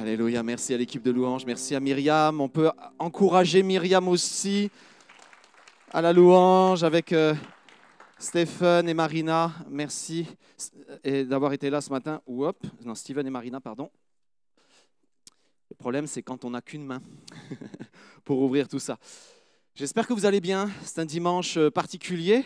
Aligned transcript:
Alléluia, 0.00 0.44
merci 0.44 0.72
à 0.72 0.76
l'équipe 0.76 1.02
de 1.02 1.10
louange, 1.10 1.44
merci 1.44 1.74
à 1.74 1.80
Myriam. 1.80 2.40
On 2.40 2.48
peut 2.48 2.70
encourager 3.00 3.64
Myriam 3.64 4.06
aussi 4.06 4.70
à 5.90 6.00
la 6.00 6.12
louange 6.12 6.84
avec 6.84 7.12
euh, 7.12 7.34
Stéphane 8.16 8.88
et 8.88 8.94
Marina. 8.94 9.52
Merci 9.68 10.28
d'avoir 11.04 11.52
été 11.52 11.68
là 11.68 11.80
ce 11.80 11.90
matin. 11.90 12.22
Ou 12.28 12.46
non, 12.84 12.94
Steven 12.94 13.26
et 13.26 13.30
Marina, 13.30 13.60
pardon. 13.60 13.90
Le 15.68 15.74
problème, 15.74 16.06
c'est 16.06 16.22
quand 16.22 16.44
on 16.44 16.50
n'a 16.50 16.62
qu'une 16.62 16.86
main 16.86 17.02
pour 18.24 18.40
ouvrir 18.40 18.68
tout 18.68 18.78
ça. 18.78 18.98
J'espère 19.74 20.06
que 20.06 20.12
vous 20.12 20.26
allez 20.26 20.40
bien. 20.40 20.70
C'est 20.84 21.00
un 21.00 21.06
dimanche 21.06 21.56
euh, 21.56 21.72
particulier. 21.72 22.44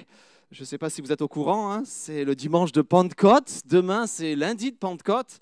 Je 0.52 0.62
ne 0.62 0.64
sais 0.64 0.78
pas 0.78 0.88
si 0.88 1.02
vous 1.02 1.12
êtes 1.12 1.20
au 1.20 1.28
courant, 1.28 1.70
hein. 1.70 1.82
c'est 1.84 2.24
le 2.24 2.34
dimanche 2.34 2.72
de 2.72 2.80
Pentecôte. 2.80 3.60
Demain, 3.66 4.06
c'est 4.06 4.36
lundi 4.36 4.72
de 4.72 4.76
Pentecôte. 4.78 5.38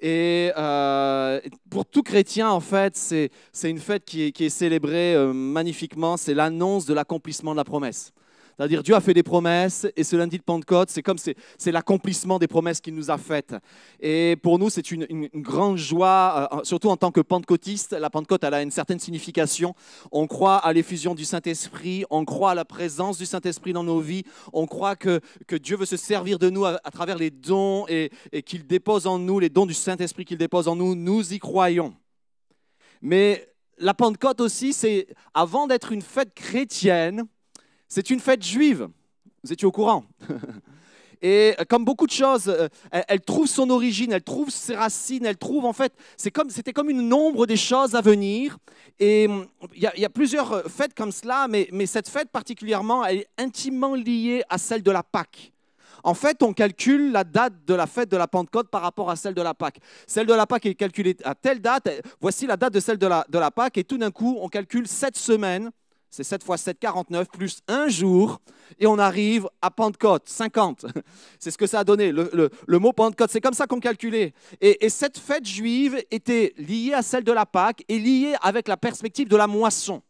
Et 0.00 0.52
euh, 0.56 1.40
pour 1.70 1.86
tout 1.86 2.02
chrétien, 2.02 2.50
en 2.50 2.60
fait, 2.60 2.96
c'est 2.96 3.70
une 3.70 3.78
fête 3.78 4.04
qui 4.04 4.22
est, 4.22 4.48
célébrée 4.48 5.14
euh, 5.14 5.32
magnifiquement. 5.32 6.16
C'est 6.16 6.34
l'annonce 6.34 6.86
de 6.86 6.94
l'accomplissement 6.94 7.52
de 7.52 7.56
la 7.56 7.64
promesse. 7.64 8.12
C'est-à-dire 8.56 8.82
Dieu 8.82 8.94
a 8.94 9.00
fait 9.00 9.12
des 9.12 9.22
promesses 9.22 9.86
et 9.96 10.04
ce 10.04 10.16
lundi 10.16 10.38
de 10.38 10.42
Pentecôte, 10.42 10.88
c'est 10.88 11.02
comme 11.02 11.18
c'est 11.18 11.72
l'accomplissement 11.72 12.38
des 12.38 12.46
promesses 12.46 12.80
qu'il 12.80 12.94
nous 12.94 13.10
a 13.10 13.18
faites. 13.18 13.54
Et 14.00 14.36
pour 14.42 14.58
nous, 14.58 14.70
c'est 14.70 14.90
une, 14.90 15.28
grande 15.34 15.76
joie, 15.76 16.48
euh, 16.52 16.64
surtout 16.64 16.88
en 16.88 16.96
tant 16.96 17.10
que 17.10 17.20
pentecôtiste. 17.20 17.92
La 17.92 18.08
Pentecôte, 18.08 18.44
elle 18.44 18.54
a 18.54 18.62
une 18.62 18.70
certaine 18.70 18.98
signification. 18.98 19.74
On 20.10 20.26
croit 20.26 20.56
à 20.56 20.72
l'effusion 20.72 21.14
du 21.14 21.26
Saint-Esprit, 21.26 22.04
on 22.08 22.24
croit 22.24 22.52
à 22.52 22.54
la 22.54 22.64
présence 22.64 23.18
du 23.18 23.26
Saint-Esprit 23.26 23.74
dans 23.74 23.84
nos 23.84 24.00
vies, 24.00 24.24
on 24.54 24.66
croit 24.66 24.96
que, 24.96 25.20
que 25.46 25.56
Dieu 25.56 25.76
veut 25.76 25.86
se 25.86 25.98
servir 25.98 26.38
de 26.38 26.48
nous 26.48 26.64
à, 26.64 26.78
travers 26.90 27.18
les 27.18 27.30
dons 27.30 27.86
et, 27.88 28.10
qu'il 28.46 28.66
dépose 28.66 29.06
en 29.06 29.18
nous, 29.18 29.38
les 29.38 29.50
dons 29.50 29.66
du 29.66 29.74
Saint-Esprit 29.74 30.24
qu'il 30.24 30.38
dépose 30.38 30.66
en 30.66 30.76
nous. 30.76 30.94
Nous 30.94 31.34
y 31.34 31.38
croyons. 31.38 31.94
Mais 33.02 33.46
la 33.78 33.92
Pentecôte 33.92 34.40
aussi, 34.40 34.72
c'est 34.72 35.08
avant 35.34 35.66
d'être 35.66 35.92
une 35.92 36.02
fête 36.02 36.34
chrétienne, 36.34 37.24
c'est 37.88 38.10
une 38.10 38.20
fête 38.20 38.44
juive. 38.44 38.88
Vous 39.42 39.52
étiez 39.52 39.66
au 39.66 39.72
courant 39.72 40.04
Et 41.22 41.54
comme 41.68 41.84
beaucoup 41.84 42.06
de 42.06 42.12
choses, 42.12 42.48
euh, 42.48 42.68
elle, 42.90 43.20
trouve 43.20 43.46
son 43.46 43.70
origine, 43.70 44.12
elle 44.12 44.22
trouve 44.22 44.50
ses 44.50 44.74
racines, 44.76 45.24
elle 45.24 45.38
trouve 45.38 45.64
en 45.64 45.72
fait, 45.72 45.92
comme, 46.32 46.50
c'était 46.50 46.74
comme 46.74 46.90
une 46.90 47.08
nombre 47.08 47.46
des 47.46 47.56
choses 47.56 47.94
à 47.94 48.02
venir. 48.02 48.58
Et 48.98 49.26
hum, 49.26 49.46
il 49.74 49.90
y, 49.96 50.04
a 50.04 50.10
plusieurs 50.10 50.70
fêtes 50.70 50.94
comme 50.94 51.12
cela, 51.12 51.48
mais, 51.48 51.86
cette 51.86 52.08
fête 52.08 52.28
particulièrement, 52.30 53.04
elle 53.04 53.18
est 53.18 53.28
intimement 53.38 53.94
liée 53.94 54.42
à 54.48 54.58
celle 54.58 54.82
de 54.82 54.90
la 54.90 55.02
Pâque. 55.02 55.52
En 56.04 56.14
fait, 56.14 56.42
on 56.42 56.52
calcule 56.52 57.10
la 57.12 57.24
date 57.24 57.54
de 57.66 57.74
la 57.74 57.86
fête 57.86 58.10
de 58.10 58.16
la 58.16 58.28
Pentecôte 58.28 58.68
par 58.68 58.82
rapport 58.82 59.10
à 59.10 59.16
celle 59.16 59.34
de 59.34 59.42
la 59.42 59.54
Pâque. 59.54 59.78
Celle 60.06 60.26
de 60.26 60.34
la 60.34 60.46
Pâque 60.46 60.66
est 60.66 60.74
calculée 60.74 61.16
à 61.24 61.34
telle 61.34 61.60
date, 61.60 61.88
voici 62.20 62.46
la 62.46 62.56
date 62.56 62.74
de 62.74 62.80
celle 62.80 62.98
de 62.98 63.06
la, 63.06 63.26
de 63.28 63.38
la 63.38 63.50
Pâque, 63.50 63.78
et 63.78 63.84
tout 63.84 63.98
d'un 63.98 64.10
coup, 64.10 64.36
on 64.40 64.48
calcule 64.48 64.86
sept 64.86 65.16
semaines 65.16 65.70
c'est 66.16 66.24
7 66.24 66.42
fois 66.44 66.56
7, 66.56 66.78
49, 66.78 67.28
plus 67.28 67.60
un 67.68 67.88
jour, 67.88 68.40
et 68.78 68.86
on 68.86 68.98
arrive 68.98 69.50
à 69.60 69.70
Pentecôte, 69.70 70.22
50. 70.26 70.86
C'est 71.38 71.50
ce 71.50 71.58
que 71.58 71.66
ça 71.66 71.80
a 71.80 71.84
donné, 71.84 72.10
le, 72.10 72.78
mot 72.78 72.94
Pentecôte. 72.94 73.30
C'est 73.30 73.42
comme 73.42 73.52
ça 73.52 73.66
qu'on 73.66 73.80
calculait. 73.80 74.32
Et, 74.62 74.88
cette 74.88 75.18
fête 75.18 75.44
juive 75.44 76.02
était 76.10 76.54
liée 76.56 76.94
à 76.94 77.02
celle 77.02 77.22
de 77.22 77.32
la 77.32 77.44
Pâque 77.44 77.84
et 77.88 77.98
liée 77.98 78.34
avec 78.40 78.66
la 78.66 78.78
perspective 78.78 79.28
de 79.28 79.36
la 79.36 79.46
moisson. 79.46 80.02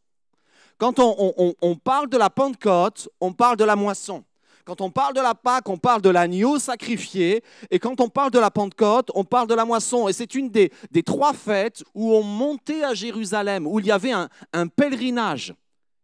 Quand 0.79 1.01
on, 1.01 1.77
parle 1.77 2.09
de 2.09 2.17
la 2.17 2.31
Pentecôte, 2.31 3.09
on 3.21 3.33
parle 3.33 3.57
de 3.57 3.65
la 3.65 3.75
moisson. 3.75 4.23
Quand 4.65 4.81
on 4.81 4.91
parle 4.91 5.15
de 5.15 5.21
la 5.21 5.35
Pâque, 5.35 5.69
on 5.69 5.77
parle 5.77 6.03
de 6.03 6.11
l'agneau 6.11 6.61
sacrifié. 6.61 7.43
Et 7.69 7.81
quand 7.81 8.01
on 8.01 8.09
parle 8.09 8.31
de 8.31 8.39
la 8.39 8.53
Pentecôte, 8.53 9.11
on 9.17 9.25
parle 9.25 9.49
de 9.49 9.55
la 9.55 9.65
moisson. 9.65 10.07
Et 10.07 10.13
c'est 10.13 10.37
une 10.37 10.51
des, 10.51 10.71
trois 11.05 11.33
fêtes 11.33 11.83
où 11.95 12.15
on 12.15 12.23
montait 12.23 12.85
à 12.85 12.95
Jérusalem, 12.95 13.67
où 13.67 13.81
il 13.81 13.87
y 13.87 13.91
avait 13.91 14.13
un 14.13 14.69
pèlerinage. 14.69 15.53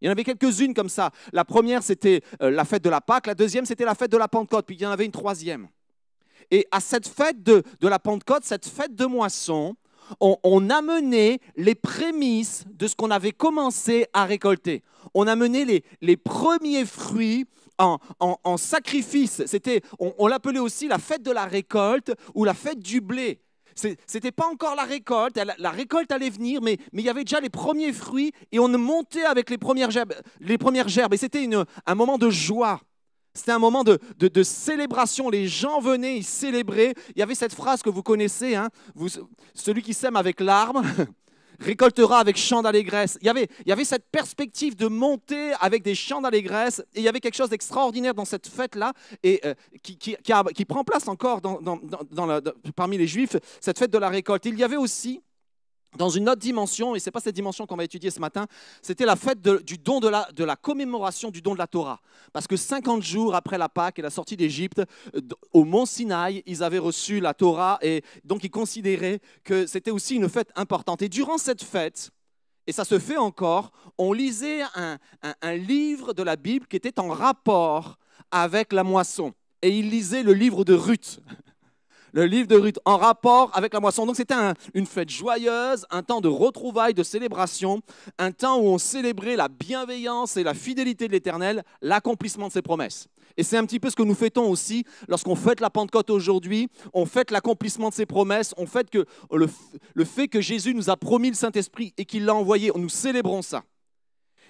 Il 0.03 0.07
y 0.07 0.09
en 0.09 0.13
avait 0.13 0.25
quelques-unes 0.25 0.75
comme 0.75 0.89
ça. 0.89 1.13
La 1.33 1.45
première, 1.45 1.85
c'était 1.85 2.23
euh, 2.43 2.51
la 2.51 2.65
fête 2.65 2.83
de 2.83 2.91
la 2.91 3.01
Pâque. 3.01 3.29
La 3.29 3.37
deuxième, 3.37 3.65
c'était 3.65 3.85
la 3.85 3.95
fête 3.95 4.11
de 4.11 4.17
la 4.17 4.27
Pentecôte. 4.27 4.67
Puis 4.67 4.75
il 4.75 4.83
y 4.83 4.87
en 4.87 4.91
avait 4.91 5.05
une 5.05 5.13
troisième. 5.13 5.69
Et 6.51 6.67
à 6.73 6.81
cette 6.81 7.07
fête 7.07 7.45
de, 7.45 7.63
la 7.81 8.01
Pentecôte, 8.01 8.43
cette 8.45 8.67
fête 8.67 8.97
de 8.97 9.07
moisson, 9.07 9.77
on, 10.21 10.71
amenait 10.71 11.39
les 11.57 11.77
prémices 11.77 12.65
de 12.75 12.89
ce 12.89 12.97
qu'on 12.97 13.13
avait 13.13 13.31
commencé 13.31 14.07
à 14.13 14.25
récolter. 14.25 14.83
On 15.15 15.29
amenait 15.29 15.85
les, 16.01 16.17
premiers 16.17 16.85
fruits 16.85 17.47
en, 17.79 17.99
en, 18.19 18.57
sacrifice. 18.57 19.47
C'était, 19.47 19.83
on 20.01 20.27
l'appelait 20.27 20.59
aussi 20.59 20.89
la 20.89 20.99
fête 20.99 21.23
de 21.23 21.31
la 21.31 21.47
récolte 21.47 22.13
ou 22.35 22.45
la 22.45 22.55
fête 22.55 22.81
du 22.81 23.01
blé. 23.01 23.41
C'était 23.75 24.33
pas 24.33 24.47
encore 24.47 24.75
la 24.75 24.85
récolte, 24.85 25.39
la 25.59 25.71
récolte 25.71 26.13
allait 26.13 26.31
venir, 26.31 26.61
mais, 26.63 26.79
mais 26.93 27.03
il 27.03 27.05
y 27.05 27.11
avait 27.11 27.25
déjà 27.25 27.41
les 27.41 27.51
premiers 27.51 27.93
fruits 27.93 28.33
et 28.51 28.59
on 28.59 28.69
montait 28.69 29.25
avec 29.25 29.51
les 29.51 29.59
premières 29.59 29.91
gerbes. 29.91 30.15
Les 30.41 30.59
premières 30.59 30.89
et 31.13 31.17
c'était 31.17 31.49
un 31.87 31.95
moment 31.95 32.19
de 32.19 32.31
joie. 32.31 32.81
C'était 33.35 33.53
un 33.53 33.59
moment 33.59 33.83
de, 33.83 33.99
de, 34.19 34.43
célébration. 34.43 35.31
Les 35.31 35.49
gens 35.49 35.81
venaient, 35.81 36.19
ils 36.19 36.25
célébraient. 36.25 36.95
Il 37.17 37.19
y 37.19 37.23
avait 37.23 37.35
cette 37.35 37.55
phrase 37.55 37.83
que 37.83 37.89
vous 37.89 38.03
connaissez, 38.03 38.55
hein, 38.55 38.69
vous, 38.95 39.09
celui 39.55 39.81
qui 39.81 39.95
sème 39.95 40.17
avec 40.17 40.41
larmes, 40.41 40.83
récoltera 41.63 42.19
avec 42.19 42.37
chant 42.37 42.63
d'allégresse. 42.63 43.19
Il 43.21 43.27
y, 43.27 43.31
avait, 43.31 43.49
il 43.61 43.69
y 43.69 43.73
avait 43.73 43.85
cette 43.85 44.09
perspective 44.11 44.77
de 44.77 44.89
monter 44.89 45.53
avec 45.61 45.83
des 45.83 45.95
chants 45.95 46.21
d'allégresse, 46.21 46.81
et 46.95 47.01
il 47.01 47.03
y 47.03 47.09
avait 47.09 47.21
quelque 47.21 47.37
chose 47.37 47.51
d'extraordinaire 47.51 48.15
dans 48.15 48.25
cette 48.25 48.47
fête-là, 48.47 48.93
et 49.23 49.41
euh, 49.45 49.55
qui, 49.83 49.97
qui, 49.97 50.17
qui, 50.55 50.65
prend 50.65 50.85
place 50.85 51.09
encore 51.09 51.41
dans, 51.41 51.61
dans, 51.61 51.81
dans 52.11 52.41
parmi 52.75 52.99
les 52.99 53.07
Juifs, 53.07 53.37
cette 53.61 53.79
fête 53.79 53.91
de 53.91 53.99
la 53.99 54.09
récolte. 54.09 54.45
Il 54.47 54.59
y 54.59 54.65
avait 54.65 54.77
aussi 54.77 55.23
dans 55.97 56.09
une 56.09 56.29
autre 56.29 56.41
dimension, 56.41 56.95
et 56.95 57.01
ce 57.01 57.07
n'est 57.07 57.13
pas 57.13 57.21
cette 57.21 57.35
dimension 57.35 57.67
qu'on 57.67 57.77
va 57.77 57.85
étudier 57.85 58.11
ce 58.11 58.21
matin, 58.21 58.47
c'était 58.81 59.05
la 59.05 59.17
fête 59.17 59.41
du 59.41 59.79
don 59.79 60.01
de 60.01 60.09
la, 60.09 60.29
de 60.35 60.45
la 60.45 60.57
commémoration 60.57 61.31
du 61.31 61.43
don 61.43 61.53
de 61.55 61.59
la 61.59 61.67
Torah. 61.67 62.01
Parce 62.33 62.47
que 62.47 62.57
50 62.57 63.03
jours 63.03 63.35
après 63.35 63.59
la 63.59 63.69
Pâque 63.69 63.99
et 63.99 64.03
la 64.03 64.11
sortie 64.11 64.37
d'Égypte, 64.37 64.83
euh, 65.15 65.21
au 65.53 65.65
mont 65.65 65.87
Sinaï, 65.87 66.43
ils 66.47 66.63
avaient 66.63 66.79
reçu 66.79 67.21
la 67.21 67.35
Torah, 67.35 67.79
et 67.83 68.03
donc 68.25 68.45
ils 68.45 68.51
considéraient 68.51 69.21
que 69.45 69.67
c'était 69.67 69.91
aussi 69.91 70.17
une 70.17 70.29
fête 70.29 70.51
importante. 70.57 71.03
Et 71.03 71.09
durant 71.09 71.39
cette 71.39 71.63
fête, 71.63 72.11
et 72.67 72.73
ça 72.73 72.85
se 72.85 72.99
fait 72.99 73.17
encore, 73.17 73.73
on 73.99 74.13
lisait 74.13 74.63
un, 74.75 74.99
un 75.23 75.55
livre 75.55 76.13
de 76.13 76.23
la 76.23 76.37
Bible 76.37 76.67
qui 76.69 76.77
était 76.77 77.01
en 77.01 77.09
rapport 77.09 77.99
avec 78.31 78.73
la 78.73 78.85
moisson. 78.85 79.35
Et 79.63 79.71
ils 79.77 79.91
lisaient 79.91 80.23
le 80.23 80.33
livre 80.33 80.65
de 80.65 80.75
Ruth 80.75 81.21
le 82.13 82.27
livre 82.27 82.47
de 82.47 82.57
Ruth, 82.57 82.79
en 82.85 82.97
rapport 82.97 83.51
avec 83.55 83.73
la 83.73 83.81
moisson. 83.81 84.07
Donc 84.07 84.17
c'était 84.17 84.35
une 84.75 84.87
fête 84.87 85.11
joyeuse, 85.11 85.87
un 85.91 86.03
temps 86.03 86.21
de 86.21 86.29
retrouvailles, 86.29 86.95
de 86.95 87.03
célébration, 87.03 87.81
un 88.19 88.33
temps 88.33 88.59
où 88.59 88.67
on 88.67 88.79
célébrait 88.79 89.37
la 89.37 89.49
bienveillance 89.49 90.37
et 90.37 90.43
la 90.43 90.55
fidélité 90.55 91.09
de 91.09 91.13
l'Éternel, 91.13 91.63
l'accomplissement 91.81 92.49
de 92.49 92.53
ses 92.53 92.63
promesses. 92.63 93.09
Et 93.37 93.43
c'est 93.43 93.57
un 93.57 93.65
petit 93.65 93.81
peu 93.81 93.89
ce 93.89 93.97
que 93.97 94.03
nous 94.03 94.15
fêtons 94.15 94.51
aussi 94.51 94.85
lorsqu'on 95.09 95.37
fête 95.37 95.61
la 95.61 95.71
Pentecôte 95.71 96.11
aujourd'hui. 96.11 96.69
On 96.93 97.07
fête 97.07 97.31
l'accomplissement 97.31 97.89
de 97.89 97.95
ses 97.95 98.05
promesses. 98.05 98.55
On 98.59 98.67
fête 98.67 98.91
que 98.91 99.07
le, 99.33 99.49
le 99.95 100.05
fait 100.05 100.29
que 100.29 100.43
Jésus 100.43 100.75
nous 100.75 100.91
a 100.91 100.97
promis 100.97 101.29
le 101.29 101.35
Saint-Esprit 101.35 101.95
et 101.97 102.05
qu'il 102.05 102.27
l'a 102.27 102.35
envoyé. 102.35 102.71
Nous 102.75 102.91
célébrons 102.91 103.41
ça. 103.41 103.63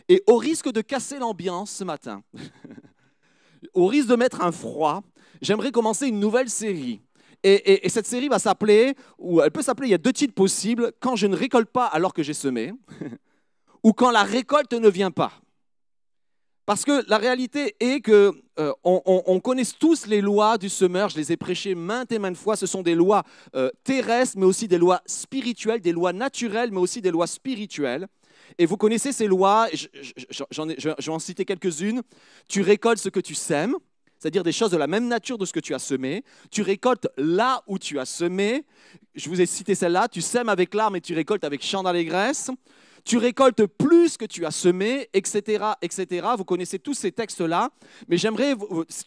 Et 0.09 0.25
au 0.27 0.37
risque 0.37 0.73
de 0.73 0.81
casser 0.81 1.19
l'ambiance 1.19 1.71
ce 1.71 1.85
matin, 1.85 2.25
au 3.75 3.87
risque 3.87 4.09
de 4.09 4.17
mettre 4.17 4.43
un 4.43 4.51
froid, 4.51 5.03
j'aimerais 5.41 5.71
commencer 5.71 6.09
une 6.09 6.19
nouvelle 6.19 6.51
série 6.51 7.01
et, 7.43 7.89
cette 7.89 8.07
série 8.07 8.29
va 8.29 8.39
s'appeler, 8.39 8.95
ou 9.19 9.41
elle 9.41 9.51
peut 9.51 9.63
s'appeler, 9.63 9.89
il 9.89 9.93
y 9.93 9.95
a 9.95 9.99
deux 9.99 10.13
titres 10.13 10.35
possibles, 10.35 10.93
Quand 11.01 11.17
je 11.17 11.27
ne 11.27 11.37
récolte 11.37 11.71
pas 11.71 11.87
alors 11.87 12.15
que 12.15 12.23
j'ai 12.23 12.35
semé, 12.35 12.73
ou 13.83 13.93
Quand 13.93 14.11
la 14.11 14.23
récolte 14.23 14.73
ne 14.73 14.89
vient 14.89 15.11
pas. 15.11 15.33
Parce 16.65 16.85
que 16.85 17.05
la 17.09 17.19
réalité 17.19 17.75
est 17.81 18.01
que 18.01 18.33
euh, 18.61 18.73
on, 18.85 19.41
connaît 19.41 19.65
tous 19.79 20.07
les 20.07 20.21
lois 20.21 20.59
du 20.59 20.69
semeur, 20.69 21.09
je 21.09 21.17
les 21.17 21.33
ai 21.33 21.37
prêchées 21.37 21.75
maintes 21.75 22.13
et 22.13 22.21
maintes 22.21 22.37
fois, 22.37 22.55
ce 22.55 22.67
sont 22.67 22.83
des 22.83 22.95
lois 22.95 23.25
euh, 23.57 23.69
terrestres, 23.83 24.39
mais 24.39 24.47
aussi 24.47 24.69
des 24.69 24.79
lois 24.79 25.03
spirituelles, 25.05 25.81
des 25.81 25.91
lois 25.91 26.13
naturelles, 26.13 26.71
mais 26.71 26.79
aussi 26.79 27.01
des 27.01 27.11
lois 27.11 27.27
spirituelles. 27.27 28.07
Et 28.59 28.67
vous 28.67 28.77
connaissez 28.77 29.13
ces 29.13 29.27
lois, 29.27 29.67
je 29.73 30.89
vais 30.89 31.09
en 31.09 31.19
citer 31.19 31.45
quelques-unes. 31.45 32.03
Tu 32.49 32.63
récoltes 32.63 33.01
ce 33.01 33.09
que 33.09 33.21
tu 33.21 33.35
sèmes 33.35 33.77
c'est-à-dire 34.23 34.45
des 34.45 34.53
choses 34.53 34.71
de 34.71 34.77
la 34.77 34.87
même 34.87 35.09
nature 35.09 35.37
de 35.37 35.45
ce 35.45 35.53
que 35.53 35.59
tu 35.59 35.75
as 35.75 35.81
semé. 35.81 36.23
Tu 36.49 36.63
récoltes 36.63 37.09
là 37.17 37.61
où 37.67 37.77
tu 37.77 37.99
as 37.99 38.05
semé. 38.05 38.65
Je 39.17 39.29
vous 39.29 39.41
ai 39.41 39.47
cité 39.47 39.75
celle-là. 39.75 40.07
Tu 40.07 40.21
sèmes 40.21 40.49
avec 40.49 40.75
larmes 40.75 40.95
et 40.95 41.01
tu 41.01 41.13
récoltes 41.13 41.43
avec 41.43 41.61
chant 41.61 41.83
d'allégresse. 41.83 42.49
Tu 43.05 43.19
récoltes 43.19 43.67
plus 43.67 44.17
que 44.17 44.25
tu 44.25 44.47
as 44.47 44.53
semé, 44.53 45.09
etc., 45.13 45.65
etc. 45.83 46.29
Vous 46.39 46.45
connaissez 46.45 46.79
tous 46.79 46.95
ces 46.95 47.11
textes-là, 47.11 47.71
mais 48.07 48.17
j'aimerais 48.17 48.55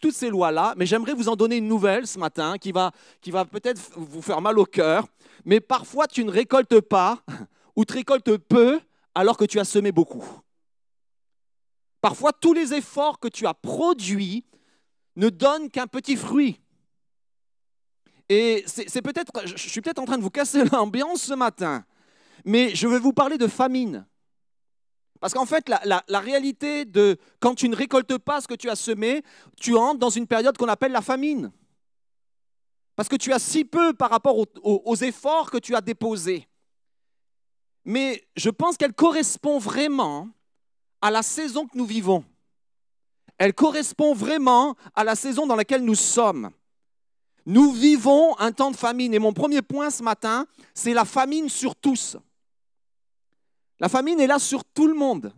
toutes 0.02 0.12
ces 0.12 0.28
lois-là, 0.28 0.74
mais 0.76 0.84
j'aimerais 0.84 1.14
vous 1.14 1.30
en 1.30 1.34
donner 1.34 1.56
une 1.56 1.68
nouvelle 1.68 2.06
ce 2.06 2.18
matin 2.18 2.58
qui 2.58 2.70
va, 2.70 2.92
qui 3.22 3.30
va 3.30 3.46
peut-être 3.46 3.80
vous 3.96 4.20
faire 4.20 4.42
mal 4.42 4.58
au 4.58 4.66
cœur. 4.66 5.06
Mais 5.46 5.60
parfois, 5.60 6.06
tu 6.06 6.26
ne 6.26 6.30
récoltes 6.30 6.82
pas 6.82 7.20
ou 7.74 7.86
tu 7.86 7.94
récoltes 7.94 8.36
peu 8.36 8.80
alors 9.14 9.38
que 9.38 9.46
tu 9.46 9.58
as 9.58 9.64
semé 9.64 9.92
beaucoup. 9.92 10.26
Parfois, 12.02 12.32
tous 12.34 12.52
les 12.52 12.74
efforts 12.74 13.18
que 13.18 13.28
tu 13.28 13.46
as 13.46 13.54
produits 13.54 14.44
ne 15.16 15.28
donne 15.28 15.70
qu'un 15.70 15.86
petit 15.86 16.16
fruit. 16.16 16.60
Et 18.28 18.64
c'est 18.66 19.02
peut-être, 19.02 19.32
je 19.46 19.56
suis 19.56 19.80
peut-être 19.80 19.98
en 19.98 20.04
train 20.04 20.18
de 20.18 20.22
vous 20.22 20.30
casser 20.30 20.64
l'ambiance 20.72 21.22
ce 21.22 21.34
matin, 21.34 21.84
mais 22.44 22.74
je 22.74 22.88
vais 22.88 22.98
vous 22.98 23.12
parler 23.12 23.38
de 23.38 23.46
famine. 23.46 24.06
Parce 25.20 25.32
qu'en 25.32 25.46
fait, 25.46 25.68
la, 25.68 26.20
réalité 26.20 26.84
de 26.84 27.16
quand 27.40 27.54
tu 27.54 27.68
ne 27.68 27.76
récoltes 27.76 28.18
pas 28.18 28.40
ce 28.40 28.48
que 28.48 28.54
tu 28.54 28.68
as 28.68 28.76
semé, 28.76 29.22
tu 29.56 29.74
entres 29.76 29.98
dans 29.98 30.10
une 30.10 30.26
période 30.26 30.56
qu'on 30.58 30.68
appelle 30.68 30.92
la 30.92 31.02
famine. 31.02 31.52
Parce 32.96 33.08
que 33.08 33.16
tu 33.16 33.32
as 33.32 33.38
si 33.38 33.64
peu 33.64 33.94
par 33.94 34.10
rapport 34.10 34.36
aux 34.62 34.96
efforts 34.96 35.50
que 35.50 35.58
tu 35.58 35.74
as 35.74 35.80
déposés. 35.80 36.46
Mais 37.84 38.26
je 38.36 38.50
pense 38.50 38.76
qu'elle 38.76 38.92
correspond 38.92 39.58
vraiment 39.58 40.28
à 41.00 41.10
la 41.10 41.22
saison 41.22 41.66
que 41.66 41.78
nous 41.78 41.86
vivons. 41.86 42.24
Elle 43.38 43.54
correspond 43.54 44.14
vraiment 44.14 44.76
à 44.94 45.04
la 45.04 45.14
saison 45.14 45.46
dans 45.46 45.56
laquelle 45.56 45.84
nous 45.84 45.94
sommes. 45.94 46.50
Nous 47.44 47.72
vivons 47.72 48.36
un 48.38 48.50
temps 48.50 48.70
de 48.70 48.76
famine. 48.76 49.14
Et 49.14 49.18
mon 49.18 49.32
premier 49.32 49.62
point 49.62 49.90
ce 49.90 50.02
matin, 50.02 50.46
c'est 50.74 50.94
la 50.94 51.04
famine 51.04 51.48
sur 51.48 51.76
tous. 51.76 52.16
La 53.78 53.88
famine 53.88 54.20
est 54.20 54.26
là 54.26 54.38
sur 54.38 54.64
tout 54.64 54.86
le 54.86 54.94
monde. 54.94 55.32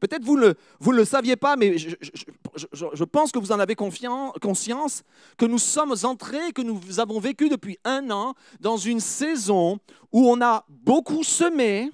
Peut-être 0.00 0.24
vous 0.24 0.38
ne 0.38 0.54
vous 0.80 0.92
le 0.92 1.04
saviez 1.04 1.36
pas, 1.36 1.56
mais 1.56 1.76
je, 1.76 3.04
pense 3.04 3.32
que 3.32 3.38
vous 3.38 3.52
en 3.52 3.60
avez 3.60 3.74
conscience, 3.74 5.02
que 5.36 5.44
nous 5.44 5.58
sommes 5.58 5.94
entrés, 6.04 6.52
que 6.52 6.62
nous 6.62 7.00
avons 7.00 7.20
vécu 7.20 7.50
depuis 7.50 7.78
un 7.84 8.10
an 8.10 8.34
dans 8.60 8.78
une 8.78 9.00
saison 9.00 9.78
où 10.10 10.26
on 10.26 10.40
a 10.40 10.64
beaucoup 10.68 11.22
semé 11.22 11.90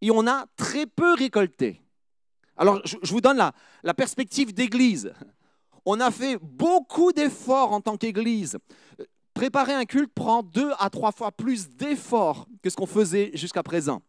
et 0.00 0.10
on 0.10 0.26
a 0.26 0.46
très 0.56 0.86
peu 0.86 1.14
récolté. 1.14 1.80
Alors, 2.60 2.78
je, 2.84 3.10
vous 3.10 3.22
donne 3.22 3.38
la, 3.38 3.52
la 3.82 3.94
perspective 3.94 4.52
d'église. 4.52 5.14
On 5.86 5.98
a 5.98 6.10
fait 6.10 6.36
beaucoup 6.42 7.10
d'efforts 7.10 7.72
en 7.72 7.80
tant 7.80 7.96
qu'église. 7.96 8.58
Préparer 9.32 9.72
un 9.72 9.86
culte 9.86 10.12
prend 10.12 10.42
deux 10.42 10.70
à 10.78 10.90
trois 10.90 11.10
fois 11.10 11.32
plus 11.32 11.70
d'efforts 11.70 12.46
que 12.62 12.68
ce 12.68 12.76
qu'on 12.76 12.84
faisait 12.84 13.30
jusqu'à 13.32 13.62
présent. 13.62 14.02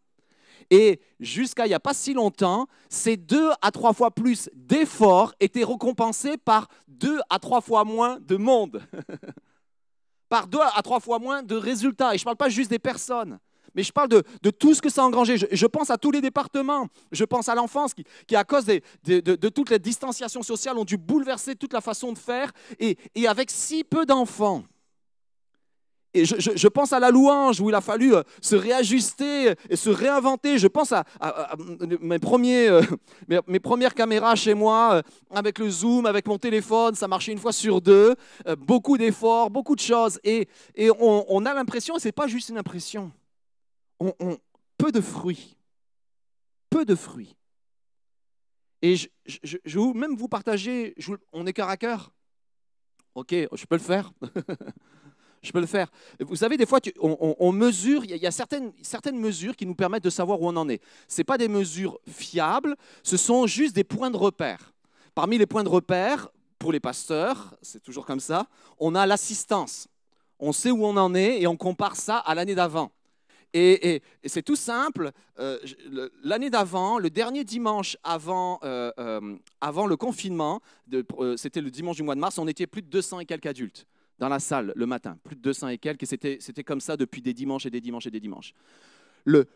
Et 0.70 1.00
jusqu'à 1.18 1.64
il 1.64 1.70
n'y 1.70 1.74
a 1.74 1.80
pas 1.80 1.94
si 1.94 2.12
longtemps, 2.12 2.66
ces 2.90 3.16
deux 3.16 3.52
à 3.62 3.70
trois 3.70 3.94
fois 3.94 4.10
plus 4.10 4.50
d'efforts 4.54 5.32
étaient 5.40 5.64
récompensés 5.64 6.36
par 6.36 6.68
deux 6.86 7.20
à 7.30 7.38
trois 7.38 7.62
fois 7.62 7.84
moins 7.84 8.18
de 8.20 8.36
monde, 8.36 8.82
par 10.28 10.46
deux 10.46 10.60
à 10.60 10.82
trois 10.82 11.00
fois 11.00 11.18
moins 11.18 11.42
de 11.42 11.54
résultats. 11.54 12.14
Et 12.14 12.18
je 12.18 12.22
ne 12.22 12.26
parle 12.26 12.36
pas 12.36 12.50
juste 12.50 12.68
des 12.68 12.78
personnes 12.78 13.38
mais 13.74 13.82
je 13.82 13.92
parle 13.92 14.08
de, 14.08 14.50
tout 14.50 14.74
ce 14.74 14.82
que 14.82 14.90
ça 14.90 15.02
a 15.02 15.04
engrangé. 15.04 15.36
Je, 15.36 15.66
pense 15.66 15.90
à 15.90 15.96
tous 15.96 16.10
les 16.10 16.20
départements. 16.20 16.88
Je 17.10 17.24
pense 17.24 17.48
à 17.48 17.54
l'enfance 17.54 17.92
qui, 17.94 18.36
à 18.36 18.44
cause 18.44 18.66
de, 18.66 19.48
toutes 19.48 19.70
les 19.70 19.78
distanciations 19.78 20.42
sociales, 20.42 20.76
ont 20.78 20.84
dû 20.84 20.96
bouleverser 20.96 21.56
toute 21.56 21.72
la 21.72 21.80
façon 21.80 22.12
de 22.12 22.18
faire. 22.18 22.52
Et, 22.78 22.96
avec 23.26 23.50
si 23.50 23.84
peu 23.84 24.04
d'enfants, 24.04 24.64
et 26.14 26.26
je, 26.26 26.68
pense 26.68 26.92
à 26.92 27.00
la 27.00 27.10
louange 27.10 27.58
où 27.62 27.70
il 27.70 27.74
a 27.74 27.80
fallu 27.80 28.14
euh, 28.14 28.22
se 28.42 28.54
réajuster 28.54 29.54
et 29.70 29.76
se 29.76 29.88
réinventer. 29.88 30.58
Je 30.58 30.66
pense 30.66 30.92
à, 30.92 31.04
euh, 31.22 31.96
mes, 32.02 32.18
premières 33.60 33.94
caméras 33.94 34.34
chez 34.34 34.52
moi, 34.52 34.96
euh, 34.96 35.02
avec 35.30 35.58
le 35.58 35.70
zoom, 35.70 36.04
avec 36.04 36.26
mon 36.26 36.36
téléphone, 36.36 36.94
ça 36.96 37.08
marchait 37.08 37.32
une 37.32 37.38
fois 37.38 37.52
sur 37.52 37.80
deux. 37.80 38.14
beaucoup 38.58 38.98
d'efforts, 38.98 39.48
beaucoup 39.48 39.74
de 39.74 39.80
choses. 39.80 40.20
Et, 40.22 40.46
on, 41.00 41.24
on 41.28 41.46
a 41.46 41.54
l'impression, 41.54 41.96
et 41.96 42.00
ce 42.00 42.08
n'est 42.08 42.12
pas 42.12 42.26
juste 42.26 42.50
une 42.50 42.58
impression, 42.58 43.10
on, 44.18 44.38
peu 44.78 44.92
de 44.92 45.00
fruits. 45.00 45.56
Peu 46.70 46.84
de 46.84 46.94
fruits. 46.94 47.36
Et 48.80 48.96
je, 48.96 49.08
vais 49.64 49.92
même 49.94 50.16
vous 50.16 50.28
partager, 50.28 50.94
on 51.32 51.46
est 51.46 51.52
cœur 51.52 51.68
à 51.68 51.76
cœur. 51.76 52.12
Ok, 53.14 53.32
je 53.32 53.64
peux 53.66 53.76
le 53.76 53.82
faire. 53.82 54.12
je 55.42 55.52
peux 55.52 55.60
le 55.60 55.66
faire. 55.66 55.88
Vous 56.20 56.36
savez, 56.36 56.56
des 56.56 56.66
fois, 56.66 56.80
on, 57.00 57.52
mesure, 57.52 58.04
il 58.04 58.16
y 58.16 58.26
a, 58.26 58.30
certaines, 58.30 58.72
certaines 58.82 59.18
mesures 59.18 59.54
qui 59.54 59.66
nous 59.66 59.74
permettent 59.74 60.04
de 60.04 60.10
savoir 60.10 60.40
où 60.40 60.48
on 60.48 60.56
en 60.56 60.68
est. 60.68 60.82
Ce 61.06 61.22
pas 61.22 61.38
des 61.38 61.48
mesures 61.48 62.00
fiables, 62.08 62.76
ce 63.04 63.16
sont 63.16 63.46
juste 63.46 63.74
des 63.74 63.84
points 63.84 64.10
de 64.10 64.16
repère. 64.16 64.72
Parmi 65.14 65.38
les 65.38 65.46
points 65.46 65.62
de 65.62 65.68
repère, 65.68 66.28
pour 66.58 66.72
les 66.72 66.80
pasteurs, 66.80 67.54
c'est 67.60 67.82
toujours 67.82 68.06
comme 68.06 68.20
ça, 68.20 68.46
on 68.78 68.94
a 68.94 69.04
l'assistance. 69.06 69.88
On 70.38 70.52
sait 70.52 70.70
où 70.70 70.84
on 70.84 70.96
en 70.96 71.14
est 71.14 71.40
et 71.40 71.46
on 71.46 71.56
compare 71.56 71.96
ça 71.96 72.18
à 72.18 72.34
l'année 72.34 72.54
d'avant. 72.54 72.90
Et, 73.54 74.02
c'est 74.24 74.42
tout 74.42 74.56
simple. 74.56 75.10
Euh, 75.38 75.58
l'année 76.22 76.50
d'avant, 76.50 76.98
le 76.98 77.10
dernier 77.10 77.44
dimanche 77.44 77.96
avant, 78.02 78.58
euh, 78.62 78.90
euh, 78.98 79.36
avant 79.60 79.86
le 79.86 79.96
confinement, 79.96 80.60
c'était 81.36 81.60
le 81.60 81.70
dimanche 81.70 81.96
du 81.96 82.02
mois 82.02 82.14
de 82.14 82.20
mars, 82.20 82.38
on 82.38 82.48
était 82.48 82.66
plus 82.66 82.82
de 82.82 82.88
200 82.88 83.20
et 83.20 83.26
quelques 83.26 83.46
adultes 83.46 83.86
dans 84.18 84.28
la 84.28 84.38
salle 84.38 84.72
le 84.74 84.86
matin. 84.86 85.18
Plus 85.24 85.36
de 85.36 85.42
200 85.42 85.68
et 85.68 85.78
quelques. 85.78 86.10
Et 86.12 86.38
c'était 86.40 86.64
comme 86.64 86.80
ça 86.80 86.96
depuis 86.96 87.20
des 87.20 87.34
dimanches 87.34 87.66
et 87.66 87.70
des 87.70 87.80
dimanches 87.80 88.06
et 88.06 88.10
des 88.10 88.20
dimanches. 88.20 88.54
Le, 89.24 89.46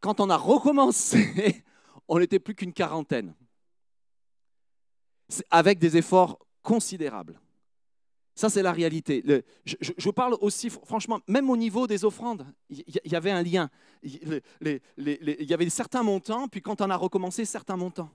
quand 0.00 0.20
on 0.20 0.28
a 0.28 0.36
recommencé, 0.36 1.64
on 2.08 2.18
n'était 2.18 2.38
plus 2.38 2.54
qu'une 2.54 2.72
quarantaine. 2.72 3.34
Avec 5.50 5.78
des 5.78 5.96
efforts 5.96 6.38
considérables. 6.62 7.38
Ça, 8.38 8.48
c'est 8.48 8.62
la 8.62 8.70
réalité. 8.70 9.24
je, 9.64 10.10
parle 10.10 10.36
aussi, 10.40 10.70
franchement, 10.70 11.18
même 11.26 11.50
au 11.50 11.56
niveau 11.56 11.88
des 11.88 12.04
offrandes, 12.04 12.46
il 12.70 12.84
y, 13.04 13.16
avait 13.16 13.32
un 13.32 13.42
lien. 13.42 13.68
Il 14.04 14.40
y 14.60 15.52
avait 15.52 15.68
certains 15.68 16.04
montants, 16.04 16.46
puis 16.46 16.62
quand 16.62 16.80
on 16.80 16.88
a 16.88 16.94
recommencé, 16.94 17.44
certains 17.44 17.76
montants. 17.76 18.12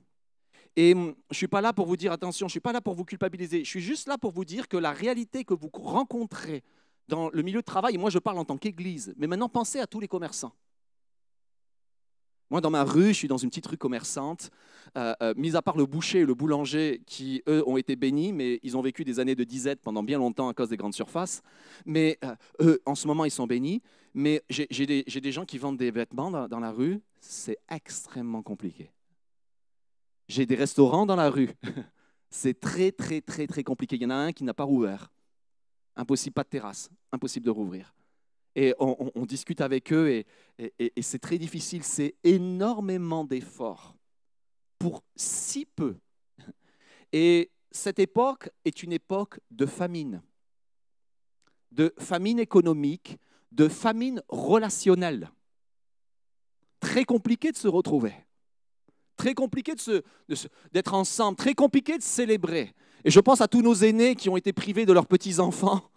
Et 0.78 0.94
hum, 0.94 1.14
je 1.30 1.34
ne 1.34 1.36
suis 1.36 1.50
pas 1.50 1.60
là 1.60 1.74
pour 1.74 1.88
vous 1.88 1.98
dire, 1.98 2.14
attention, 2.14 2.48
je 2.48 2.52
ne 2.52 2.54
suis 2.54 2.60
pas 2.62 2.72
là 2.72 2.80
pour 2.80 2.94
vous 2.94 3.04
culpabiliser. 3.04 3.66
Je 3.66 3.70
suis 3.70 3.82
juste 3.82 4.08
là 4.08 4.18
pour 4.18 4.32
vous 4.32 4.46
dire 4.46 4.70
que 4.70 4.78
la 4.78 4.94
réalité 4.94 5.44
que 5.44 5.54
vous 5.54 5.70
rencontrez 5.74 6.64
dans 7.10 7.30
le 7.30 7.42
milieu 7.42 7.60
de 7.60 7.66
travail, 7.66 7.96
et 7.96 7.98
moi 7.98 8.10
je 8.10 8.20
parle 8.20 8.38
en 8.40 8.46
tant 8.46 8.58
qu'église, 8.58 9.14
mais 9.18 9.28
maintenant 9.28 9.50
pensez 9.50 9.82
à 9.82 9.88
tous 9.88 10.00
les 10.00 10.08
commerçants. 10.08 10.54
Moi, 12.54 12.62
dans 12.62 12.70
ma 12.70 12.84
rue, 12.84 13.08
je 13.08 13.14
suis 13.14 13.28
dans 13.28 13.38
une 13.38 13.50
petite 13.50 13.66
rue 13.66 13.78
commerçante, 13.78 14.52
euh, 14.96 15.16
euh, 15.24 15.34
mis 15.36 15.56
à 15.56 15.64
part 15.64 15.76
le 15.76 15.88
boucher 15.88 16.20
et 16.20 16.24
le 16.24 16.36
boulanger 16.36 17.02
qui, 17.08 17.42
eux, 17.50 17.64
ont 17.66 17.78
été 17.78 17.96
bénis, 17.96 18.32
mais 18.32 18.60
ils 18.62 18.78
ont 18.78 18.82
vécu 18.84 19.04
des 19.04 19.20
années 19.20 19.34
de 19.34 19.44
disette 19.44 19.82
pendant 19.82 20.04
bien 20.04 20.20
longtemps 20.20 20.50
à 20.50 20.54
cause 20.54 20.70
des 20.70 20.78
grandes 20.78 20.94
surfaces. 20.94 21.42
Mais 21.88 22.20
euh, 22.24 22.36
eux, 22.62 22.82
en 22.86 22.94
ce 22.94 23.08
moment, 23.08 23.26
ils 23.26 23.32
sont 23.32 23.48
bénis. 23.48 23.82
Mais 24.14 24.44
j'ai 24.52 24.68
des, 24.86 25.32
gens 25.32 25.46
qui 25.46 25.58
vendent 25.58 25.78
des 25.78 25.90
vêtements 25.90 26.30
dans, 26.30 26.60
la 26.60 26.70
rue. 26.70 27.02
C'est 27.20 27.58
extrêmement 27.72 28.44
compliqué. 28.44 28.92
J'ai 30.28 30.46
des 30.46 30.54
restaurants 30.54 31.08
dans 31.08 31.16
la 31.16 31.32
rue. 31.32 31.50
C'est 32.30 32.60
très, 32.60 32.92
très, 32.92 33.22
très, 33.22 33.48
très 33.48 33.64
compliqué. 33.64 33.96
Il 33.96 34.04
y 34.04 34.06
en 34.06 34.12
a 34.12 34.16
un 34.16 34.32
qui 34.32 34.44
n'a 34.44 34.54
pas 34.54 34.64
rouvert. 34.64 35.12
Impossible, 35.96 36.36
pas 36.36 36.44
de 36.44 36.50
terrasse. 36.50 36.92
Impossible 37.12 37.48
de 37.48 37.52
rouvrir 37.52 37.96
et 38.56 38.74
on, 38.80 39.26
discute 39.26 39.62
avec 39.62 39.92
eux 39.92 40.24
et, 40.60 41.02
c'est 41.02 41.20
très 41.20 41.38
difficile. 41.38 41.84
C'est 41.84 42.16
énormément 42.24 43.24
d'efforts 43.24 43.96
pour 44.78 45.04
si 45.16 45.66
peu. 45.66 45.96
Et 47.12 47.52
cette 47.72 48.00
époque 48.00 48.50
est 48.66 48.84
une 48.84 48.94
époque 48.94 49.40
de 49.50 49.66
famine, 49.66 50.22
de 51.72 51.94
famine 51.98 52.40
économique, 52.40 53.18
de 53.52 53.68
famine 53.68 54.22
relationnelle. 54.30 55.32
Très 56.80 57.06
compliqué 57.06 57.52
de 57.52 57.58
se 57.58 57.68
retrouver, 57.68 58.14
très 59.16 59.34
compliqué 59.34 59.74
d'être 60.72 60.94
ensemble, 60.94 61.38
très 61.38 61.54
compliqué 61.54 61.98
de 61.98 62.04
célébrer. 62.04 62.74
Et 63.06 63.12
je 63.12 63.20
pense 63.20 63.42
à 63.42 63.48
tous 63.48 63.62
nos 63.62 63.76
aînés 63.76 64.16
qui 64.16 64.30
ont 64.30 64.38
été 64.38 64.54
privés 64.54 64.86
de 64.86 64.94
leurs 64.94 65.08
petits-enfants 65.08 65.90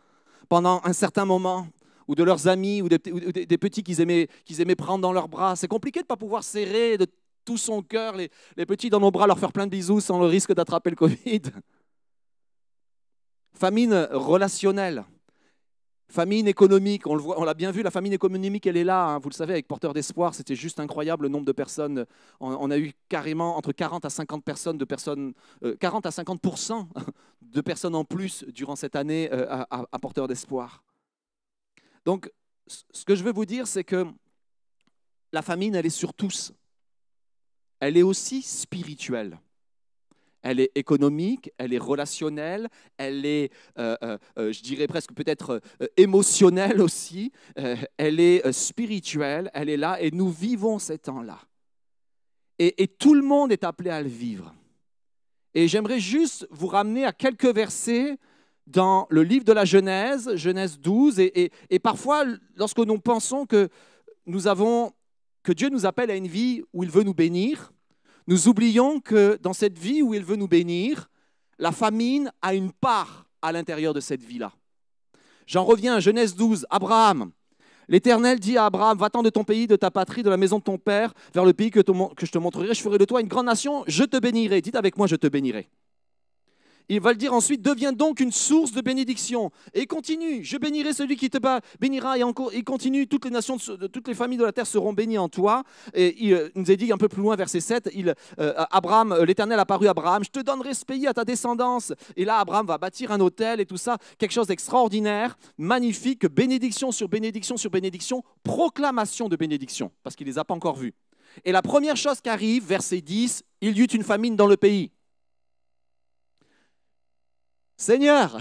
pendant 0.48 0.80
un 0.84 0.92
certain 0.92 1.24
moment, 1.24 1.66
ou 2.08 2.14
de 2.14 2.22
leurs 2.22 2.48
amis, 2.48 2.82
ou 2.82 2.88
des, 2.88 2.98
petits 2.98 3.82
qu'ils 3.82 4.00
aimaient, 4.00 4.28
prendre 4.76 5.02
dans 5.02 5.12
leurs 5.12 5.28
bras. 5.28 5.56
C'est 5.56 5.68
compliqué 5.68 6.00
de 6.00 6.04
ne 6.04 6.08
pas 6.08 6.16
pouvoir 6.16 6.44
serrer 6.44 6.98
de 6.98 7.06
tout 7.44 7.56
son 7.56 7.82
cœur 7.82 8.16
les, 8.16 8.30
petits 8.66 8.90
dans 8.90 9.00
nos 9.00 9.10
bras, 9.10 9.26
leur 9.26 9.38
faire 9.38 9.52
plein 9.52 9.66
de 9.66 9.70
bisous 9.70 10.00
sans 10.00 10.18
le 10.18 10.26
risque 10.26 10.52
d'attraper 10.52 10.90
le 10.90 10.96
Covid. 10.96 11.42
Famine 13.54 14.08
relationnelle. 14.12 15.04
Famine 16.08 16.46
économique, 16.46 17.06
on, 17.08 17.18
on 17.18 17.44
l'a 17.44 17.54
bien 17.54 17.72
vu, 17.72 17.82
la 17.82 17.90
famine 17.90 18.12
économique, 18.12 18.64
elle 18.66 18.76
est 18.76 18.84
là. 18.84 19.06
Hein. 19.06 19.18
vous 19.18 19.28
le 19.28 19.34
savez, 19.34 19.54
avec 19.54 19.66
Porteur 19.66 19.92
d'Espoir, 19.92 20.34
c'était 20.34 20.54
juste 20.54 20.78
incroyable 20.78 21.24
le 21.24 21.28
nombre 21.28 21.44
de 21.44 21.52
personnes. 21.52 22.06
On, 22.38 22.70
a 22.70 22.78
eu 22.78 22.92
carrément 23.08 23.56
entre 23.56 23.72
40 23.72 24.04
à 24.04 24.10
50 24.10 24.44
personnes, 24.44 24.78
de 24.78 24.84
personnes, 24.84 25.32
40 25.80 26.06
euh, 26.06 26.08
à 26.08 26.12
50 26.12 26.40
de 27.42 27.60
personnes 27.60 27.96
en 27.96 28.04
plus 28.04 28.44
durant 28.44 28.76
cette 28.76 28.94
année 28.94 29.28
euh, 29.32 29.64
à 29.70 29.98
Porteur 29.98 30.28
d'Espoir. 30.28 30.84
Donc, 32.06 32.30
ce 32.68 33.04
que 33.04 33.16
je 33.16 33.24
veux 33.24 33.32
vous 33.32 33.44
dire, 33.44 33.66
c'est 33.66 33.82
que 33.82 34.06
la 35.32 35.42
famine, 35.42 35.74
elle 35.74 35.86
est 35.86 35.90
sur 35.90 36.14
tous. 36.14 36.52
Elle 37.80 37.96
est 37.96 38.02
aussi 38.02 38.42
spirituelle. 38.42 39.40
Elle 40.40 40.60
est 40.60 40.70
économique, 40.76 41.50
elle 41.58 41.74
est 41.74 41.78
relationnelle, 41.78 42.68
elle 42.96 43.26
est, 43.26 43.52
euh, 43.78 43.96
euh, 44.04 44.18
euh, 44.38 44.52
je 44.52 44.62
dirais 44.62 44.86
presque 44.86 45.12
peut-être 45.12 45.60
émotionnelle 45.96 46.80
aussi. 46.80 47.32
elle 47.56 48.20
est 48.20 48.52
spirituelle, 48.52 49.50
elle 49.52 49.68
est 49.68 49.76
là 49.76 50.00
et 50.00 50.12
nous 50.12 50.30
vivons 50.30 50.78
ces 50.78 50.98
temps-là. 50.98 51.40
Et, 52.60 52.84
et 52.84 52.86
tout 52.86 53.14
le 53.14 53.22
monde 53.22 53.50
est 53.50 53.64
appelé 53.64 53.90
à 53.90 54.00
le 54.00 54.08
vivre. 54.08 54.54
Et 55.54 55.66
j'aimerais 55.66 55.98
juste 55.98 56.46
vous 56.52 56.68
ramener 56.68 57.04
à 57.04 57.12
quelques 57.12 57.52
versets 57.52 58.16
dans 58.66 59.06
le 59.10 59.22
livre 59.22 59.44
de 59.44 59.52
la 59.52 59.64
Genèse, 59.64 60.34
Genèse 60.34 60.80
12, 60.80 61.20
et, 61.20 61.78
parfois, 61.82 62.24
lorsque 62.56 62.78
nous 62.78 62.98
pensons 62.98 63.46
que 63.46 63.68
nous 64.26 64.48
avons, 64.48 64.92
que 65.42 65.52
Dieu 65.52 65.68
nous 65.68 65.86
appelle 65.86 66.10
à 66.10 66.16
une 66.16 66.26
vie 66.26 66.62
où 66.72 66.82
il 66.82 66.90
veut 66.90 67.04
nous 67.04 67.14
bénir, 67.14 67.72
nous 68.26 68.48
oublions 68.48 69.00
que 69.00 69.38
dans 69.40 69.52
cette 69.52 69.78
vie 69.78 70.02
où 70.02 70.14
il 70.14 70.24
veut 70.24 70.36
nous 70.36 70.48
bénir, 70.48 71.08
la 71.58 71.70
famine 71.70 72.32
a 72.42 72.54
une 72.54 72.72
part 72.72 73.26
à 73.40 73.52
l'intérieur 73.52 73.94
de 73.94 74.00
cette 74.00 74.22
vie-là. 74.22 74.52
J'en 75.46 75.64
reviens 75.64 75.94
à 75.94 76.00
Genèse 76.00 76.34
12, 76.34 76.66
Abraham. 76.70 77.30
L'Éternel 77.88 78.40
dit 78.40 78.58
à 78.58 78.66
Abraham, 78.66 78.98
va-t'en 78.98 79.22
de 79.22 79.30
ton 79.30 79.44
pays, 79.44 79.68
de 79.68 79.76
ta 79.76 79.92
patrie, 79.92 80.24
de 80.24 80.30
la 80.30 80.36
maison 80.36 80.58
de 80.58 80.64
ton 80.64 80.76
père, 80.76 81.14
vers 81.32 81.44
le 81.44 81.52
pays 81.52 81.70
que, 81.70 81.78
que 81.78 82.26
je 82.26 82.32
te 82.32 82.38
montrerai, 82.38 82.74
je 82.74 82.82
ferai 82.82 82.98
de 82.98 83.04
toi 83.04 83.20
une 83.20 83.28
grande 83.28 83.46
nation, 83.46 83.84
je 83.86 84.02
te 84.02 84.16
bénirai. 84.16 84.60
Dites 84.60 84.74
avec 84.74 84.98
moi, 84.98 85.06
je 85.06 85.14
te 85.14 85.28
bénirai. 85.28 85.68
Il 86.88 87.00
va 87.00 87.10
le 87.10 87.16
dire 87.16 87.32
ensuite, 87.32 87.62
deviens 87.62 87.92
donc 87.92 88.20
une 88.20 88.30
source 88.30 88.72
de 88.72 88.80
bénédiction. 88.80 89.50
Et 89.74 89.86
continue, 89.86 90.44
je 90.44 90.56
bénirai 90.56 90.92
celui 90.92 91.16
qui 91.16 91.30
te 91.30 91.38
bénira. 91.80 92.18
Et 92.18 92.22
encore, 92.22 92.52
il 92.54 92.62
continue, 92.62 93.08
toutes 93.08 93.24
les 93.24 93.30
nations, 93.30 93.56
toutes 93.58 94.06
les 94.06 94.14
familles 94.14 94.38
de 94.38 94.44
la 94.44 94.52
terre 94.52 94.66
seront 94.66 94.92
bénies 94.92 95.18
en 95.18 95.28
toi. 95.28 95.64
Et 95.94 96.14
il, 96.24 96.32
euh, 96.32 96.48
nous 96.54 96.70
a 96.70 96.76
dit 96.76 96.92
un 96.92 96.98
peu 96.98 97.08
plus 97.08 97.22
loin, 97.22 97.34
verset 97.34 97.60
7, 97.60 97.90
il, 97.94 98.14
euh, 98.38 98.64
Abraham, 98.70 99.12
euh, 99.12 99.24
l'Éternel 99.24 99.58
a 99.58 99.66
paru 99.66 99.88
à 99.88 99.90
Abraham, 99.90 100.22
je 100.22 100.30
te 100.30 100.40
donnerai 100.40 100.74
ce 100.74 100.84
pays 100.84 101.06
à 101.06 101.14
ta 101.14 101.24
descendance. 101.24 101.92
Et 102.16 102.24
là, 102.24 102.38
Abraham 102.38 102.66
va 102.66 102.78
bâtir 102.78 103.10
un 103.10 103.20
hôtel 103.20 103.60
et 103.60 103.66
tout 103.66 103.76
ça, 103.76 103.98
quelque 104.18 104.32
chose 104.32 104.46
d'extraordinaire, 104.46 105.36
magnifique, 105.58 106.26
bénédiction 106.26 106.92
sur 106.92 107.08
bénédiction 107.08 107.56
sur 107.56 107.70
bénédiction, 107.70 108.22
proclamation 108.42 109.28
de 109.28 109.36
bénédiction, 109.36 109.90
parce 110.02 110.14
qu'il 110.14 110.26
ne 110.26 110.32
les 110.32 110.38
a 110.38 110.44
pas 110.44 110.54
encore 110.54 110.76
vus. 110.76 110.94
Et 111.44 111.52
la 111.52 111.62
première 111.62 111.96
chose 111.96 112.20
qui 112.20 112.28
arrive, 112.28 112.64
verset 112.64 113.00
10, 113.00 113.42
il 113.60 113.76
y 113.76 113.80
eut 113.80 113.86
une 113.86 114.02
famine 114.02 114.36
dans 114.36 114.46
le 114.46 114.56
pays. 114.56 114.90
Seigneur, 117.76 118.38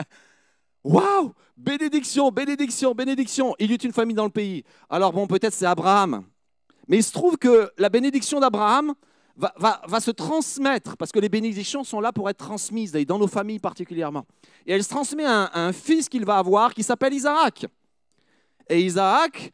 waouh, 0.84 1.32
bénédiction, 1.56 2.30
bénédiction, 2.30 2.94
bénédiction. 2.94 3.54
Il 3.58 3.70
y 3.70 3.74
eut 3.74 3.78
une 3.78 3.92
famille 3.92 4.14
dans 4.14 4.24
le 4.24 4.30
pays. 4.30 4.64
Alors 4.88 5.12
bon, 5.12 5.26
peut-être 5.26 5.54
c'est 5.54 5.66
Abraham. 5.66 6.24
Mais 6.86 6.98
il 6.98 7.02
se 7.02 7.12
trouve 7.12 7.36
que 7.36 7.70
la 7.78 7.88
bénédiction 7.88 8.38
d'Abraham 8.38 8.94
va, 9.36 10.00
se 10.00 10.10
transmettre, 10.10 10.96
parce 10.96 11.10
que 11.10 11.18
les 11.18 11.28
bénédictions 11.28 11.82
sont 11.82 12.00
là 12.00 12.12
pour 12.12 12.30
être 12.30 12.38
transmises, 12.38 12.92
dans 12.92 13.18
nos 13.18 13.26
familles 13.26 13.58
particulièrement. 13.58 14.26
Et 14.66 14.72
elle 14.72 14.84
se 14.84 14.88
transmet 14.88 15.24
à 15.24 15.50
un, 15.58 15.72
fils 15.72 16.08
qu'il 16.08 16.24
va 16.24 16.36
avoir 16.36 16.72
qui 16.72 16.82
s'appelle 16.82 17.12
Isaac. 17.12 17.66
Et 18.68 18.80
Isaac, 18.80 19.50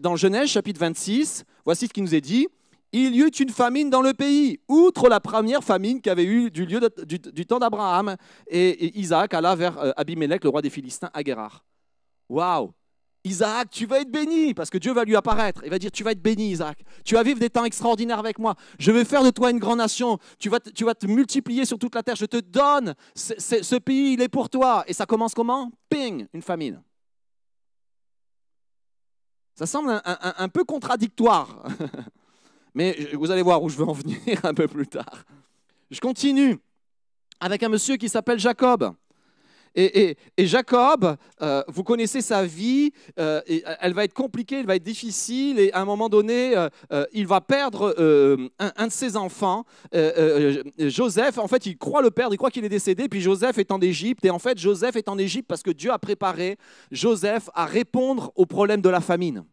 dans 0.00 0.16
Genèse 0.16 0.50
chapitre 0.50 0.80
26, 0.80 1.44
voici 1.64 1.88
ce 1.88 1.92
qui 1.92 2.02
nous 2.02 2.14
est 2.14 2.20
dit 2.20 2.48
il 2.92 3.16
y 3.16 3.20
eut 3.20 3.28
une 3.28 3.50
famine 3.50 3.88
dans 3.88 4.02
le 4.02 4.12
pays, 4.12 4.60
outre 4.68 5.08
la 5.08 5.18
première 5.18 5.64
famine 5.64 6.00
qui 6.00 6.10
avait 6.10 6.24
eu 6.24 6.50
du, 6.50 7.46
temps 7.46 7.58
d'Abraham. 7.58 8.16
Et, 8.48 8.98
Isaac 8.98 9.32
alla 9.32 9.54
vers 9.56 9.78
euh, 9.78 9.92
Abimelech, 9.96 10.44
le 10.44 10.50
roi 10.50 10.60
des 10.60 10.70
Philistins, 10.70 11.10
à 11.14 11.22
Guérard. 11.22 11.64
Waouh 12.28 12.72
Isaac, 13.24 13.70
tu 13.70 13.86
vas 13.86 14.00
être 14.00 14.10
béni, 14.10 14.52
parce 14.52 14.68
que 14.68 14.78
Dieu 14.78 14.92
va 14.92 15.04
lui 15.04 15.14
apparaître. 15.14 15.62
Il 15.64 15.70
va 15.70 15.78
dire, 15.78 15.92
tu 15.92 16.02
vas 16.02 16.10
être 16.10 16.20
béni, 16.20 16.50
Isaac. 16.50 16.82
Tu 17.04 17.14
vas 17.14 17.22
vivre 17.22 17.38
des 17.38 17.50
temps 17.50 17.64
extraordinaires 17.64 18.18
avec 18.18 18.38
moi. 18.38 18.56
Je 18.80 18.90
vais 18.90 19.04
faire 19.04 19.22
de 19.22 19.30
toi 19.30 19.50
une 19.52 19.60
grande 19.60 19.78
nation. 19.78 20.18
Tu 20.38 20.48
vas 20.48 20.58
te 20.60 21.06
multiplier 21.06 21.64
sur 21.64 21.78
toute 21.78 21.94
la 21.94 22.02
terre. 22.02 22.16
Je 22.16 22.26
te 22.26 22.38
donne. 22.38 22.94
ce 23.14 23.76
pays, 23.76 24.14
il 24.14 24.22
est 24.22 24.28
pour 24.28 24.50
toi. 24.50 24.82
Et 24.88 24.92
ça 24.92 25.06
commence 25.06 25.34
comment? 25.34 25.70
Ping, 25.88 26.26
une 26.32 26.42
famine. 26.42 26.82
Ça 29.54 29.66
semble 29.66 30.02
un 30.04 30.48
peu 30.48 30.64
contradictoire. 30.64 31.62
Mais 32.74 33.10
vous 33.14 33.30
allez 33.30 33.42
voir 33.42 33.62
où 33.62 33.68
je 33.68 33.76
veux 33.76 33.86
en 33.86 33.92
venir 33.92 34.18
un 34.44 34.54
peu 34.54 34.68
plus 34.68 34.86
tard. 34.86 35.24
Je 35.90 36.00
continue 36.00 36.58
avec 37.40 37.62
un 37.62 37.68
monsieur 37.68 37.96
qui 37.96 38.08
s'appelle 38.08 38.38
Jacob. 38.38 38.94
Et, 39.74 40.16
Jacob, 40.38 41.16
euh, 41.40 41.62
vous 41.68 41.82
connaissez 41.82 42.20
sa 42.20 42.44
vie, 42.44 42.92
euh, 43.18 43.40
et 43.46 43.64
elle 43.80 43.94
va 43.94 44.04
être 44.04 44.12
compliquée, 44.12 44.60
elle 44.60 44.66
va 44.66 44.76
être 44.76 44.82
difficile, 44.82 45.58
et 45.58 45.72
à 45.72 45.80
un 45.80 45.84
moment 45.84 46.08
donné, 46.08 46.54
euh, 46.56 47.04
il 47.12 47.26
va 47.26 47.40
perdre 47.40 47.94
un, 48.58 48.86
de 48.86 48.92
ses 48.92 49.16
enfants, 49.16 49.64
Joseph. 50.78 51.38
En 51.38 51.48
fait, 51.48 51.66
il 51.66 51.78
croit 51.78 52.02
le 52.02 52.10
perdre, 52.10 52.34
il 52.34 52.36
croit 52.36 52.50
qu'il 52.50 52.64
est 52.64 52.70
décédé, 52.70 53.08
puis 53.08 53.20
Joseph 53.20 53.58
est 53.58 53.72
en 53.72 53.80
Égypte, 53.80 54.24
et 54.24 54.30
en 54.30 54.38
fait, 54.38 54.58
Joseph 54.58 54.96
est 54.96 55.08
en 55.08 55.18
Égypte 55.18 55.48
parce 55.48 55.62
que 55.62 55.70
Dieu 55.70 55.90
a 55.90 55.98
préparé 55.98 56.58
Joseph 56.90 57.48
à 57.54 57.64
répondre 57.64 58.32
au 58.34 58.46
problème 58.46 58.82
de 58.82 58.90
la 58.90 59.00
famine. 59.00 59.44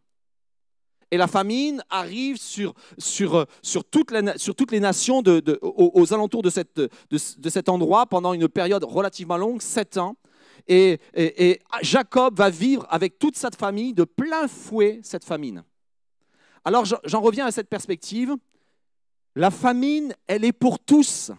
Et 1.10 1.16
la 1.16 1.26
famine 1.26 1.82
arrive 1.90 2.36
sur, 2.36 2.72
sur, 2.98 3.40
les, 3.40 3.46
sur 4.38 4.54
toutes 4.54 4.70
les 4.70 4.80
nations 4.80 5.22
aux, 5.62 6.14
alentours 6.14 6.42
de, 6.42 6.50
cet 7.48 7.68
endroit 7.68 8.06
pendant 8.06 8.32
une 8.32 8.48
période 8.48 8.84
relativement 8.84 9.36
longue, 9.36 9.60
sept 9.60 9.96
ans. 9.96 10.16
Et, 10.68 11.00
et, 11.14 11.60
Jacob 11.82 12.36
va 12.36 12.50
vivre 12.50 12.86
avec 12.90 13.18
toute 13.18 13.36
sa 13.36 13.50
famille 13.50 13.92
de 13.92 14.04
plein 14.04 14.46
fouet 14.46 15.00
cette 15.02 15.24
famine. 15.24 15.64
Alors 16.64 16.84
j'en 16.84 17.20
reviens 17.20 17.46
à 17.46 17.50
cette 17.50 17.68
perspective. 17.68 18.36
La 19.34 19.50
famine, 19.50 20.14
elle 20.26 20.44
est 20.44 20.52
pour 20.52 20.78
tous. 20.78 21.32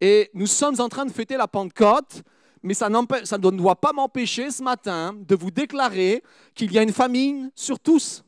Et 0.00 0.30
nous 0.32 0.46
sommes 0.46 0.80
en 0.80 0.88
train 0.88 1.04
de 1.04 1.12
fêter 1.12 1.36
la 1.36 1.48
Pentecôte 1.48 2.22
mais 2.62 2.74
ça, 2.74 2.88
ne 2.88 3.50
doit 3.50 3.76
pas 3.76 3.92
m'empêcher 3.92 4.50
ce 4.50 4.62
matin 4.62 5.14
de 5.14 5.34
vous 5.34 5.50
déclarer 5.50 6.22
qu'il 6.54 6.72
y 6.72 6.78
a 6.78 6.82
une 6.82 6.92
famine 6.92 7.50
sur 7.54 7.78
tous. 7.78 8.24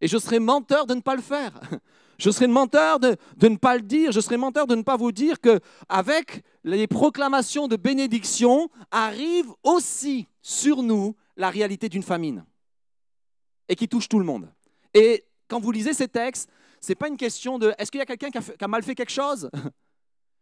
Et 0.00 0.08
je 0.08 0.16
serais 0.18 0.38
menteur 0.38 0.86
de 0.86 0.94
ne 0.94 1.00
pas 1.00 1.16
le 1.16 1.22
faire. 1.22 1.52
Je 2.20 2.30
serais 2.30 2.48
menteur 2.48 3.00
de, 3.00 3.16
ne 3.40 3.56
pas 3.56 3.76
le 3.76 3.80
dire. 3.80 4.12
Je 4.12 4.20
serais 4.20 4.36
menteur 4.36 4.66
de 4.66 4.74
ne 4.74 4.82
pas 4.82 4.98
vous 4.98 5.10
dire 5.10 5.40
que 5.40 5.58
avec 5.88 6.44
les 6.64 6.86
proclamations 6.86 7.66
de 7.66 7.76
bénédiction 7.76 8.68
arrive 8.90 9.46
aussi 9.62 10.28
sur 10.42 10.82
nous 10.82 11.16
la 11.36 11.48
réalité 11.48 11.88
d'une 11.88 12.02
famine 12.02 12.44
et 13.70 13.74
qui 13.74 13.88
touche 13.88 14.06
tout 14.06 14.18
le 14.18 14.26
monde. 14.26 14.52
Et 14.92 15.24
quand 15.48 15.60
vous 15.60 15.72
lisez 15.72 15.94
ces 15.94 16.08
textes, 16.08 16.50
ce 16.80 16.90
n'est 16.90 16.96
pas 16.96 17.08
une 17.08 17.16
question 17.16 17.58
de 17.58 17.72
est-ce 17.78 17.90
qu'il 17.90 18.00
y 18.00 18.02
a 18.02 18.06
quelqu'un 18.06 18.30
qui, 18.30 18.38
a 18.38 18.68
mal 18.68 18.82
fait 18.82 18.94
quelque 18.94 19.12
chose? 19.12 19.50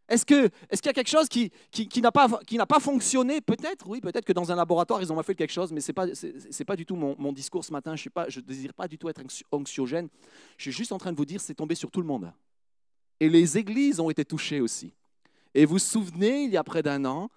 Est-ce 0.08 0.24
qu'il 0.24 0.50
est 0.70 0.86
y 0.86 0.88
a 0.88 0.92
quelque 0.92 1.08
chose 1.08 1.28
qui, 1.28 1.50
n'a 2.00 2.10
pas, 2.10 2.80
fonctionné? 2.80 3.40
Peut-être, 3.40 3.88
oui, 3.88 4.00
peut-être 4.00 4.24
que 4.24 4.32
dans 4.32 4.50
un 4.50 4.56
laboratoire, 4.56 5.02
ils 5.02 5.12
ont 5.12 5.22
fait 5.22 5.34
quelque 5.34 5.52
chose, 5.52 5.70
mais 5.70 5.80
ce 5.80 5.90
n'est 5.90 5.94
pas, 5.94 6.06
pas 6.66 6.76
du 6.76 6.86
tout 6.86 6.96
mon, 6.96 7.32
discours 7.32 7.64
ce 7.64 7.72
matin. 7.72 7.94
Je 7.94 8.08
ne 8.08 8.44
désire 8.44 8.72
pas 8.72 8.88
du 8.88 8.96
tout 8.96 9.08
être 9.08 9.22
anxiogène. 9.52 10.08
Je 10.56 10.62
suis 10.62 10.72
juste 10.72 10.92
en 10.92 10.98
train 10.98 11.12
de 11.12 11.16
vous 11.16 11.26
dire, 11.26 11.40
c'est 11.40 11.54
tombé 11.54 11.74
sur 11.74 11.90
tout 11.90 12.00
le 12.00 12.06
monde. 12.06 12.32
Et 13.20 13.28
les 13.28 13.58
églises 13.58 14.00
ont 14.00 14.08
été 14.08 14.24
touchées 14.24 14.60
aussi. 14.60 14.94
Et 15.54 15.64
vous 15.64 15.72
vous 15.74 15.78
souvenez, 15.78 16.44
il 16.44 16.50
y 16.50 16.56
a 16.56 16.64
près 16.64 16.82
d'un 16.82 17.04
an, 17.04 17.30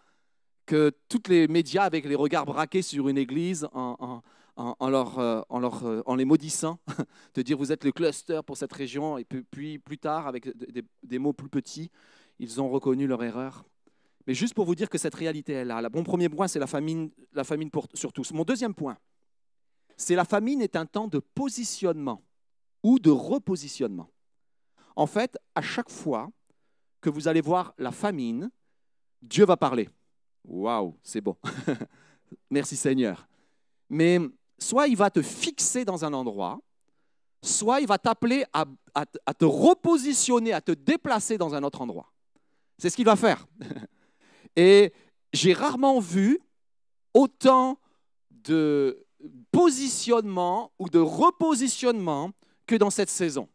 que 0.65 0.91
tous 1.09 1.23
les 1.27 1.47
médias, 1.47 1.83
avec 1.83 2.05
les 2.05 2.15
regards 2.15 2.45
braqués 2.45 2.81
sur 2.81 3.09
une 3.09 3.17
église, 3.17 3.67
en, 3.73 4.21
euh, 4.57 4.73
euh, 4.81 6.03
en, 6.05 6.15
les 6.15 6.25
maudissant, 6.25 6.79
de 7.33 7.41
dire 7.41 7.57
vous 7.57 7.71
êtes 7.71 7.83
le 7.83 7.91
cluster 7.91 8.41
pour 8.45 8.57
cette 8.57 8.71
région, 8.71 9.17
et 9.17 9.25
puis, 9.25 9.79
plus 9.79 9.97
tard, 9.97 10.27
avec 10.27 10.47
des 11.03 11.19
mots 11.19 11.33
plus 11.33 11.49
petits, 11.49 11.89
ils 12.41 12.59
ont 12.59 12.69
reconnu 12.69 13.05
leur 13.05 13.23
erreur. 13.23 13.63
Mais 14.25 14.33
juste 14.33 14.55
pour 14.55 14.65
vous 14.65 14.75
dire 14.75 14.89
que 14.89 14.97
cette 14.97 15.13
réalité 15.13 15.53
est 15.53 15.65
là. 15.65 15.81
Mon 15.93 16.03
premier 16.03 16.27
point, 16.27 16.47
c'est 16.47 16.59
la 16.59 16.67
famine, 16.67 17.11
la 17.33 17.43
famine 17.43 17.69
pour, 17.69 17.87
sur 17.93 18.11
tous. 18.11 18.33
Mon 18.33 18.43
deuxième 18.43 18.73
point, 18.73 18.97
c'est 19.95 20.15
la 20.15 20.25
famine 20.25 20.61
est 20.61 20.75
un 20.75 20.87
temps 20.87 21.07
de 21.07 21.19
positionnement 21.19 22.23
ou 22.81 22.97
de 22.97 23.11
repositionnement. 23.11 24.09
En 24.95 25.05
fait, 25.05 25.37
à 25.53 25.61
chaque 25.61 25.89
fois 25.89 26.31
que 26.99 27.11
vous 27.11 27.27
allez 27.27 27.41
voir 27.41 27.73
la 27.77 27.91
famine, 27.91 28.49
Dieu 29.21 29.45
va 29.45 29.55
parler. 29.55 29.87
Waouh, 30.43 30.97
c'est 31.03 31.21
bon. 31.21 31.37
Merci 32.49 32.75
Seigneur. 32.75 33.27
Mais 33.87 34.19
soit 34.57 34.87
il 34.87 34.97
va 34.97 35.11
te 35.11 35.21
fixer 35.21 35.85
dans 35.85 36.03
un 36.03 36.13
endroit, 36.13 36.59
soit 37.43 37.81
il 37.81 37.87
va 37.87 37.99
t'appeler 37.99 38.45
à, 38.51 38.65
à, 38.95 39.05
te 39.05 39.45
repositionner, 39.45 40.53
à 40.53 40.61
te 40.61 40.71
déplacer 40.71 41.37
dans 41.37 41.53
un 41.53 41.61
autre 41.63 41.81
endroit. 41.81 42.10
C'est 42.81 42.89
ce 42.89 42.95
qu'il 42.95 43.05
va 43.05 43.15
faire. 43.15 43.45
Et 44.55 44.91
j'ai 45.33 45.53
rarement 45.53 45.99
vu 45.99 46.39
autant 47.13 47.77
de 48.31 49.05
positionnement 49.51 50.71
ou 50.79 50.89
de 50.89 50.97
repositionnement 50.97 52.31
que 52.65 52.75
dans 52.75 52.89
cette 52.89 53.11
saison. 53.11 53.47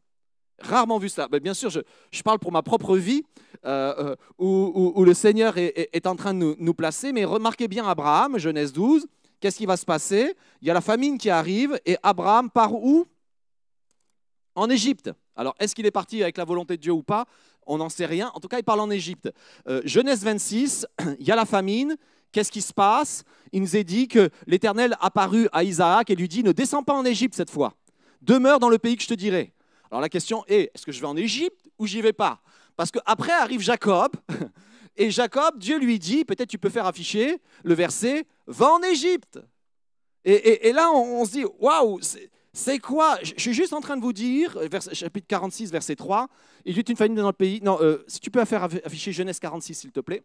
Rarement 0.61 0.99
vu 0.99 1.09
ça. 1.09 1.27
bien 1.27 1.55
sûr, 1.55 1.71
je, 1.71 2.23
parle 2.23 2.39
pour 2.39 2.53
ma 2.53 2.63
propre 2.63 2.97
vie, 2.97 3.25
euh, 3.65 4.15
euh, 4.15 4.17
où, 4.39 5.05
le 5.05 5.13
Seigneur 5.13 5.55
est, 5.59 6.07
en 6.07 6.15
train 6.15 6.33
de 6.33 6.39
nous, 6.39 6.55
nous, 6.61 6.75
placer, 6.75 7.13
mais 7.13 7.25
remarquez 7.25 7.67
bien 7.67 7.85
Abraham, 7.85 8.39
Genèse 8.39 8.73
12, 8.73 9.09
qu'est-ce 9.41 9.57
qui 9.57 9.67
va 9.67 9.77
se 9.77 9.85
passer? 9.85 10.37
Il 10.63 10.69
y 10.69 10.71
a 10.71 10.75
la 10.75 10.81
famine 10.81 11.19
qui 11.19 11.31
arrive, 11.31 11.81
et 11.85 11.97
Abraham 12.05 12.49
part 12.49 12.75
où? 12.75 13.07
En 14.55 14.71
Égypte. 14.71 15.11
Alors, 15.35 15.57
est-ce 15.59 15.75
qu'il 15.75 15.85
est 15.85 15.91
parti 15.91 16.23
avec 16.23 16.39
la 16.39 16.45
volonté 16.45 16.77
de 16.77 16.83
Dieu 16.83 16.93
ou 16.93 17.03
pas? 17.03 17.27
On 17.67 17.79
n'en 17.79 17.89
sait 17.89 18.07
rien. 18.07 18.31
En 18.35 18.41
tout 18.41 18.49
cas, 18.49 18.59
il 18.59 18.65
parle 18.65 18.81
en 18.81 18.91
Égypte. 18.91 19.31
Euh, 19.69 19.83
Genèse 19.85 20.23
26, 20.23 20.87
il 21.19 21.27
y 21.27 21.31
a 21.31 21.37
la 21.37 21.45
famine. 21.45 21.97
Qu'est-ce 22.33 22.53
qui 22.53 22.63
se 22.63 22.73
passe? 22.73 23.25
Il 23.53 23.63
nous 23.63 23.77
est 23.77 23.85
dit 23.85 24.09
que 24.09 24.31
l'Éternel 24.47 24.97
apparut 25.01 25.49
à 25.53 25.65
Isaac 25.65 26.11
et 26.11 26.15
lui 26.15 26.29
dit, 26.29 26.43
ne 26.43 26.53
descends 26.53 26.83
pas 26.83 26.95
en 26.95 27.05
Égypte 27.05 27.35
cette 27.35 27.51
fois. 27.51 27.75
Demeure 28.23 28.59
dans 28.59 28.69
le 28.69 28.79
pays 28.79 28.97
que 28.97 29.03
je 29.03 29.09
te 29.09 29.15
dirai. 29.15 29.53
Alors 29.91 30.01
la 30.01 30.09
question 30.09 30.45
est, 30.49 30.71
est-ce 30.75 30.85
que 30.85 30.93
je 30.93 31.01
vais 31.01 31.07
en 31.07 31.17
Égypte 31.17 31.71
ou 31.79 31.87
j'y 31.87 32.01
vais 32.01 32.13
pas? 32.13 32.41
Parce 32.77 32.91
qu'après 32.91 33.33
arrive 33.33 33.61
Jacob. 33.61 34.13
Et 34.97 35.11
Jacob, 35.11 35.59
Dieu 35.59 35.79
lui 35.79 35.99
dit, 35.99 36.25
peut-être 36.25 36.49
tu 36.49 36.59
peux 36.59 36.71
faire 36.71 36.87
afficher 36.87 37.39
le 37.65 37.75
verset, 37.75 38.27
va 38.47 38.73
en 38.73 38.83
Égypte. 38.83 39.39
Et, 40.25 40.73
là, 40.73 40.91
on, 40.91 41.25
se 41.25 41.31
dit, 41.31 41.45
waouh, 41.61 42.01
c'est 42.57 42.79
quoi 42.79 43.19
Je 43.23 43.35
suis 43.37 43.53
juste 43.53 43.75
en 43.75 43.83
train 43.83 43.99
de 43.99 44.01
vous 44.01 44.15
dire, 44.15 44.57
chapitre 44.93 45.27
46, 45.29 45.71
verset 45.71 45.95
3, 45.95 46.27
il 46.65 46.75
y 46.75 46.81
a 46.81 46.83
une 46.89 46.97
famille 46.97 47.19
dans 47.19 47.27
le 47.27 47.35
pays. 47.35 47.61
Non, 47.63 47.77
euh, 47.83 48.03
si 48.09 48.19
tu 48.19 48.31
peux 48.31 48.43
faire 48.47 48.63
afficher 48.65 49.13
Genèse 49.13 49.39
46, 49.39 49.75
s'il 49.75 49.93
te 49.93 50.01
plaît. 50.01 50.25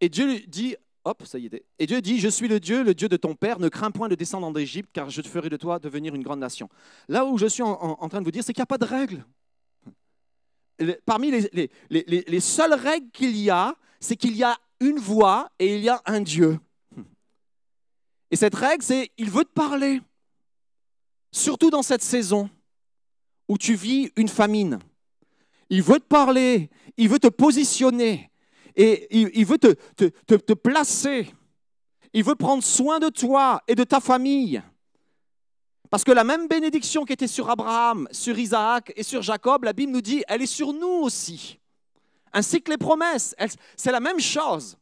Et 0.00 0.08
Dieu 0.08 0.26
lui 0.26 0.46
dit, 0.46 0.76
hop, 1.02 1.24
ça 1.26 1.40
y 1.40 1.46
est. 1.46 1.64
Et 1.80 1.88
Dieu 1.88 2.00
dit, 2.00 2.20
je 2.20 2.28
suis 2.28 2.46
le 2.46 2.60
Dieu, 2.60 2.84
le 2.84 2.94
Dieu 2.94 3.08
de 3.08 3.16
ton 3.16 3.34
père, 3.34 3.58
ne 3.58 3.68
crains 3.68 3.90
point 3.90 4.08
de 4.08 4.14
descendre 4.14 4.46
en 4.46 4.54
Égypte, 4.54 4.90
car 4.92 5.10
je 5.10 5.22
te 5.22 5.26
ferai 5.26 5.48
de 5.48 5.56
toi 5.56 5.80
devenir 5.80 6.14
une 6.14 6.22
grande 6.22 6.38
nation. 6.38 6.68
Là 7.08 7.24
où 7.24 7.36
je 7.36 7.46
suis 7.46 7.64
en, 7.64 8.08
train 8.08 8.20
de 8.20 8.24
vous 8.24 8.30
dire, 8.30 8.44
c'est 8.44 8.52
qu'il 8.52 8.60
n'y 8.60 8.62
a 8.62 8.66
pas 8.66 8.78
de 8.78 8.84
règles. 8.84 9.26
Parmi 11.04 11.32
les, 11.32 11.70
les 11.90 12.40
seules 12.40 12.74
règles 12.74 13.10
qu'il 13.10 13.36
y 13.36 13.50
a, 13.50 13.74
c'est 13.98 14.14
qu'il 14.14 14.36
y 14.36 14.44
a 14.44 14.56
une 14.78 15.00
voix 15.00 15.50
et 15.58 15.74
il 15.74 15.82
y 15.82 15.88
a 15.88 16.00
un 16.06 16.20
Dieu. 16.20 16.60
Et 18.30 18.36
cette 18.36 18.54
règle, 18.54 18.84
c'est 18.84 19.10
il 19.18 19.28
veut 19.28 19.44
te 19.44 19.52
parler. 19.52 20.00
Surtout 21.32 21.70
dans 21.70 21.82
cette 21.82 22.02
saison 22.02 22.50
où 23.48 23.58
tu 23.58 23.74
vis 23.74 24.12
une 24.16 24.28
famine. 24.28 24.78
Il 25.70 25.82
veut 25.82 25.98
te 25.98 26.04
parler, 26.04 26.70
il 26.98 27.08
veut 27.08 27.18
te 27.18 27.28
positionner 27.28 28.30
et 28.76 29.08
il, 29.18 29.46
veut 29.46 29.58
te, 29.58 30.52
placer. 30.52 31.32
Il 32.12 32.24
veut 32.24 32.34
prendre 32.34 32.62
soin 32.62 32.98
de 32.98 33.08
toi 33.08 33.62
et 33.66 33.74
de 33.74 33.84
ta 33.84 34.00
famille. 34.00 34.62
Parce 35.90 36.04
que 36.04 36.12
la 36.12 36.24
même 36.24 36.48
bénédiction 36.48 37.04
qui 37.04 37.12
était 37.12 37.26
sur 37.26 37.50
Abraham, 37.50 38.08
sur 38.12 38.38
Isaac 38.38 38.92
et 38.96 39.02
sur 39.02 39.22
Jacob, 39.22 39.64
la 39.64 39.72
Bible 39.72 39.92
nous 39.92 40.00
dit, 40.00 40.22
elle 40.28 40.42
est 40.42 40.46
sur 40.46 40.72
nous 40.72 41.02
aussi. 41.02 41.58
Ainsi 42.32 42.62
que 42.62 42.70
les 42.70 42.78
promesses, 42.78 43.34
c'est 43.76 43.92
la 43.92 44.00
même 44.00 44.20
chose. 44.20 44.78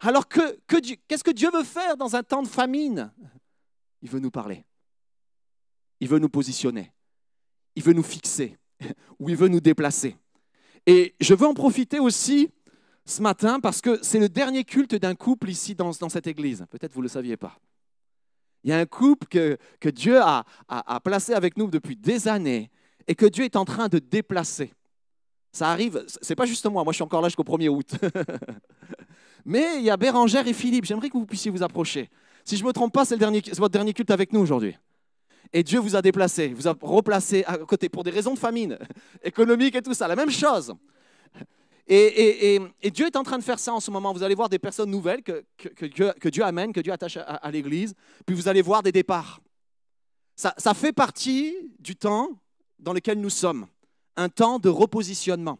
Alors 0.00 0.28
que, 0.28 0.58
qu'est-ce 1.06 1.24
que 1.24 1.30
Dieu 1.30 1.50
veut 1.50 1.64
faire 1.64 1.96
dans 1.96 2.16
un 2.16 2.22
temps 2.22 2.42
de 2.42 2.48
famine? 2.48 3.12
Il 4.02 4.10
veut 4.10 4.20
nous 4.20 4.30
parler. 4.30 4.64
Il 6.04 6.10
veut 6.10 6.18
nous 6.18 6.28
positionner. 6.28 6.92
Il 7.76 7.82
veut 7.82 7.94
nous 7.94 8.02
fixer. 8.02 8.58
Ou 9.18 9.30
il 9.30 9.36
veut 9.36 9.48
nous 9.48 9.62
déplacer. 9.62 10.18
Et 10.84 11.14
je 11.18 11.32
veux 11.32 11.46
en 11.46 11.54
profiter 11.54 11.98
aussi 11.98 12.50
ce 13.06 13.22
matin 13.22 13.58
parce 13.58 13.80
que 13.80 13.98
c'est 14.02 14.18
le 14.18 14.28
dernier 14.28 14.64
culte 14.64 14.94
d'un 14.96 15.14
couple 15.14 15.48
ici 15.48 15.74
dans, 15.74 15.94
cette 16.10 16.26
église. 16.26 16.66
Peut-être 16.68 16.92
vous 16.92 17.00
ne 17.00 17.04
le 17.04 17.08
saviez 17.08 17.38
pas. 17.38 17.58
Il 18.64 18.68
y 18.68 18.74
a 18.74 18.78
un 18.78 18.84
couple 18.84 19.28
que, 19.28 19.56
que 19.80 19.88
Dieu 19.88 20.20
a, 20.20 20.44
a, 20.68 21.00
placé 21.00 21.32
avec 21.32 21.56
nous 21.56 21.68
depuis 21.68 21.96
des 21.96 22.28
années 22.28 22.70
et 23.06 23.14
que 23.14 23.24
Dieu 23.24 23.44
est 23.44 23.56
en 23.56 23.64
train 23.64 23.88
de 23.88 23.98
déplacer. 23.98 24.74
Ça 25.52 25.70
arrive, 25.70 26.04
c'est 26.20 26.36
pas 26.36 26.44
juste 26.44 26.66
moi, 26.66 26.84
moi 26.84 26.92
je 26.92 26.96
suis 26.96 27.02
encore 27.02 27.22
là 27.22 27.28
jusqu'au 27.28 27.44
1er 27.44 27.68
août. 27.70 27.94
Mais 29.46 29.78
il 29.78 29.84
y 29.84 29.90
a 29.90 29.96
Bérangère 29.96 30.46
et 30.46 30.52
Philippe. 30.52 30.84
J'aimerais 30.84 31.08
que 31.08 31.16
vous 31.16 31.24
puissiez 31.24 31.50
vous 31.50 31.62
approcher. 31.62 32.10
Si 32.44 32.58
je 32.58 32.62
ne 32.62 32.68
me 32.68 32.74
trompe 32.74 32.92
pas, 32.92 33.06
c'est 33.06 33.16
votre 33.16 33.68
dernier 33.70 33.94
culte 33.94 34.10
avec 34.10 34.30
nous 34.34 34.40
aujourd'hui. 34.40 34.76
Et 35.52 35.62
Dieu 35.62 35.78
vous 35.78 35.94
a 35.96 36.02
déplacé, 36.02 36.48
vous 36.48 36.68
a 36.68 36.74
replacé 36.80 37.44
à 37.46 37.58
côté 37.58 37.88
pour 37.88 38.04
des 38.04 38.10
raisons 38.10 38.34
de 38.34 38.38
famine, 38.38 38.78
économique 39.22 39.74
et 39.74 39.82
tout 39.82 39.94
ça, 39.94 40.08
la 40.08 40.16
même 40.16 40.30
chose. 40.30 40.74
Et, 41.86 42.60
Dieu 42.92 43.06
est 43.06 43.16
en 43.16 43.22
train 43.22 43.38
de 43.38 43.44
faire 43.44 43.58
ça 43.58 43.72
en 43.72 43.80
ce 43.80 43.90
moment. 43.90 44.12
Vous 44.12 44.22
allez 44.22 44.34
voir 44.34 44.48
des 44.48 44.58
personnes 44.58 44.90
nouvelles 44.90 45.22
que, 45.22 45.44
Dieu, 46.28 46.44
amène, 46.44 46.72
que 46.72 46.80
Dieu 46.80 46.92
attache 46.92 47.18
à, 47.18 47.50
l'Église, 47.50 47.94
puis 48.24 48.34
vous 48.34 48.48
allez 48.48 48.62
voir 48.62 48.82
des 48.82 48.92
départs. 48.92 49.40
Ça, 50.34 50.54
ça 50.56 50.74
fait 50.74 50.92
partie 50.92 51.54
du 51.78 51.94
temps 51.94 52.30
dans 52.78 52.92
lequel 52.92 53.20
nous 53.20 53.30
sommes, 53.30 53.66
un 54.16 54.28
temps 54.28 54.58
de 54.58 54.68
repositionnement. 54.68 55.58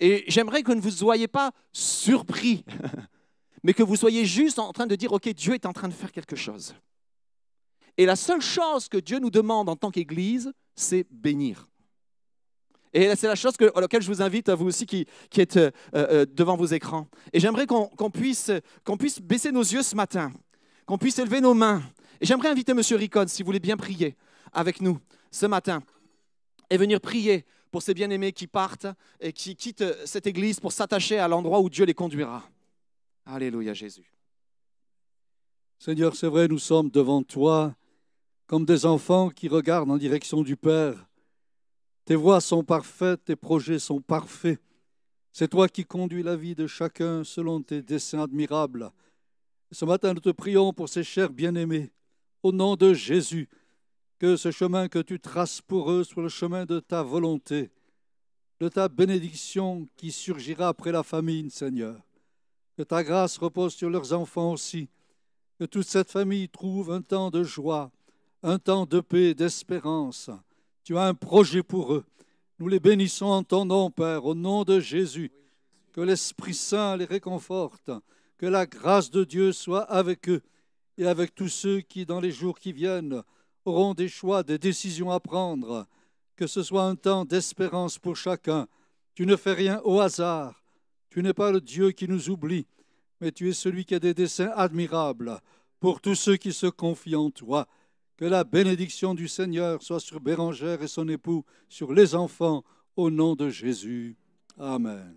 Et 0.00 0.24
j'aimerais 0.28 0.62
que 0.62 0.72
vous 0.72 0.86
ne 0.86 0.90
soyez 0.90 1.28
pas 1.28 1.52
surpris 1.72 2.64
mais 3.64 3.72
que 3.72 3.82
vous 3.82 3.96
soyez 3.96 4.26
juste 4.26 4.58
en 4.58 4.72
train 4.72 4.86
de 4.86 4.94
dire, 4.94 5.10
OK, 5.12 5.26
Dieu 5.30 5.54
est 5.54 5.66
en 5.66 5.72
train 5.72 5.88
de 5.88 5.94
faire 5.94 6.12
quelque 6.12 6.36
chose. 6.36 6.74
Et 7.96 8.06
la 8.06 8.16
seule 8.16 8.40
chose 8.40 8.88
que 8.88 8.96
Dieu 8.96 9.18
nous 9.18 9.30
demande 9.30 9.68
en 9.68 9.76
tant 9.76 9.90
qu'Église, 9.90 10.52
c'est 10.74 11.06
bénir. 11.10 11.68
Et 12.92 13.14
c'est 13.16 13.26
la 13.26 13.34
chose 13.34 13.54
à 13.74 13.80
laquelle 13.80 14.02
je 14.02 14.08
vous 14.08 14.22
invite, 14.22 14.48
à 14.48 14.54
vous 14.54 14.66
aussi 14.66 14.86
qui, 14.86 15.06
qui 15.28 15.40
êtes 15.40 15.56
euh, 15.56 15.70
euh, 15.94 16.26
devant 16.32 16.56
vos 16.56 16.66
écrans. 16.66 17.08
Et 17.32 17.40
j'aimerais 17.40 17.66
qu'on 17.66 18.10
puisse, 18.10 18.52
qu'on 18.84 18.96
puisse 18.96 19.20
baisser 19.20 19.50
nos 19.50 19.62
yeux 19.62 19.82
ce 19.82 19.96
matin, 19.96 20.32
qu'on 20.86 20.96
puisse 20.96 21.18
élever 21.18 21.40
nos 21.40 21.54
mains. 21.54 21.82
Et 22.20 22.26
j'aimerais 22.26 22.50
inviter 22.50 22.70
M. 22.70 22.80
Ricon, 22.92 23.24
si 23.26 23.42
vous 23.42 23.46
voulez 23.46 23.60
bien 23.60 23.76
prier 23.76 24.16
avec 24.52 24.80
nous 24.80 24.98
ce 25.32 25.46
matin, 25.46 25.82
et 26.70 26.76
venir 26.76 27.00
prier 27.00 27.44
pour 27.72 27.82
ces 27.82 27.94
bien-aimés 27.94 28.32
qui 28.32 28.46
partent 28.46 28.86
et 29.20 29.32
qui 29.32 29.56
quittent 29.56 30.06
cette 30.06 30.28
Église 30.28 30.60
pour 30.60 30.70
s'attacher 30.70 31.18
à 31.18 31.26
l'endroit 31.26 31.60
où 31.60 31.68
Dieu 31.68 31.84
les 31.84 31.94
conduira. 31.94 32.44
Alléluia 33.26 33.74
Jésus. 33.74 34.12
Seigneur, 35.80 36.14
c'est 36.14 36.28
vrai, 36.28 36.46
nous 36.46 36.60
sommes 36.60 36.90
devant 36.90 37.24
toi 37.24 37.74
comme 38.46 38.64
des 38.64 38.86
enfants 38.86 39.30
qui 39.30 39.48
regardent 39.48 39.90
en 39.90 39.96
direction 39.96 40.42
du 40.42 40.56
Père. 40.56 41.06
Tes 42.04 42.14
voies 42.14 42.40
sont 42.40 42.62
parfaites, 42.62 43.24
tes 43.24 43.36
projets 43.36 43.78
sont 43.78 44.00
parfaits. 44.00 44.60
C'est 45.32 45.48
toi 45.48 45.68
qui 45.68 45.84
conduis 45.84 46.22
la 46.22 46.36
vie 46.36 46.54
de 46.54 46.66
chacun 46.66 47.24
selon 47.24 47.62
tes 47.62 47.82
desseins 47.82 48.22
admirables. 48.22 48.92
Ce 49.72 49.84
matin, 49.84 50.14
nous 50.14 50.20
te 50.20 50.30
prions 50.30 50.72
pour 50.72 50.88
ces 50.88 51.02
chers 51.02 51.30
bien-aimés. 51.30 51.90
Au 52.42 52.52
nom 52.52 52.76
de 52.76 52.92
Jésus, 52.92 53.48
que 54.18 54.36
ce 54.36 54.50
chemin 54.50 54.88
que 54.88 55.00
tu 55.00 55.18
traces 55.18 55.60
pour 55.60 55.90
eux 55.90 56.04
soit 56.04 56.22
le 56.22 56.28
chemin 56.28 56.66
de 56.66 56.78
ta 56.78 57.02
volonté, 57.02 57.70
de 58.60 58.68
ta 58.68 58.88
bénédiction 58.88 59.88
qui 59.96 60.12
surgira 60.12 60.68
après 60.68 60.92
la 60.92 61.02
famine, 61.02 61.50
Seigneur. 61.50 62.00
Que 62.76 62.82
ta 62.82 63.02
grâce 63.02 63.38
repose 63.38 63.74
sur 63.74 63.90
leurs 63.90 64.12
enfants 64.12 64.52
aussi. 64.52 64.88
Que 65.58 65.64
toute 65.64 65.86
cette 65.86 66.10
famille 66.10 66.48
trouve 66.48 66.90
un 66.90 67.02
temps 67.02 67.30
de 67.30 67.42
joie, 67.42 67.90
un 68.44 68.58
temps 68.58 68.84
de 68.84 69.00
paix, 69.00 69.32
d'espérance. 69.32 70.28
Tu 70.84 70.98
as 70.98 71.06
un 71.06 71.14
projet 71.14 71.62
pour 71.62 71.94
eux. 71.94 72.04
Nous 72.58 72.68
les 72.68 72.78
bénissons 72.78 73.24
en 73.24 73.42
ton 73.42 73.64
nom, 73.64 73.90
Père, 73.90 74.26
au 74.26 74.34
nom 74.34 74.64
de 74.64 74.80
Jésus. 74.80 75.32
Que 75.94 76.02
l'Esprit 76.02 76.52
Saint 76.52 76.98
les 76.98 77.06
réconforte. 77.06 77.90
Que 78.36 78.44
la 78.44 78.66
grâce 78.66 79.10
de 79.10 79.24
Dieu 79.24 79.52
soit 79.52 79.84
avec 79.84 80.28
eux 80.28 80.42
et 80.98 81.06
avec 81.06 81.34
tous 81.34 81.48
ceux 81.48 81.80
qui, 81.80 82.04
dans 82.04 82.20
les 82.20 82.32
jours 82.32 82.58
qui 82.58 82.74
viennent, 82.74 83.22
auront 83.64 83.94
des 83.94 84.08
choix, 84.08 84.42
des 84.42 84.58
décisions 84.58 85.10
à 85.10 85.20
prendre. 85.20 85.86
Que 86.36 86.46
ce 86.46 86.62
soit 86.62 86.84
un 86.84 86.96
temps 86.96 87.24
d'espérance 87.24 87.98
pour 87.98 88.14
chacun. 88.14 88.68
Tu 89.14 89.24
ne 89.24 89.36
fais 89.36 89.54
rien 89.54 89.80
au 89.84 90.00
hasard. 90.00 90.62
Tu 91.08 91.22
n'es 91.22 91.32
pas 91.32 91.50
le 91.50 91.62
Dieu 91.62 91.92
qui 91.92 92.08
nous 92.08 92.28
oublie, 92.28 92.66
mais 93.22 93.32
tu 93.32 93.48
es 93.48 93.54
celui 93.54 93.86
qui 93.86 93.94
a 93.94 94.00
des 94.00 94.12
desseins 94.12 94.52
admirables 94.54 95.40
pour 95.80 96.02
tous 96.02 96.14
ceux 96.14 96.36
qui 96.36 96.52
se 96.52 96.66
confient 96.66 97.16
en 97.16 97.30
toi. 97.30 97.66
Que 98.16 98.24
la 98.24 98.44
bénédiction 98.44 99.14
du 99.14 99.26
Seigneur 99.26 99.82
soit 99.82 100.00
sur 100.00 100.20
Bérangère 100.20 100.82
et 100.82 100.86
son 100.86 101.08
époux, 101.08 101.44
sur 101.68 101.92
les 101.92 102.14
enfants, 102.14 102.62
au 102.96 103.10
nom 103.10 103.34
de 103.34 103.48
Jésus. 103.48 104.16
Amen. 104.56 105.16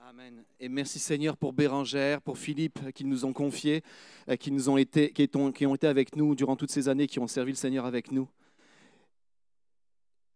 Amen. 0.00 0.42
Et 0.58 0.68
merci 0.68 0.98
Seigneur 0.98 1.36
pour 1.36 1.52
Bérangère, 1.52 2.22
pour 2.22 2.38
Philippe 2.38 2.92
qui 2.92 3.04
nous 3.04 3.24
ont 3.24 3.32
confiés, 3.32 3.82
euh, 4.28 4.36
qui, 4.36 4.50
nous 4.50 4.68
ont 4.68 4.78
été, 4.78 5.12
qui 5.12 5.28
ont 5.36 5.74
été 5.74 5.86
avec 5.86 6.16
nous 6.16 6.34
durant 6.34 6.56
toutes 6.56 6.72
ces 6.72 6.88
années, 6.88 7.06
qui 7.06 7.20
ont 7.20 7.26
servi 7.26 7.52
le 7.52 7.56
Seigneur 7.56 7.84
avec 7.84 8.10
nous. 8.10 8.26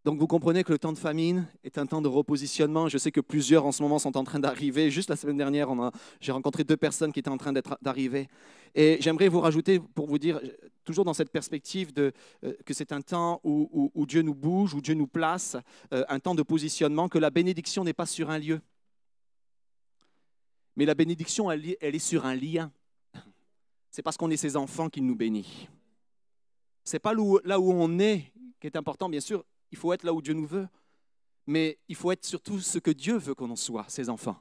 Donc 0.05 0.19
vous 0.19 0.27
comprenez 0.27 0.65
que 0.65 0.73
le 0.73 0.79
temps 0.79 0.93
de 0.93 0.99
famine 0.99 1.47
est 1.62 1.79
un 1.79 1.87
temps 1.87 2.03
de 2.03 2.09
repositionnement. 2.09 2.88
Je 2.88 2.99
sais 2.99 3.12
que 3.12 3.21
plusieurs 3.21 3.67
en 3.67 3.73
ce 3.73 3.83
moment 3.83 4.01
sont 4.01 4.17
en 4.17 4.25
train 4.25 4.41
d'arriver. 4.41 4.91
Juste 4.91 5.09
la 5.09 5.17
semaine 5.17 5.37
dernière, 5.37 5.69
j'ai 6.21 6.33
rencontré 6.33 6.65
deux 6.65 6.77
personnes 6.77 7.12
qui 7.12 7.21
étaient 7.21 7.31
en 7.31 7.38
train 7.38 7.53
d'arriver. 7.81 8.29
Et 8.75 8.99
j'aimerais 9.01 9.29
vous 9.29 9.41
rajouter 9.41 9.79
pour 9.79 10.09
vous 10.09 10.19
dire, 10.19 10.41
toujours 10.85 11.05
dans 11.05 11.15
cette 11.15 11.31
perspective 11.31 11.93
de, 11.93 12.12
euh, 12.43 12.55
que 12.67 12.75
c'est 12.75 12.91
un 12.91 13.01
temps 13.01 13.41
où, 13.45 14.07
Dieu 14.07 14.23
nous 14.23 14.35
bouge, 14.35 14.75
où 14.75 14.81
Dieu 14.81 14.95
nous 14.95 15.07
place, 15.07 15.57
euh, 15.93 16.05
un 16.09 16.19
temps 16.19 16.35
de 16.35 16.43
positionnement, 16.43 17.09
que 17.09 17.19
la 17.19 17.31
bénédiction 17.31 17.85
n'est 17.85 17.93
pas 17.93 18.07
sur 18.07 18.31
un 18.31 18.38
lieu. 18.38 18.61
Mais 20.75 20.85
la 20.85 20.95
bénédiction, 20.95 21.51
elle, 21.51 21.77
elle 21.81 21.95
est 21.95 22.01
sur 22.01 22.27
un 22.27 22.35
lien. 22.35 22.73
C'est 23.91 24.03
parce 24.03 24.17
qu'on 24.17 24.31
est 24.31 24.37
ses 24.37 24.57
enfants 24.57 24.88
qu'il 24.88 25.07
nous 25.07 25.15
bénit. 25.15 25.69
C'est 26.83 26.99
pas 26.99 27.12
là 27.45 27.61
où 27.61 27.73
on 27.73 27.99
est 28.01 28.33
qui 28.59 28.67
est 28.67 28.77
important, 28.77 29.09
bien 29.09 29.21
sûr, 29.21 29.45
il 29.72 29.78
faut 29.78 29.92
être 29.92 30.04
là 30.04 30.12
où 30.12 30.22
Dieu 30.22 30.35
nous 30.35 30.46
veut, 30.46 30.68
mais 31.46 31.78
il 31.88 31.96
faut 31.96 32.12
être 32.12 32.24
surtout 32.24 32.61
ce 32.61 32.78
que 32.78 32.90
Dieu 32.90 33.16
veut 33.16 33.35
qu'on 33.35 33.50
en 33.50 33.56
soit, 33.56 33.87
ses 33.88 34.08
enfants. 34.08 34.37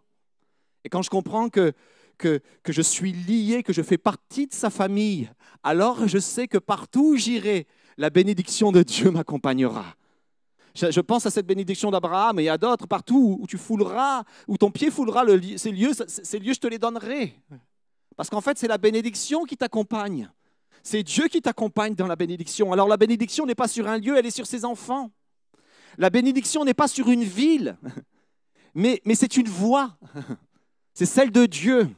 Et 0.83 0.89
quand 0.89 1.01
je 1.01 1.09
comprends 1.09 1.49
que, 1.49 1.73
que, 2.17 2.41
que, 2.63 2.71
je 2.71 2.81
suis 2.81 3.13
lié, 3.13 3.63
que 3.63 3.73
je 3.73 3.81
fais 3.81 3.97
partie 3.97 4.47
de 4.47 4.53
sa 4.53 4.69
famille, 4.69 5.31
alors 5.63 6.07
je 6.07 6.19
sais 6.19 6.47
que 6.47 6.57
partout 6.57 7.13
où 7.13 7.15
j'irai, 7.15 7.65
la 7.97 8.09
bénédiction 8.09 8.71
de 8.71 8.83
Dieu 8.83 9.09
m'accompagnera. 9.11 9.95
Je, 10.73 11.01
pense 11.01 11.25
à 11.25 11.29
cette 11.29 11.45
bénédiction 11.45 11.91
d'Abraham 11.91 12.39
et 12.39 12.47
à 12.47 12.57
d'autres 12.57 12.87
partout 12.87 13.37
où 13.41 13.47
tu 13.47 13.57
fouleras, 13.57 14.23
où 14.47 14.57
ton 14.57 14.71
pied 14.71 14.89
foulera 14.89 15.23
le, 15.25 15.57
ces 15.57 15.71
lieux, 15.71 15.91
ces 16.07 16.39
lieux, 16.39 16.53
je 16.53 16.59
te 16.59 16.67
les 16.67 16.79
donnerai. 16.79 17.35
Parce 18.15 18.29
qu'en 18.29 18.39
fait, 18.39 18.57
c'est 18.57 18.69
la 18.69 18.77
bénédiction 18.77 19.43
qui 19.43 19.57
t'accompagne. 19.57 20.29
C'est 20.83 21.03
Dieu 21.03 21.27
qui 21.27 21.41
t'accompagne 21.41 21.93
dans 21.93 22.07
la 22.07 22.15
bénédiction. 22.15 22.71
Alors 22.71 22.87
la 22.87 22.97
bénédiction 22.97 23.45
n'est 23.45 23.55
pas 23.55 23.67
sur 23.67 23.87
un 23.87 23.97
lieu, 23.97 24.17
elle 24.17 24.25
est 24.25 24.31
sur 24.31 24.47
ses 24.47 24.63
enfants. 24.63 25.11
La 25.97 26.09
bénédiction 26.09 26.65
n'est 26.65 26.73
pas 26.73 26.87
sur 26.87 27.09
une 27.09 27.23
ville. 27.23 27.77
mais, 28.75 29.01
c'est 29.13 29.37
une 29.37 29.47
voix. 29.47 29.97
C'est 30.93 31.05
celle 31.05 31.31
de 31.31 31.45
Dieu. 31.45 31.89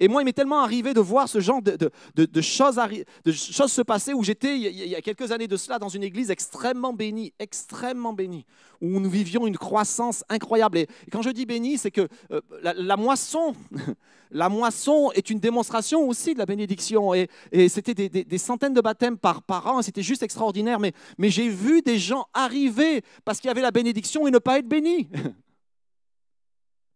Et 0.00 0.08
moi, 0.08 0.22
il 0.22 0.24
m'est 0.24 0.32
tellement 0.32 0.60
arrivé 0.60 0.94
de 0.94 1.00
voir 1.00 1.28
ce 1.28 1.40
genre 1.40 1.60
de, 1.62 2.40
choses 2.40 3.72
se 3.72 3.82
passer 3.82 4.12
où 4.12 4.22
j'étais, 4.22 4.56
il, 4.56 4.88
y 4.88 4.94
a 4.94 5.00
quelques 5.00 5.32
années 5.32 5.48
de 5.48 5.56
cela, 5.56 5.78
dans 5.78 5.88
une 5.88 6.02
église 6.02 6.30
extrêmement 6.30 6.92
bénie, 6.92 7.32
extrêmement 7.38 8.12
bénie, 8.12 8.44
où 8.80 9.00
nous 9.00 9.10
vivions 9.10 9.46
une 9.46 9.56
croissance 9.56 10.24
incroyable. 10.28 10.78
Et 10.78 10.88
quand 11.10 11.22
je 11.22 11.30
dis 11.30 11.46
bénie, 11.46 11.78
c'est 11.78 11.90
que 11.90 12.08
euh, 12.30 12.40
la, 12.62 12.96
moisson, 12.96 13.54
la 14.30 14.48
moisson 14.48 15.10
est 15.14 15.30
une 15.30 15.40
démonstration 15.40 16.08
aussi 16.08 16.34
de 16.34 16.38
la 16.38 16.46
bénédiction. 16.46 17.14
Et, 17.14 17.28
c'était 17.68 17.94
des, 17.94 18.38
centaines 18.38 18.74
de 18.74 18.80
baptêmes 18.80 19.18
par, 19.18 19.42
par 19.42 19.66
an, 19.66 19.82
c'était 19.82 20.02
juste 20.02 20.22
extraordinaire. 20.22 20.80
Mais, 20.80 20.92
mais 21.18 21.30
j'ai 21.30 21.48
vu 21.48 21.82
des 21.82 21.98
gens 21.98 22.26
arriver 22.34 23.02
parce 23.24 23.40
qu'il 23.40 23.48
y 23.48 23.50
avait 23.50 23.62
la 23.62 23.70
bénédiction 23.70 24.26
et 24.26 24.30
ne 24.30 24.38
pas 24.38 24.58
être 24.58 24.68
bénis. 24.68 25.08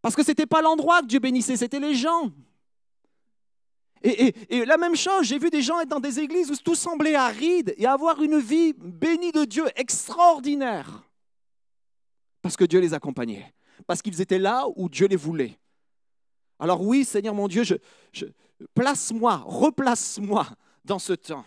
Parce 0.02 0.14
que 0.14 0.22
ce 0.22 0.30
n'était 0.30 0.46
pas 0.46 0.62
l'endroit 0.62 1.00
que 1.00 1.06
Dieu 1.06 1.18
bénissait, 1.18 1.56
c'était 1.56 1.80
les 1.80 1.96
gens. 1.96 2.30
Et, 4.02 4.64
la 4.64 4.76
même 4.76 4.94
chose, 4.94 5.26
j'ai 5.26 5.38
vu 5.38 5.50
des 5.50 5.62
gens 5.62 5.80
être 5.80 5.88
dans 5.88 6.00
des 6.00 6.20
églises 6.20 6.50
où 6.50 6.56
tout 6.56 6.74
semblait 6.74 7.14
aride 7.14 7.74
et 7.76 7.87
avoir 7.87 8.22
une 8.22 8.38
vie 8.38 8.72
bénie 8.74 9.32
de 9.32 9.44
Dieu 9.44 9.64
extraordinaire. 9.74 11.02
Parce 12.42 12.56
que 12.56 12.64
Dieu 12.64 12.80
les 12.80 12.94
accompagnait. 12.94 13.52
Parce 13.87 14.02
qu'ils 14.02 14.20
étaient 14.20 14.38
là 14.38 14.66
où 14.76 14.88
Dieu 14.88 15.06
les 15.06 15.16
voulait. 15.16 15.59
Alors 16.59 16.82
oui, 16.82 17.04
Seigneur 17.04 17.35
mon 17.35 17.48
Dieu, 17.48 17.62
place-moi, 18.74 19.42
replace-moi 19.44 20.46
dans 20.85 20.98
ce 20.98 21.12
temps. 21.12 21.44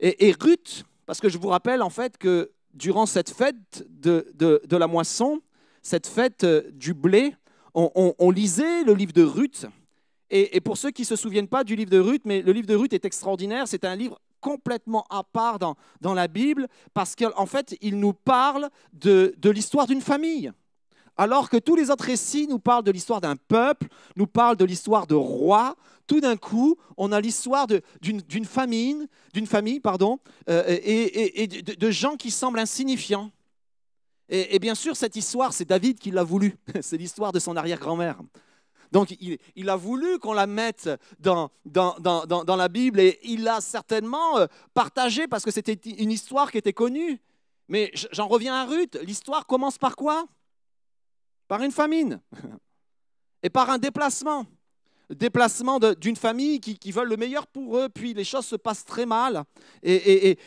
Et, 0.00 0.34
Ruth, 0.38 0.84
parce 1.06 1.20
que 1.20 1.28
je 1.28 1.38
vous 1.38 1.48
rappelle 1.48 1.80
en 1.80 1.90
fait 1.90 2.18
que 2.18 2.50
durant 2.74 3.06
cette 3.06 3.30
fête 3.30 3.86
de, 3.88 4.32
de, 4.34 4.76
la 4.76 4.88
moisson, 4.88 5.40
cette 5.80 6.08
fête 6.08 6.42
euh, 6.42 6.62
du 6.72 6.92
blé, 6.92 7.36
on 7.74 8.30
lisait 8.30 8.82
le 8.82 8.94
livre 8.94 9.12
de 9.12 9.22
Ruth. 9.22 9.66
Et, 10.34 10.62
pour 10.62 10.78
ceux 10.78 10.90
qui 10.90 11.02
ne 11.02 11.06
se 11.06 11.16
souviennent 11.16 11.46
pas 11.46 11.62
du 11.62 11.76
livre 11.76 11.90
de 11.90 11.98
Ruth, 11.98 12.22
mais 12.24 12.40
le 12.40 12.52
livre 12.52 12.66
de 12.66 12.74
Ruth 12.74 12.94
est 12.94 13.04
extraordinaire, 13.04 13.68
c'est 13.68 13.84
un 13.84 13.94
livre 13.94 14.18
complètement 14.40 15.04
à 15.10 15.22
part 15.22 15.58
dans, 15.58 15.76
dans 16.00 16.14
la 16.14 16.26
Bible, 16.26 16.68
parce 16.94 17.14
qu'en 17.14 17.44
fait, 17.44 17.76
il 17.82 17.98
nous 17.98 18.14
parle 18.14 18.70
de, 18.94 19.34
de 19.36 19.50
l'histoire 19.50 19.86
d'une 19.86 20.00
famille. 20.00 20.50
Alors 21.18 21.50
que 21.50 21.58
tous 21.58 21.76
les 21.76 21.90
autres 21.90 22.04
récits 22.04 22.46
nous 22.48 22.58
parlent 22.58 22.82
de 22.82 22.90
l'histoire 22.90 23.20
d'un 23.20 23.36
peuple, 23.36 23.88
nous 24.16 24.26
parlent 24.26 24.56
de 24.56 24.64
l'histoire 24.64 25.06
de 25.06 25.14
rois, 25.14 25.76
tout 26.06 26.22
d'un 26.22 26.38
coup, 26.38 26.76
on 26.96 27.12
a 27.12 27.20
l'histoire 27.20 27.66
d'une 28.00 28.44
famille, 28.46 29.06
d'une 29.34 29.46
famille, 29.46 29.80
pardon, 29.80 30.18
euh, 30.48 30.64
et, 30.66 31.46
de, 31.46 31.90
gens 31.90 32.16
qui 32.16 32.30
semblent 32.30 32.58
insignifiants. 32.58 33.30
Et, 34.30 34.58
bien 34.58 34.74
sûr, 34.74 34.96
cette 34.96 35.14
histoire, 35.14 35.52
c'est 35.52 35.66
David 35.66 35.98
qui 35.98 36.10
l'a 36.10 36.24
voulu. 36.24 36.56
c'est 36.80 36.96
l'histoire 36.96 37.32
de 37.32 37.38
son 37.38 37.54
arrière-grand-mère. 37.54 38.18
Donc, 38.92 39.16
il, 39.56 39.70
a 39.70 39.76
voulu 39.76 40.18
qu'on 40.18 40.34
la 40.34 40.46
mette 40.46 40.90
dans, 41.18 41.50
la 41.64 42.68
Bible 42.68 43.00
et 43.00 43.18
il 43.24 43.42
l'a 43.42 43.62
certainement 43.62 44.38
euh, 44.38 44.46
partagé 44.74 45.26
parce 45.26 45.44
que 45.44 45.50
c'était 45.50 45.72
une 45.72 46.12
histoire 46.12 46.52
qui 46.52 46.58
était 46.58 46.74
connue. 46.74 47.18
Mais 47.68 47.90
j'en 48.12 48.28
reviens 48.28 48.54
à 48.54 48.66
Ruth. 48.66 48.98
L'histoire 49.02 49.46
commence 49.46 49.78
par 49.78 49.96
quoi? 49.96 50.26
Par 51.48 51.62
une 51.62 51.72
famine 51.72 52.20
et 53.42 53.48
par 53.48 53.70
un 53.70 53.78
déplacement 53.78 54.46
déplacement 55.14 55.78
d'une 55.78 56.16
famille 56.16 56.60
qui, 56.60 56.78
qui, 56.78 56.92
veulent 56.92 57.08
le 57.08 57.16
meilleur 57.16 57.46
pour 57.46 57.76
eux, 57.76 57.88
puis 57.88 58.14
les 58.14 58.24
choses 58.24 58.46
se 58.46 58.56
passent 58.56 58.84
très 58.84 59.06
mal. 59.06 59.44
Et, 59.82 59.94
et, 59.94 60.38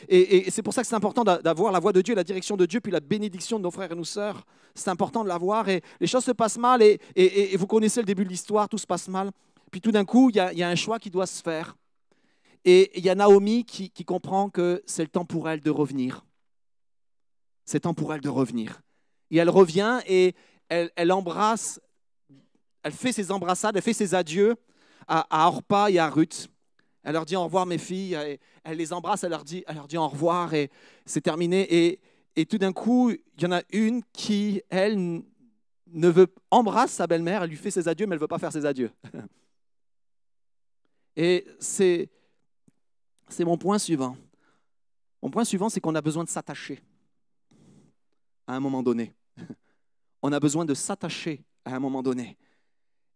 et, 0.47 0.51
c'est 0.51 0.61
pour 0.61 0.73
ça 0.73 0.81
que 0.81 0.87
c'est 0.87 0.95
important 0.95 1.23
d'avoir 1.23 1.71
la 1.71 1.79
voix 1.79 1.93
de 1.93 2.01
Dieu, 2.01 2.15
la 2.15 2.23
direction 2.23 2.57
de 2.57 2.65
Dieu, 2.65 2.79
puis 2.79 2.91
la 2.91 2.99
bénédiction 2.99 3.57
de 3.57 3.63
nos 3.63 3.71
frères 3.71 3.91
et 3.91 3.95
nos 3.95 4.03
sœurs. 4.03 4.45
C'est 4.73 4.89
important 4.89 5.23
de 5.23 5.29
l'avoir. 5.29 5.69
Et 5.69 5.81
les 5.99 6.07
choses 6.07 6.23
se 6.23 6.31
passent 6.31 6.57
mal, 6.57 6.81
et, 6.81 7.57
vous 7.57 7.67
connaissez 7.67 8.01
le 8.01 8.05
début 8.05 8.23
de 8.23 8.29
l'histoire, 8.29 8.67
tout 8.69 8.77
se 8.77 8.87
passe 8.87 9.07
mal. 9.07 9.31
Puis 9.71 9.81
tout 9.81 9.91
d'un 9.91 10.05
coup, 10.05 10.29
il 10.29 10.35
y, 10.37 10.39
a, 10.39 10.53
y, 10.53 10.63
a, 10.63 10.69
un 10.69 10.75
choix 10.75 10.99
qui 10.99 11.09
doit 11.09 11.27
se 11.27 11.41
faire. 11.41 11.75
Et 12.63 12.97
il 12.97 13.05
y 13.05 13.09
a 13.09 13.15
Naomi 13.15 13.65
qui, 13.65 13.89
qui 13.89 14.05
comprend 14.05 14.49
que 14.49 14.81
c'est 14.85 15.03
le 15.03 15.09
temps 15.09 15.25
pour 15.25 15.49
elle 15.49 15.61
de 15.61 15.69
revenir. 15.69 16.25
C'est 17.65 17.77
le 17.77 17.81
temps 17.81 17.93
pour 17.93 18.13
elle 18.13 18.21
de 18.21 18.29
revenir. 18.29 18.81
Et 19.31 19.37
elle 19.37 19.49
revient 19.49 19.99
et 20.07 20.33
elle, 20.69 20.91
elle 20.95 21.11
embrasse 21.11 21.79
elle 22.85 22.93
fait 22.93 23.11
ses 23.11 23.31
embrassades, 23.31 23.75
elle 23.75 23.81
fait 23.81 23.93
ses 23.93 24.13
adieux 24.13 24.55
à, 25.07 25.47
Orpa 25.47 25.89
et 25.89 25.97
à 25.97 26.07
Ruth. 26.07 26.49
Elle 27.01 27.13
leur 27.13 27.25
dit 27.25 27.35
au 27.35 27.43
revoir 27.43 27.65
mes 27.65 27.79
filles, 27.79 28.15
elle 28.63 28.77
les 28.77 28.93
embrasse, 28.93 29.23
elle 29.23 29.31
leur 29.31 29.43
dit, 29.43 29.63
elle 29.65 29.75
leur 29.75 29.87
au 29.95 30.07
revoir 30.07 30.53
et 30.53 30.69
c'est 31.03 31.21
terminé. 31.21 31.99
Et, 32.35 32.45
tout 32.45 32.59
d'un 32.59 32.71
coup, 32.71 33.09
il 33.09 33.41
y 33.41 33.45
en 33.47 33.53
a 33.53 33.63
une 33.71 34.03
qui, 34.13 34.61
elle, 34.69 35.23
ne 35.87 36.09
veut 36.09 36.27
embrasse 36.51 36.91
sa 36.91 37.07
belle-mère, 37.07 37.41
elle 37.41 37.49
lui 37.49 37.57
fait 37.57 37.71
ses 37.71 37.87
adieux, 37.87 38.05
mais 38.05 38.13
elle 38.13 38.19
ne 38.19 38.23
veut 38.23 38.27
pas 38.27 38.37
faire 38.37 38.51
ses 38.51 38.67
adieux. 38.67 38.91
Et 41.15 41.47
c'est 41.57 42.09
mon 43.39 43.57
point 43.57 43.79
suivant. 43.79 44.15
Mon 45.23 45.31
point 45.31 45.43
suivant, 45.43 45.69
c'est 45.69 45.79
qu'on 45.79 45.95
a 45.95 46.01
besoin 46.01 46.23
de 46.23 46.29
s'attacher 46.29 46.83
à 48.45 48.55
un 48.55 48.59
moment 48.59 48.83
donné. 48.83 49.15
On 50.21 50.31
a 50.31 50.39
besoin 50.39 50.65
de 50.65 50.75
s'attacher 50.75 51.43
à 51.63 51.75
un 51.75 51.79
moment 51.79 52.03
donné. 52.03 52.37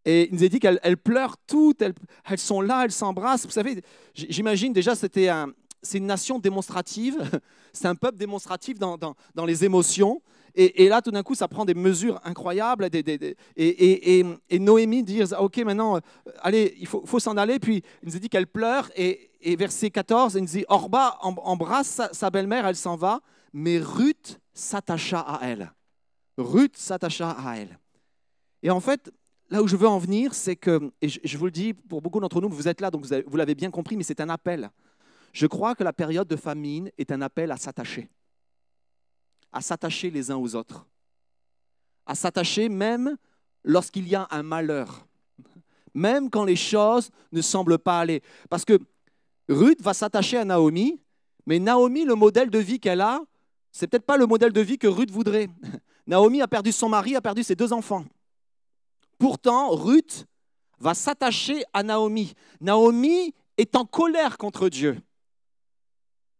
Et 0.09 0.27
il 0.31 0.35
nous 0.35 0.43
a 0.43 0.47
dit 0.47 0.59
qu'elles 0.59 0.97
pleurent 0.97 1.37
toutes, 1.45 1.83
elles, 1.83 2.39
sont 2.39 2.61
là, 2.61 2.83
elles 2.83 2.91
s'embrassent. 2.91 3.45
Vous 3.45 3.51
savez, 3.51 3.83
j'imagine 4.15 4.73
déjà, 4.73 4.95
c'était 4.95 5.29
c'est 5.83 5.99
une 5.99 6.07
nation 6.07 6.39
démonstrative, 6.39 7.21
c'est 7.73 7.87
un 7.87 7.93
peuple 7.93 8.17
démonstratif 8.17 8.79
dans, 8.79 9.45
les 9.45 9.65
émotions. 9.65 10.19
Et, 10.55 10.89
là, 10.89 11.03
tout 11.03 11.11
d'un 11.11 11.21
coup, 11.21 11.35
ça 11.35 11.47
prend 11.47 11.63
des 11.63 11.75
mesures 11.75 12.19
incroyables. 12.23 12.89
Et, 13.55 14.25
et, 14.49 14.59
Noémie 14.59 15.03
dit 15.03 15.21
Ok, 15.39 15.57
maintenant, 15.57 15.97
euh, 15.97 15.99
allez, 16.41 16.75
il 16.79 16.87
faut, 16.87 17.19
s'en 17.19 17.37
aller. 17.37 17.59
Puis 17.59 17.83
il 18.01 18.09
nous 18.09 18.15
a 18.15 18.19
dit 18.19 18.29
qu'elle 18.29 18.47
pleure. 18.47 18.89
Et, 18.95 19.29
verset 19.55 19.91
14, 19.91 20.33
il 20.33 20.41
nous 20.41 20.47
dit 20.47 20.65
Orba 20.69 21.19
embrasse 21.21 22.01
sa 22.11 22.29
belle-mère, 22.31 22.65
elle 22.65 22.75
s'en 22.75 22.95
va. 22.95 23.21
Mais 23.53 23.77
Ruth 23.77 24.39
s'attacha 24.53 25.19
à 25.19 25.39
elle. 25.43 25.71
Ruth 26.39 26.75
s'attacha 26.77 27.29
à 27.29 27.57
elle. 27.57 27.79
Et 28.63 28.71
en 28.71 28.79
fait, 28.79 29.11
là 29.49 29.63
où 29.63 29.67
je 29.67 29.75
veux 29.75 29.87
en 29.87 29.97
venir, 29.97 30.33
c'est 30.33 30.55
que, 30.55 30.91
et 31.01 31.09
je, 31.09 31.37
vous 31.37 31.45
le 31.45 31.51
dis 31.51 31.73
pour 31.73 32.01
beaucoup 32.01 32.19
d'entre 32.19 32.41
nous, 32.41 32.49
vous 32.49 32.67
êtes 32.67 32.81
là, 32.81 32.91
donc 32.91 33.05
vous, 33.05 33.37
l'avez 33.37 33.55
bien 33.55 33.71
compris, 33.71 33.97
mais 33.97 34.03
c'est 34.03 34.21
un 34.21 34.29
appel. 34.29 34.69
Je 35.33 35.47
crois 35.47 35.75
que 35.75 35.83
la 35.83 35.93
période 35.93 36.27
de 36.27 36.35
famine 36.35 36.91
est 36.97 37.11
un 37.11 37.21
appel 37.21 37.51
à 37.51 37.57
s'attacher, 37.57 38.09
à 39.51 39.61
s'attacher 39.61 40.09
les 40.11 40.31
uns 40.31 40.37
aux 40.37 40.55
autres, 40.55 40.85
à 42.05 42.15
s'attacher 42.15 42.69
même 42.69 43.17
lorsqu'il 43.63 44.07
y 44.07 44.15
a 44.15 44.27
un 44.31 44.43
malheur, 44.43 45.07
même 45.93 46.29
quand 46.29 46.43
les 46.43 46.55
choses 46.55 47.09
ne 47.31 47.41
semblent 47.41 47.79
pas 47.79 47.99
aller. 47.99 48.21
Parce 48.49 48.65
que 48.65 48.79
Ruth 49.47 49.81
va 49.81 49.93
s'attacher 49.93 50.37
à 50.37 50.45
Naomi, 50.45 51.01
mais 51.45 51.59
Naomi, 51.59 52.05
le 52.05 52.15
modèle 52.15 52.49
de 52.49 52.59
vie 52.59 52.79
qu'elle 52.79 53.01
a, 53.01 53.21
c'est 53.71 53.87
peut-être 53.87 54.05
pas 54.05 54.17
le 54.17 54.25
modèle 54.25 54.51
de 54.51 54.61
vie 54.61 54.77
que 54.77 54.87
Ruth 54.87 55.11
voudrait. 55.11 55.49
Naomi 56.07 56.41
a 56.41 56.47
perdu 56.47 56.71
son 56.71 56.89
mari, 56.89 57.15
a 57.15 57.21
perdu 57.21 57.43
ses 57.43 57.55
deux 57.55 57.71
enfants. 57.71 58.05
Pourtant, 59.19 59.69
Ruth 59.75 60.25
va 60.79 60.93
s'attacher 60.93 61.63
à 61.73 61.83
Naomi. 61.83 62.33
Naomi 62.61 63.35
est 63.57 63.75
en 63.75 63.85
colère 63.85 64.37
contre 64.37 64.69
Dieu. 64.69 64.99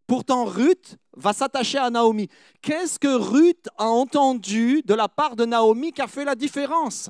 Pourtant, 0.07 0.45
Ruth 0.45 0.97
va 1.15 1.33
s'attacher 1.33 1.77
à 1.77 1.91
Naomi. 1.91 2.29
Qu'est-ce 2.61 2.97
que 2.97 3.13
Ruth 3.13 3.67
a 3.77 3.85
entendu 3.85 4.81
de 4.83 4.93
la 4.95 5.07
part 5.07 5.35
de 5.35 5.45
Naomi 5.45 5.91
qui 5.91 6.01
a 6.01 6.07
fait 6.07 6.25
la 6.25 6.33
différence? 6.33 7.09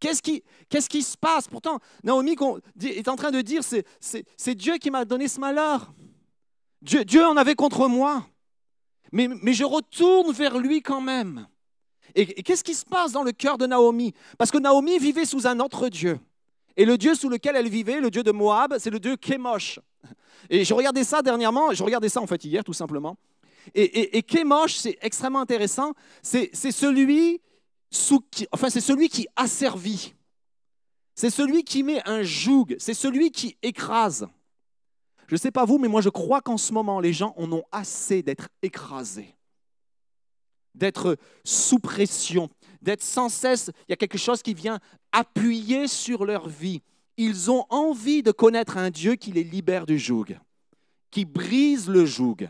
Qu'est-ce 0.00 0.22
qui, 0.22 1.02
se 1.02 1.16
passe? 1.16 1.48
Pourtant, 1.48 1.80
Naomi 2.04 2.36
est 2.80 3.08
en 3.08 3.16
train 3.16 3.32
de 3.32 3.40
dire, 3.40 3.62
c'est, 3.64 4.54
Dieu 4.54 4.78
qui 4.78 4.90
m'a 4.90 5.04
donné 5.04 5.26
ce 5.26 5.40
malheur. 5.40 5.92
Dieu, 6.80 7.26
en 7.26 7.36
avait 7.36 7.56
contre 7.56 7.88
moi. 7.88 8.24
Mais 9.10 9.52
je 9.52 9.64
retourne 9.64 10.32
vers 10.32 10.56
lui 10.56 10.82
quand 10.82 11.00
même. 11.00 11.48
Et, 12.14 12.42
qu'est-ce 12.42 12.64
qui 12.64 12.74
se 12.74 12.84
passe 12.84 13.12
dans 13.12 13.22
le 13.22 13.32
cœur 13.32 13.58
de 13.58 13.66
Naomi? 13.66 14.14
Parce 14.36 14.50
que 14.50 14.58
Naomi 14.58 14.98
vivait 14.98 15.24
sous 15.24 15.46
un 15.46 15.60
autre 15.60 15.88
Dieu. 15.88 16.18
Et 16.76 16.84
le 16.84 16.96
Dieu 16.96 17.14
sous 17.14 17.28
lequel 17.28 17.56
elle 17.56 17.68
vivait, 17.68 18.00
le 18.00 18.10
Dieu 18.10 18.22
de 18.22 18.30
Moab, 18.30 18.76
c'est 18.78 18.90
le 18.90 19.00
Dieu 19.00 19.16
Kémosh. 19.16 19.80
Et 20.50 20.64
je 20.64 20.72
regardais 20.74 21.04
ça 21.04 21.22
dernièrement, 21.22 21.72
je 21.72 21.82
regardais 21.82 22.08
ça 22.08 22.20
en 22.20 22.26
fait 22.26 22.44
hier 22.44 22.64
tout 22.64 22.72
simplement. 22.72 23.16
Et, 23.74 24.16
et, 24.16 24.24
c'est 24.68 24.96
extrêmement 25.02 25.40
intéressant, 25.40 25.92
c'est 26.22 26.54
celui, 26.54 27.42
qui, 28.30 28.46
celui 28.80 29.08
qui 29.08 29.26
asservit. 29.36 30.14
C'est 31.14 31.30
celui 31.30 31.64
qui 31.64 31.82
met 31.82 32.00
un 32.08 32.22
joug, 32.22 32.76
c'est 32.78 32.94
celui 32.94 33.30
qui 33.30 33.58
écrase. 33.62 34.28
Je 35.26 35.34
ne 35.34 35.38
sais 35.38 35.50
pas 35.50 35.66
vous, 35.66 35.78
mais 35.78 35.88
moi 35.88 36.00
je 36.00 36.08
crois 36.08 36.40
qu'en 36.40 36.56
ce 36.56 36.72
moment, 36.72 37.00
les 37.00 37.12
gens 37.12 37.34
en 37.36 37.52
ont 37.52 37.64
assez 37.72 38.22
d'être 38.22 38.48
écrasés 38.62 39.37
d'être 40.78 41.16
sous 41.44 41.78
pression, 41.78 42.48
d'être 42.80 43.02
sans 43.02 43.28
cesse, 43.28 43.70
il 43.88 43.90
y 43.90 43.92
a 43.92 43.96
quelque 43.96 44.18
chose 44.18 44.42
qui 44.42 44.54
vient 44.54 44.78
appuyer 45.12 45.88
sur 45.88 46.24
leur 46.24 46.48
vie. 46.48 46.82
Ils 47.16 47.50
ont 47.50 47.66
envie 47.68 48.22
de 48.22 48.30
connaître 48.30 48.76
un 48.76 48.90
Dieu 48.90 49.16
qui 49.16 49.32
les 49.32 49.44
libère 49.44 49.86
du 49.86 49.98
joug, 49.98 50.38
qui 51.10 51.24
brise 51.24 51.88
le 51.88 52.06
joug, 52.06 52.48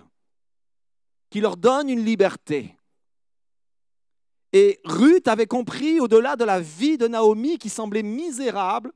qui 1.30 1.40
leur 1.40 1.56
donne 1.56 1.88
une 1.88 2.04
liberté. 2.04 2.74
Et 4.52 4.80
Ruth 4.84 5.28
avait 5.28 5.46
compris, 5.46 6.00
au-delà 6.00 6.36
de 6.36 6.44
la 6.44 6.60
vie 6.60 6.98
de 6.98 7.08
Naomi 7.08 7.58
qui 7.58 7.68
semblait 7.68 8.02
misérable, 8.02 8.92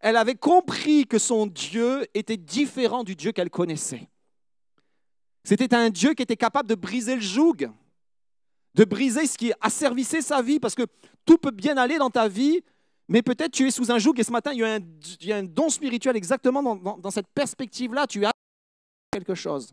elle 0.00 0.16
avait 0.16 0.34
compris 0.34 1.06
que 1.06 1.18
son 1.18 1.46
Dieu 1.46 2.06
était 2.14 2.36
différent 2.36 3.04
du 3.04 3.16
Dieu 3.16 3.32
qu'elle 3.32 3.50
connaissait. 3.50 4.08
C'était 5.44 5.74
un 5.74 5.90
Dieu 5.90 6.14
qui 6.14 6.22
était 6.22 6.36
capable 6.36 6.68
de 6.68 6.74
briser 6.74 7.14
le 7.14 7.20
joug, 7.20 7.70
de 8.76 8.84
briser 8.84 9.26
ce 9.26 9.38
qui 9.38 9.52
asservissait 9.60 10.20
sa 10.20 10.42
vie, 10.42 10.60
parce 10.60 10.74
que 10.74 10.84
tout 11.24 11.38
peut 11.38 11.50
bien 11.50 11.76
aller 11.78 11.96
dans 11.96 12.10
ta 12.10 12.28
vie, 12.28 12.60
mais 13.08 13.22
peut-être 13.22 13.52
tu 13.52 13.66
es 13.66 13.70
sous 13.70 13.90
un 13.90 13.98
joug 13.98 14.14
et 14.18 14.22
ce 14.22 14.30
matin, 14.30 14.52
il 14.52 14.58
y 15.22 15.32
a 15.32 15.36
un, 15.36 15.42
don 15.42 15.70
spirituel 15.70 16.14
exactement 16.14 16.76
dans, 16.76 17.10
cette 17.10 17.28
perspective-là. 17.28 18.06
Tu 18.06 18.26
as 18.26 18.32
quelque 19.10 19.34
chose 19.34 19.72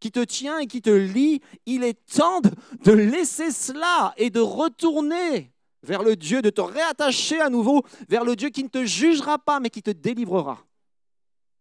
qui 0.00 0.10
te 0.10 0.20
tient 0.20 0.58
et 0.58 0.66
qui 0.66 0.82
te 0.82 0.90
lie. 0.90 1.40
Il 1.64 1.84
est 1.84 2.04
temps 2.06 2.40
de 2.40 2.92
laisser 2.92 3.52
cela 3.52 4.14
et 4.16 4.30
de 4.30 4.40
retourner 4.40 5.52
vers 5.84 6.02
le 6.02 6.16
Dieu, 6.16 6.42
de 6.42 6.50
te 6.50 6.60
réattacher 6.60 7.40
à 7.40 7.50
nouveau 7.50 7.84
vers 8.08 8.24
le 8.24 8.34
Dieu 8.34 8.48
qui 8.48 8.64
ne 8.64 8.68
te 8.68 8.84
jugera 8.84 9.38
pas, 9.38 9.60
mais 9.60 9.70
qui 9.70 9.82
te 9.82 9.90
délivrera. 9.90 10.58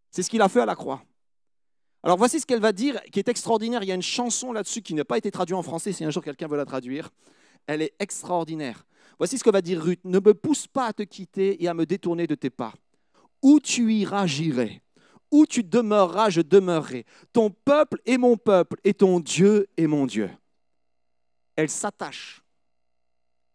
C'est 0.10 0.24
ce 0.24 0.30
qu'il 0.30 0.42
a 0.42 0.50
fait 0.50 0.62
à 0.62 0.66
la 0.66 0.76
croix. 0.76 1.04
Alors 2.08 2.18
voici 2.18 2.40
ce 2.40 2.46
qu'elle 2.46 2.62
va 2.62 2.72
dire, 2.72 3.02
qui 3.12 3.20
est 3.20 3.28
extraordinaire. 3.28 3.84
Il 3.84 3.90
y 3.90 3.92
a 3.92 3.96
une 3.96 4.02
chanson 4.02 4.54
là-dessus 4.54 4.82
qui 4.82 4.94
n'a 4.94 5.04
pas 5.04 5.18
été 5.18 5.30
traduite 5.30 5.58
en 5.58 5.62
français, 5.62 5.92
si 5.92 6.06
un 6.06 6.10
jour 6.10 6.24
quelqu'un 6.24 6.48
veut 6.48 6.56
la 6.56 6.64
traduire. 6.64 7.10
Elle 7.66 7.82
est 7.82 7.96
extraordinaire. 8.00 8.88
Voici 9.18 9.38
ce 9.38 9.44
que 9.44 9.50
va 9.50 9.62
dire 9.62 9.84
Ruth. 9.84 10.00
Ne 10.06 10.22
me 10.22 10.34
pousse 10.34 10.68
pas 10.68 10.86
à 10.86 10.94
te 10.94 11.04
quitter 11.04 11.62
et 11.62 11.68
à 11.68 11.74
me 11.74 11.86
détourner 11.86 12.26
de 12.26 12.36
tes 12.36 12.50
pas. 12.50 12.74
Où 13.42 13.60
tu 13.60 13.94
iras, 13.94 14.26
j'irai. 14.26 14.82
Où 15.32 15.46
tu 15.46 15.66
demeureras, 15.66 16.30
je 16.30 16.40
demeurerai. 16.40 17.06
Ton 17.34 17.50
peuple 17.50 18.00
est 18.06 18.18
mon 18.18 18.38
peuple 18.38 18.80
et 18.86 18.94
ton 18.94 19.20
Dieu 19.20 19.68
est 19.76 19.88
mon 19.88 20.06
Dieu. 20.06 20.30
Elle 21.58 21.70
s'attache 21.70 22.42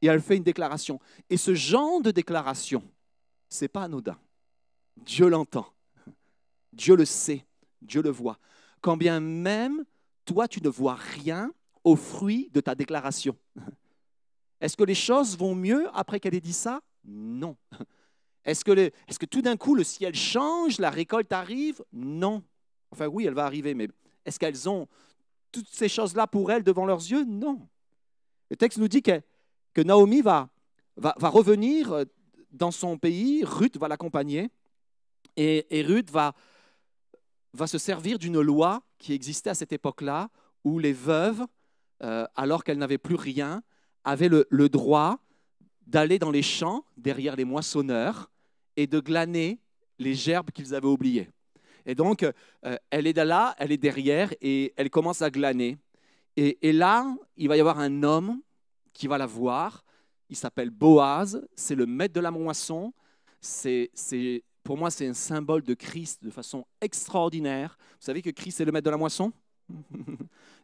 et 0.03 0.09
elle 0.09 0.21
fait 0.21 0.37
une 0.37 0.43
déclaration. 0.43 1.01
Et 1.31 1.39
ce 1.39 1.55
genre 1.55 2.03
de 2.03 2.11
déclaration, 2.11 2.83
c'est 3.49 3.69
pas 3.69 3.85
anodin. 3.85 4.19
Dieu 4.99 5.29
l'entend. 5.29 5.73
Dieu 6.75 6.97
le 6.97 7.07
sait. 7.07 7.47
Dieu 7.83 8.03
le 8.03 8.11
voit. 8.11 8.39
Quand 8.81 8.97
bien 8.97 9.21
même 9.21 9.85
toi 10.25 10.49
tu 10.49 10.63
ne 10.63 10.69
vois 10.69 10.95
rien 10.95 11.53
au 11.85 11.97
fruit 11.97 12.51
de 12.53 12.61
ta 12.61 12.75
déclaration. 12.75 13.37
Est-ce 14.61 14.77
que 14.77 14.85
les 14.85 14.95
choses 14.95 15.37
vont 15.37 15.55
mieux 15.55 15.89
après 15.93 16.21
qu'elle 16.21 16.35
ait 16.35 16.41
dit 16.41 16.53
ça? 16.53 16.81
Non. 17.05 17.57
Est-ce 18.45 18.65
que, 18.65 19.27
tout 19.27 19.43
d'un 19.43 19.57
coup 19.57 19.75
le 19.75 19.85
ciel 19.85 20.15
change, 20.15 20.79
la 20.79 20.91
récolte 20.91 21.33
arrive? 21.33 21.83
Non. 21.93 22.43
Enfin 22.91 23.07
oui, 23.07 23.27
elle 23.27 23.35
va 23.35 23.45
arriver, 23.45 23.75
mais 23.75 23.89
est-ce 24.25 24.39
qu'elles 24.39 24.69
ont 24.69 24.89
toutes 25.53 25.69
ces 25.69 25.89
choses-là 25.89 26.27
pour 26.27 26.51
elles 26.51 26.65
devant 26.65 26.85
leurs 26.85 26.99
yeux? 26.99 27.25
Non. 27.25 27.69
Le 28.51 28.57
texte 28.57 28.79
nous 28.79 28.89
dit 28.89 29.03
que, 29.03 29.23
Naomi 29.77 30.23
va, 30.23 30.49
va, 30.97 31.15
revenir 31.29 31.93
euh, 31.93 32.05
dans 32.51 32.71
son 32.71 32.99
pays, 32.99 33.45
Ruth 33.45 33.77
va 33.79 33.89
l'accompagner, 33.89 34.51
et, 35.37 35.85
Ruth 35.87 36.11
va, 36.11 36.35
va 37.55 37.67
se 37.67 37.79
servir 37.79 38.19
d'une 38.19 38.41
loi 38.41 38.83
qui 38.99 39.13
existait 39.13 39.51
à 39.51 39.55
cette 39.55 39.73
époque-là, 39.73 40.31
où 40.65 40.79
les 40.79 40.93
veuves, 40.93 41.45
euh, 42.03 42.27
alors 42.35 42.65
qu'elles 42.65 42.79
n'avaient 42.79 42.99
plus 42.99 43.17
rien, 43.17 43.63
avaient 44.05 44.29
le, 44.29 44.69
droit 44.69 45.19
d'aller 45.87 46.19
dans 46.19 46.31
les 46.31 46.43
champs 46.43 46.85
derrière 46.97 47.37
les 47.37 47.45
moissonneurs 47.45 48.31
et 48.77 48.87
de 48.87 49.01
glaner 49.01 49.61
les 49.99 50.15
gerbes 50.15 50.51
qu'ils 50.51 50.75
avaient 50.75 50.87
oubliées. 50.87 51.29
Et 51.85 51.95
donc, 51.95 52.23
euh, 52.23 52.77
elle 52.91 53.07
est 53.07 53.17
là, 53.17 53.55
elle 53.59 53.73
est 53.73 53.77
derrière 53.77 54.33
et 54.41 54.73
elle 54.77 54.91
commence 54.91 55.23
à 55.23 55.31
glaner. 55.31 55.79
Et, 56.37 56.73
là, 56.73 57.15
il 57.37 57.49
va 57.49 57.57
y 57.57 57.61
avoir 57.61 57.79
un 57.79 58.03
homme 58.03 58.41
qui 58.95 59.07
va 59.07 59.19
la 59.19 59.27
voir. 59.27 59.85
Il 60.31 60.37
s'appelle 60.37 60.71
Boaz, 60.71 61.47
c'est 61.55 61.75
le 61.75 61.85
maître 61.85 62.15
de 62.15 62.21
la 62.21 62.31
moisson. 62.31 62.95
C'est, 63.41 63.91
pour 64.63 64.77
moi, 64.77 64.91
c'est 64.91 65.07
un 65.07 65.15
symbole 65.15 65.63
de 65.63 65.75
Christ 65.75 66.23
de 66.23 66.31
façon 66.31 66.65
extraordinaire. 66.81 67.77
Vous 68.01 68.07
savez 68.07 68.23
que 68.23 68.31
Christ 68.31 68.61
est 68.61 68.65
le 68.65 68.73
maître 68.73 68.85
de 68.85 68.91
la 68.91 68.97
moisson? 68.97 69.33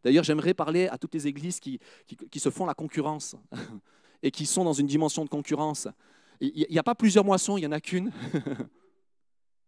D'ailleurs, 0.04 0.24
j'aimerais 0.24 0.54
parler 0.54 0.86
à 0.88 0.98
toutes 0.98 1.14
les 1.14 1.26
églises 1.26 1.58
qui, 1.58 1.80
qui 2.30 2.40
se 2.40 2.50
font 2.50 2.66
la 2.66 2.74
concurrence 2.74 3.36
et 4.22 4.30
qui 4.30 4.46
sont 4.46 4.64
dans 4.64 4.72
une 4.72 4.86
dimension 4.86 5.24
de 5.24 5.28
concurrence. 5.28 5.88
Il 6.40 6.66
n'y 6.70 6.78
a 6.78 6.84
pas 6.84 6.94
plusieurs 6.94 7.24
moissons, 7.24 7.56
il 7.56 7.62
n'y 7.62 7.66
en 7.66 7.72
a 7.72 7.80
qu'une. 7.80 8.12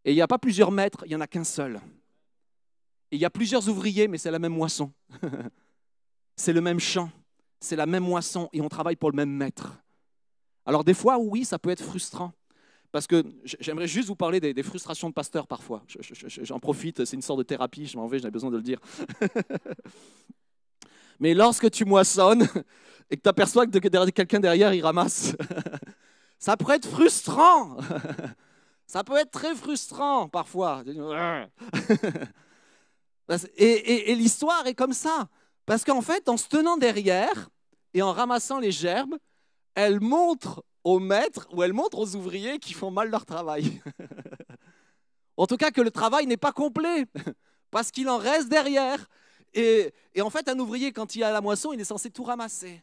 Et 0.04 0.12
il 0.12 0.14
n'y 0.14 0.22
a 0.22 0.26
pas 0.26 0.38
plusieurs 0.38 0.70
maîtres, 0.70 1.02
il 1.04 1.08
n'y 1.08 1.14
en 1.14 1.20
a 1.20 1.26
qu'un 1.26 1.44
seul. 1.44 1.78
Et 3.10 3.16
il 3.16 3.20
y 3.20 3.26
a 3.26 3.30
plusieurs 3.30 3.68
ouvriers, 3.68 4.08
mais 4.08 4.16
c'est 4.16 4.30
la 4.30 4.38
même 4.38 4.54
moisson. 4.54 4.90
c'est 6.36 6.54
le 6.54 6.62
même 6.62 6.80
champ, 6.80 7.10
c'est 7.60 7.76
la 7.76 7.84
même 7.84 8.04
moisson, 8.04 8.48
et 8.54 8.62
on 8.62 8.68
travaille 8.70 8.96
pour 8.96 9.10
le 9.10 9.16
même 9.16 9.30
maître. 9.30 9.78
Alors 10.64 10.84
des 10.84 10.94
fois, 10.94 11.18
oui, 11.18 11.44
ça 11.44 11.58
peut 11.58 11.68
être 11.68 11.84
frustrant. 11.84 12.32
Parce 12.92 13.06
que 13.06 13.22
j'aimerais 13.44 13.86
juste 13.86 14.08
vous 14.08 14.16
parler 14.16 14.40
des, 14.40 14.62
frustrations 14.62 15.08
de 15.08 15.14
pasteur 15.14 15.46
parfois. 15.46 15.82
J'en 16.42 16.58
profite, 16.58 17.04
c'est 17.04 17.16
une 17.16 17.22
sorte 17.22 17.38
de 17.38 17.44
thérapie, 17.44 17.86
je 17.86 17.96
m'en 17.96 18.08
vais, 18.08 18.18
j'ai 18.18 18.30
besoin 18.30 18.50
de 18.50 18.56
le 18.56 18.62
dire. 18.62 18.80
Mais 21.20 21.34
lorsque 21.34 21.70
tu 21.70 21.84
moissonnes 21.84 22.48
et 23.10 23.16
que 23.16 23.22
tu 23.22 23.28
aperçois 23.28 23.66
que 23.66 24.10
quelqu'un 24.10 24.40
derrière, 24.40 24.74
il 24.74 24.82
ramasse, 24.82 25.36
ça 26.38 26.56
peut 26.56 26.72
être 26.72 26.88
frustrant. 26.88 27.76
Ça 28.86 29.04
peut 29.04 29.16
être 29.18 29.30
très 29.30 29.54
frustrant 29.54 30.28
parfois. 30.28 30.82
Et, 33.56 34.14
l'histoire 34.16 34.66
est 34.66 34.74
comme 34.74 34.92
ça. 34.92 35.28
Parce 35.64 35.84
qu'en 35.84 36.02
fait, 36.02 36.28
en 36.28 36.36
se 36.36 36.48
tenant 36.48 36.76
derrière 36.76 37.50
et 37.94 38.02
en 38.02 38.12
ramassant 38.12 38.58
les 38.58 38.72
gerbes, 38.72 39.14
elle 39.76 40.00
montre 40.00 40.64
aux 40.84 40.98
maîtres 40.98 41.48
ou 41.52 41.62
elle 41.62 41.72
montre 41.72 41.98
aux 41.98 42.16
ouvriers 42.16 42.58
qui 42.58 42.72
font 42.72 42.90
mal 42.90 43.10
leur 43.10 43.26
travail. 43.26 43.82
en 45.36 45.46
tout 45.46 45.56
cas, 45.56 45.70
que 45.70 45.80
le 45.80 45.90
travail 45.90 46.26
n'est 46.26 46.36
pas 46.36 46.52
complet, 46.52 47.06
parce 47.70 47.90
qu'il 47.90 48.08
en 48.08 48.18
reste 48.18 48.48
derrière. 48.48 49.08
Et, 49.52 49.92
en 50.20 50.30
fait, 50.30 50.48
un 50.48 50.58
ouvrier, 50.58 50.92
quand 50.92 51.16
il 51.16 51.24
a 51.24 51.32
la 51.32 51.40
moisson, 51.40 51.72
il 51.72 51.80
est 51.80 51.84
censé 51.84 52.10
tout 52.10 52.24
ramasser. 52.24 52.82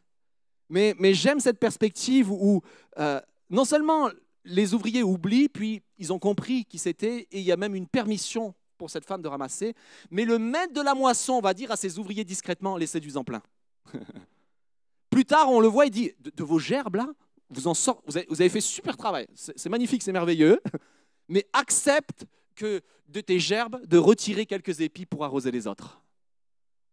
Mais, 0.69 0.95
j'aime 1.13 1.39
cette 1.39 1.59
perspective 1.59 2.31
où 2.31 2.61
euh, 2.99 3.21
non 3.49 3.65
seulement 3.65 4.09
les 4.43 4.73
ouvriers 4.73 5.03
oublient, 5.03 5.49
puis 5.49 5.81
ils 5.97 6.11
ont 6.11 6.19
compris 6.19 6.65
qui 6.65 6.77
c'était, 6.77 7.27
et 7.31 7.39
il 7.39 7.43
y 7.43 7.51
a 7.51 7.57
même 7.57 7.75
une 7.75 7.87
permission 7.87 8.53
pour 8.77 8.89
cette 8.89 9.05
femme 9.05 9.21
de 9.21 9.27
ramasser, 9.27 9.73
mais 10.11 10.23
le 10.23 10.39
maître 10.39 10.73
de 10.73 10.81
la 10.81 10.93
moisson 10.93 11.39
va 11.41 11.53
dire 11.53 11.71
à 11.71 11.75
ses 11.75 11.99
ouvriers 11.99 12.23
discrètement, 12.23 12.77
du 12.77 13.17
en 13.17 13.23
plein. 13.23 13.41
Plus 15.09 15.25
tard, 15.25 15.49
on 15.49 15.59
le 15.59 15.67
voit, 15.67 15.85
il 15.85 15.91
dit, 15.91 16.11
de, 16.19 16.43
vos 16.43 16.59
gerbes 16.59 16.95
là, 16.95 17.07
vous, 17.49 17.67
en 17.67 17.73
sort, 17.73 18.01
vous, 18.05 18.17
avez, 18.17 18.49
fait 18.49 18.61
super 18.61 18.97
travail, 18.97 19.27
c'est 19.33 19.69
magnifique, 19.69 20.03
c'est 20.03 20.11
merveilleux, 20.11 20.59
mais 21.27 21.45
accepte 21.53 22.25
que 22.55 22.81
de 23.07 23.21
tes 23.21 23.39
gerbes, 23.39 23.85
de 23.85 23.97
retirer 23.97 24.45
quelques 24.45 24.81
épis 24.81 25.05
pour 25.05 25.23
arroser 25.23 25.51
les 25.51 25.67
autres. 25.67 26.01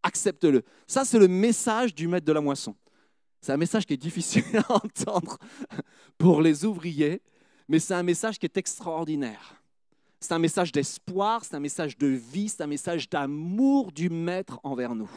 Accepte-le. 0.03 0.63
Ça, 0.87 1.05
c'est 1.05 1.19
le 1.19 1.29
message 1.29 1.95
du 1.95 2.07
maître 2.07 2.27
de 2.27 2.33
la 2.33 2.41
moisson. 2.41 2.77
C'est 3.41 3.53
un 3.53 3.57
message 3.57 3.87
qui 3.87 3.95
est 3.95 3.99
difficile 3.99 4.45
à 4.69 4.75
entendre 4.75 5.39
pour 6.19 6.41
les 6.41 6.65
ouvriers, 6.65 7.21
mais 7.69 7.79
c'est 7.79 7.95
un 7.95 8.03
message 8.03 8.39
qui 8.39 8.47
est 8.47 8.57
extraordinaire. 8.57 9.61
C'est 10.21 10.33
un 10.33 10.39
message 10.39 10.73
d'espoir, 10.73 11.45
c'est 11.45 11.55
un 11.55 11.61
message 11.61 11.99
de 11.99 12.07
vie, 12.07 12.49
c'est 12.49 12.63
un 12.63 12.67
message 12.67 13.11
d'amour 13.11 13.93
du 13.93 14.09
Maître 14.09 14.61
envers 14.63 14.95
nous. 14.95 15.11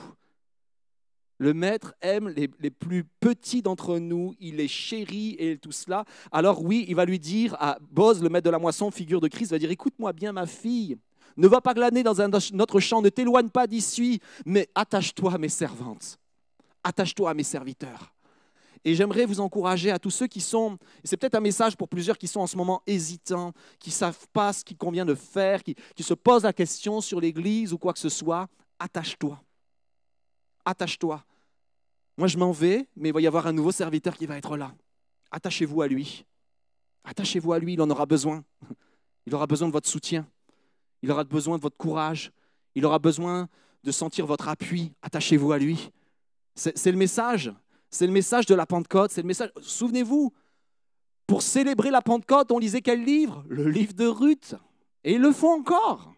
Le 1.39 1.54
Maître 1.54 1.93
aime 2.02 2.30
les, 2.30 2.47
plus 2.69 3.04
petits 3.04 3.62
d'entre 3.62 4.00
nous, 4.00 4.34
il 4.39 4.56
les 4.56 4.67
chérit 4.67 5.36
et 5.38 5.58
tout 5.58 5.71
cela. 5.71 6.04
Alors 6.32 6.63
oui, 6.63 6.86
il 6.88 6.95
va 6.95 7.06
lui 7.06 7.19
dire 7.19 7.56
à 7.60 7.78
Boz, 7.91 8.23
le 8.23 8.30
Maître 8.30 8.45
de 8.45 8.50
la 8.50 8.60
moisson, 8.60 8.89
figure 8.89 9.21
de 9.21 9.28
Christ, 9.28 9.52
va 9.52 9.60
dire, 9.60 9.69
écoute-moi 9.69 10.13
bien 10.13 10.32
ma 10.32 10.47
fille, 10.47 10.97
ne 11.38 11.47
va 11.47 11.62
pas 11.62 11.76
glaner 11.76 12.02
dans 12.02 12.21
un 12.21 12.32
autre 12.34 12.80
champ, 12.80 13.02
ne 13.02 13.10
t'éloigne 13.10 13.50
pas 13.50 13.67
d'ici, 13.67 14.19
mais 14.45 14.67
attache-toi 14.73 15.36
à 15.36 15.38
mes 15.38 15.50
servantes, 15.50 16.17
attache-toi 16.84 17.30
à 17.30 17.34
mes 17.36 17.43
serviteurs. 17.43 18.13
Et 18.84 18.95
j'aimerais 18.95 19.26
vous 19.26 19.39
encourager 19.39 19.91
à 19.91 20.00
tous 20.00 20.12
ceux 20.12 20.28
qui 20.28 20.41
sont, 20.41 20.78
c'est 21.04 21.17
peut-être 21.17 21.36
un 21.36 21.41
message 21.41 21.76
pour 21.76 21.89
plusieurs 21.89 22.17
qui 22.17 22.28
sont 22.28 22.39
en 22.39 22.47
ce 22.47 22.58
moment 22.58 22.82
hésitants, 22.88 23.54
qui 23.80 23.89
ne 23.89 23.95
savent 23.95 24.28
pas 24.34 24.54
ce 24.54 24.63
qu'il 24.63 24.78
convient 24.78 25.06
de 25.06 25.15
faire, 25.15 25.63
qui, 25.63 25.76
qui 25.95 26.04
se 26.04 26.13
posent 26.15 26.43
la 26.43 26.54
question 26.54 27.02
sur 27.02 27.19
l'Église 27.19 27.73
ou 27.73 27.78
quoi 27.78 27.93
que 27.93 28.00
ce 28.00 28.10
soit, 28.10 28.47
attache-toi. 28.80 29.39
Attache-toi. 30.68 31.24
Moi, 32.18 32.28
je 32.28 32.38
m'en 32.38 32.52
vais, 32.52 32.90
mais 32.98 33.10
il 33.10 33.14
va 33.14 33.22
y 33.22 33.28
avoir 33.28 33.48
un 33.48 33.54
nouveau 33.54 33.72
serviteur 33.72 34.18
qui 34.18 34.26
va 34.26 34.38
être 34.38 34.58
là. 34.58 34.76
Attachez-vous 35.32 35.82
à 35.82 35.88
lui. 35.88 36.26
Attachez-vous 37.06 37.54
à 37.54 37.60
lui, 37.60 37.74
il 37.74 37.82
en 37.82 37.90
aura 37.90 38.06
besoin. 38.06 38.44
Il 39.26 39.34
aura 39.34 39.48
besoin 39.48 39.70
de 39.70 39.74
votre 39.74 39.88
soutien. 39.88 40.28
Il 41.02 41.10
aura 41.10 41.24
besoin 41.24 41.56
de 41.56 41.62
votre 41.62 41.78
courage. 41.78 42.34
Il 42.76 42.86
aura 42.86 43.00
besoin 43.00 43.48
de 43.86 43.92
sentir 43.94 44.26
votre 44.26 44.50
appui. 44.50 44.92
Attachez-vous 45.02 45.54
à 45.54 45.58
lui. 45.58 45.90
C'est 46.54 46.92
le 46.92 46.98
message. 46.98 47.54
C'est 47.90 48.06
le 48.06 48.12
message 48.12 48.46
de 48.46 48.54
la 48.54 48.66
Pentecôte, 48.66 49.12
c'est 49.12 49.22
le 49.22 49.28
message. 49.28 49.52
Souvenez-vous, 49.62 50.34
pour 51.28 51.42
célébrer 51.42 51.92
la 51.92 52.02
Pentecôte, 52.02 52.52
on 52.52 52.60
lisait 52.60 52.82
quel 52.82 53.06
livre? 53.06 53.46
Le 53.48 53.70
livre 53.70 53.94
de 53.94 54.06
Ruth. 54.06 54.56
Et 55.06 55.14
ils 55.14 55.22
le 55.22 55.32
font 55.32 55.62
encore. 55.62 56.14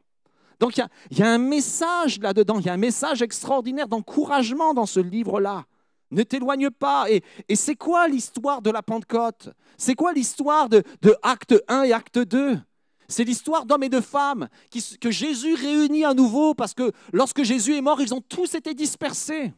Donc 0.59 0.77
il 0.77 1.17
y, 1.17 1.21
a 1.21 1.29
un 1.29 1.37
message 1.37 2.19
là-dedans, 2.19 2.59
il 2.59 2.65
y 2.65 2.69
a 2.69 2.73
un 2.73 2.77
message 2.77 3.21
extraordinaire 3.21 3.87
d'encouragement 3.87 4.73
dans 4.73 4.85
ce 4.85 4.99
livre-là. 4.99 5.65
Ne 6.11 6.23
t'éloigne 6.23 6.69
pas. 6.69 7.05
Et, 7.09 7.23
c'est 7.55 7.75
quoi 7.75 8.07
l'histoire 8.07 8.61
de 8.61 8.69
la 8.69 8.81
Pentecôte? 8.81 9.49
C'est 9.77 9.95
quoi 9.95 10.11
l'histoire 10.11 10.67
de, 10.67 10.83
Acte 11.21 11.55
1 11.67 11.83
et 11.83 11.93
Acte 11.93 12.19
2 12.19 12.59
c'est 13.11 13.23
l'histoire 13.23 13.65
d'hommes 13.65 13.81
et 13.81 13.89
de 13.89 14.01
femmes 14.01 14.49
que 15.01 15.09
Jésus 15.09 15.55
réunit 15.55 16.05
à 16.05 16.13
nouveau 16.13 16.53
parce 16.53 16.75
que 16.75 16.91
lorsque 17.11 17.41
Jésus 17.41 17.75
est 17.75 17.81
mort, 17.81 17.99
ils 18.01 18.13
ont 18.13 18.21
tous 18.21 18.53
été 18.53 18.75
dispersés. 18.75 19.51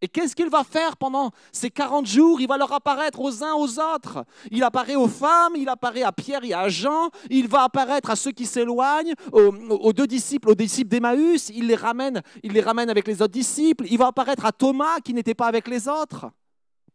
Et 0.00 0.08
qu'est-ce 0.08 0.36
qu'il 0.36 0.48
va 0.48 0.62
faire 0.62 0.96
pendant 0.96 1.30
ces 1.52 1.70
40 1.70 2.06
jours? 2.06 2.40
Il 2.40 2.46
va 2.46 2.56
leur 2.56 2.72
apparaître 2.72 3.20
aux 3.20 3.42
uns 3.42 3.54
aux 3.54 3.80
autres. 3.80 4.24
Il 4.50 4.62
apparaît 4.62 4.94
aux 4.94 5.08
femmes, 5.08 5.54
il 5.56 5.68
apparaît 5.68 6.04
à 6.04 6.12
Pierre 6.12 6.44
et 6.44 6.54
à 6.54 6.68
Jean, 6.68 7.10
il 7.30 7.48
va 7.48 7.64
apparaître 7.64 8.10
à 8.10 8.16
ceux 8.16 8.30
qui 8.30 8.46
s'éloignent, 8.46 9.14
aux, 9.32 9.92
deux 9.92 10.06
disciples, 10.06 10.50
aux 10.50 10.54
disciples 10.54 10.90
d'Emmaüs, 10.90 11.50
il 11.50 11.66
les 11.66 11.74
ramène, 11.74 12.22
il 12.42 12.52
les 12.52 12.60
ramène 12.60 12.90
avec 12.90 13.08
les 13.08 13.20
autres 13.22 13.32
disciples, 13.32 13.86
il 13.90 13.98
va 13.98 14.08
apparaître 14.08 14.44
à 14.44 14.52
Thomas 14.52 15.00
qui 15.02 15.14
n'était 15.14 15.34
pas 15.34 15.46
avec 15.46 15.66
les 15.66 15.88
autres. 15.88 16.30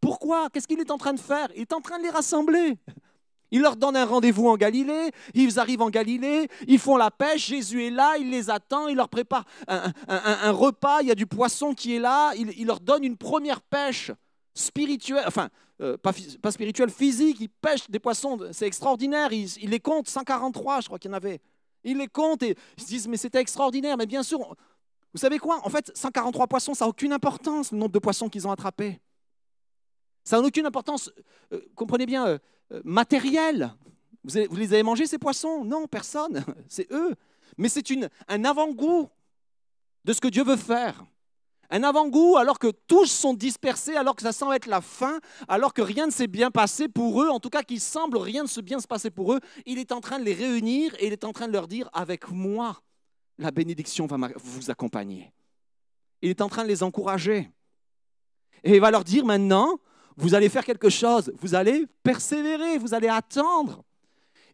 Pourquoi? 0.00 0.48
Qu'est-ce 0.50 0.68
qu'il 0.68 0.80
est 0.80 0.90
en 0.90 0.98
train 0.98 1.12
de 1.12 1.20
faire? 1.20 1.48
Il 1.54 1.62
est 1.62 1.72
en 1.72 1.80
train 1.80 1.98
de 1.98 2.04
les 2.04 2.10
rassembler. 2.10 2.78
Il 3.50 3.60
leur 3.60 3.76
donne 3.76 3.96
un 3.96 4.04
rendez-vous 4.04 4.48
en 4.48 4.56
Galilée, 4.56 5.10
ils 5.34 5.58
arrivent 5.58 5.82
en 5.82 5.90
Galilée, 5.90 6.48
ils 6.66 6.78
font 6.78 6.96
la 6.96 7.10
pêche, 7.10 7.46
Jésus 7.46 7.86
est 7.86 7.90
là, 7.90 8.16
il 8.18 8.30
les 8.30 8.50
attend, 8.50 8.88
il 8.88 8.96
leur 8.96 9.08
prépare 9.08 9.44
un, 9.68 10.50
repas, 10.50 11.02
il 11.02 11.08
y 11.08 11.10
a 11.10 11.14
du 11.14 11.26
poisson 11.26 11.74
qui 11.74 11.94
est 11.94 12.00
là, 12.00 12.32
il, 12.34 12.66
leur 12.66 12.80
donne 12.80 13.04
une 13.04 13.16
première 13.16 13.60
pêche 13.60 14.10
spirituelle, 14.54 15.24
enfin, 15.26 15.50
euh, 15.80 15.96
pas, 15.96 16.12
spirituelle, 16.50 16.90
physique, 16.90 17.38
ils 17.40 17.48
pêchent 17.48 17.90
des 17.90 17.98
poissons, 17.98 18.38
c'est 18.52 18.66
extraordinaire, 18.66 19.32
ils, 19.32 19.70
les 19.70 19.80
comptent, 19.80 20.08
143 20.08 20.80
je 20.80 20.86
crois 20.86 20.98
qu'il 20.98 21.10
y 21.10 21.14
en 21.14 21.16
avait. 21.16 21.40
Ils 21.84 21.98
les 21.98 22.08
comptent 22.08 22.42
et 22.42 22.56
ils 22.78 22.82
se 22.82 22.88
disent 22.88 23.08
mais 23.08 23.16
c'était 23.16 23.40
extraordinaire, 23.40 23.96
mais 23.96 24.06
bien 24.06 24.22
sûr, 24.22 24.56
vous 25.12 25.20
savez 25.20 25.38
quoi 25.38 25.60
En 25.64 25.70
fait, 25.70 25.92
143 25.94 26.48
poissons, 26.48 26.74
ça 26.74 26.84
n'a 26.84 26.88
aucune 26.88 27.12
importance, 27.12 27.70
le 27.70 27.78
nombre 27.78 27.92
de 27.92 27.98
poissons 27.98 28.28
qu'ils 28.28 28.48
ont 28.48 28.50
attrapés. 28.50 29.00
Ça 30.24 30.40
n'a 30.40 30.46
aucune 30.46 30.66
importance, 30.66 31.12
euh, 31.52 31.60
comprenez 31.74 32.06
bien, 32.06 32.26
euh, 32.26 32.38
matériel. 32.84 33.74
Vous, 34.24 34.56
les 34.56 34.72
avez 34.72 34.82
mangés, 34.82 35.06
ces 35.06 35.18
poissons? 35.18 35.64
Non, 35.64 35.86
personne. 35.86 36.44
C'est 36.68 36.90
eux. 36.92 37.14
Mais 37.58 37.68
c'est 37.68 37.84
un 38.26 38.44
avant-goût 38.44 39.08
de 40.04 40.12
ce 40.12 40.20
que 40.20 40.28
Dieu 40.28 40.42
veut 40.42 40.56
faire. 40.56 41.04
Un 41.70 41.82
avant-goût 41.82 42.36
alors 42.36 42.58
que 42.58 42.70
tous 42.86 43.06
sont 43.06 43.34
dispersés, 43.34 43.96
alors 43.96 44.16
que 44.16 44.22
ça 44.22 44.32
semble 44.32 44.54
être 44.54 44.66
la 44.66 44.80
fin, 44.80 45.18
alors 45.48 45.72
que 45.72 45.82
rien 45.82 46.06
ne 46.06 46.10
s'est 46.10 46.26
bien 46.26 46.50
passé 46.50 46.88
pour 46.88 47.22
eux, 47.22 47.28
en 47.28 47.40
tout 47.40 47.50
cas 47.50 47.62
qu'il 47.62 47.80
semble 47.80 48.18
rien 48.18 48.42
ne 48.42 48.48
se 48.48 48.60
bien 48.60 48.80
se 48.80 48.86
passer 48.86 49.10
pour 49.10 49.32
eux. 49.32 49.40
Il 49.66 49.78
est 49.78 49.92
en 49.92 50.00
train 50.00 50.18
de 50.18 50.24
les 50.24 50.34
réunir 50.34 50.94
et 50.98 51.06
il 51.06 51.12
est 51.12 51.24
en 51.24 51.32
train 51.32 51.46
de 51.46 51.52
leur 51.52 51.68
dire, 51.68 51.88
avec 51.92 52.28
moi, 52.30 52.82
la 53.38 53.50
bénédiction 53.50 54.06
va 54.06 54.16
vous 54.36 54.70
accompagner. 54.70 55.32
Il 56.22 56.30
est 56.30 56.40
en 56.40 56.48
train 56.48 56.62
de 56.62 56.68
les 56.68 56.82
encourager. 56.82 57.50
Et 58.62 58.74
il 58.74 58.80
va 58.80 58.90
leur 58.90 59.04
dire 59.04 59.24
maintenant, 59.24 59.78
vous 60.16 60.34
allez 60.34 60.48
faire 60.48 60.64
quelque 60.64 60.90
chose, 60.90 61.32
vous 61.40 61.54
allez 61.54 61.86
persévérer, 62.02 62.78
vous 62.78 62.94
allez 62.94 63.08
attendre. 63.08 63.82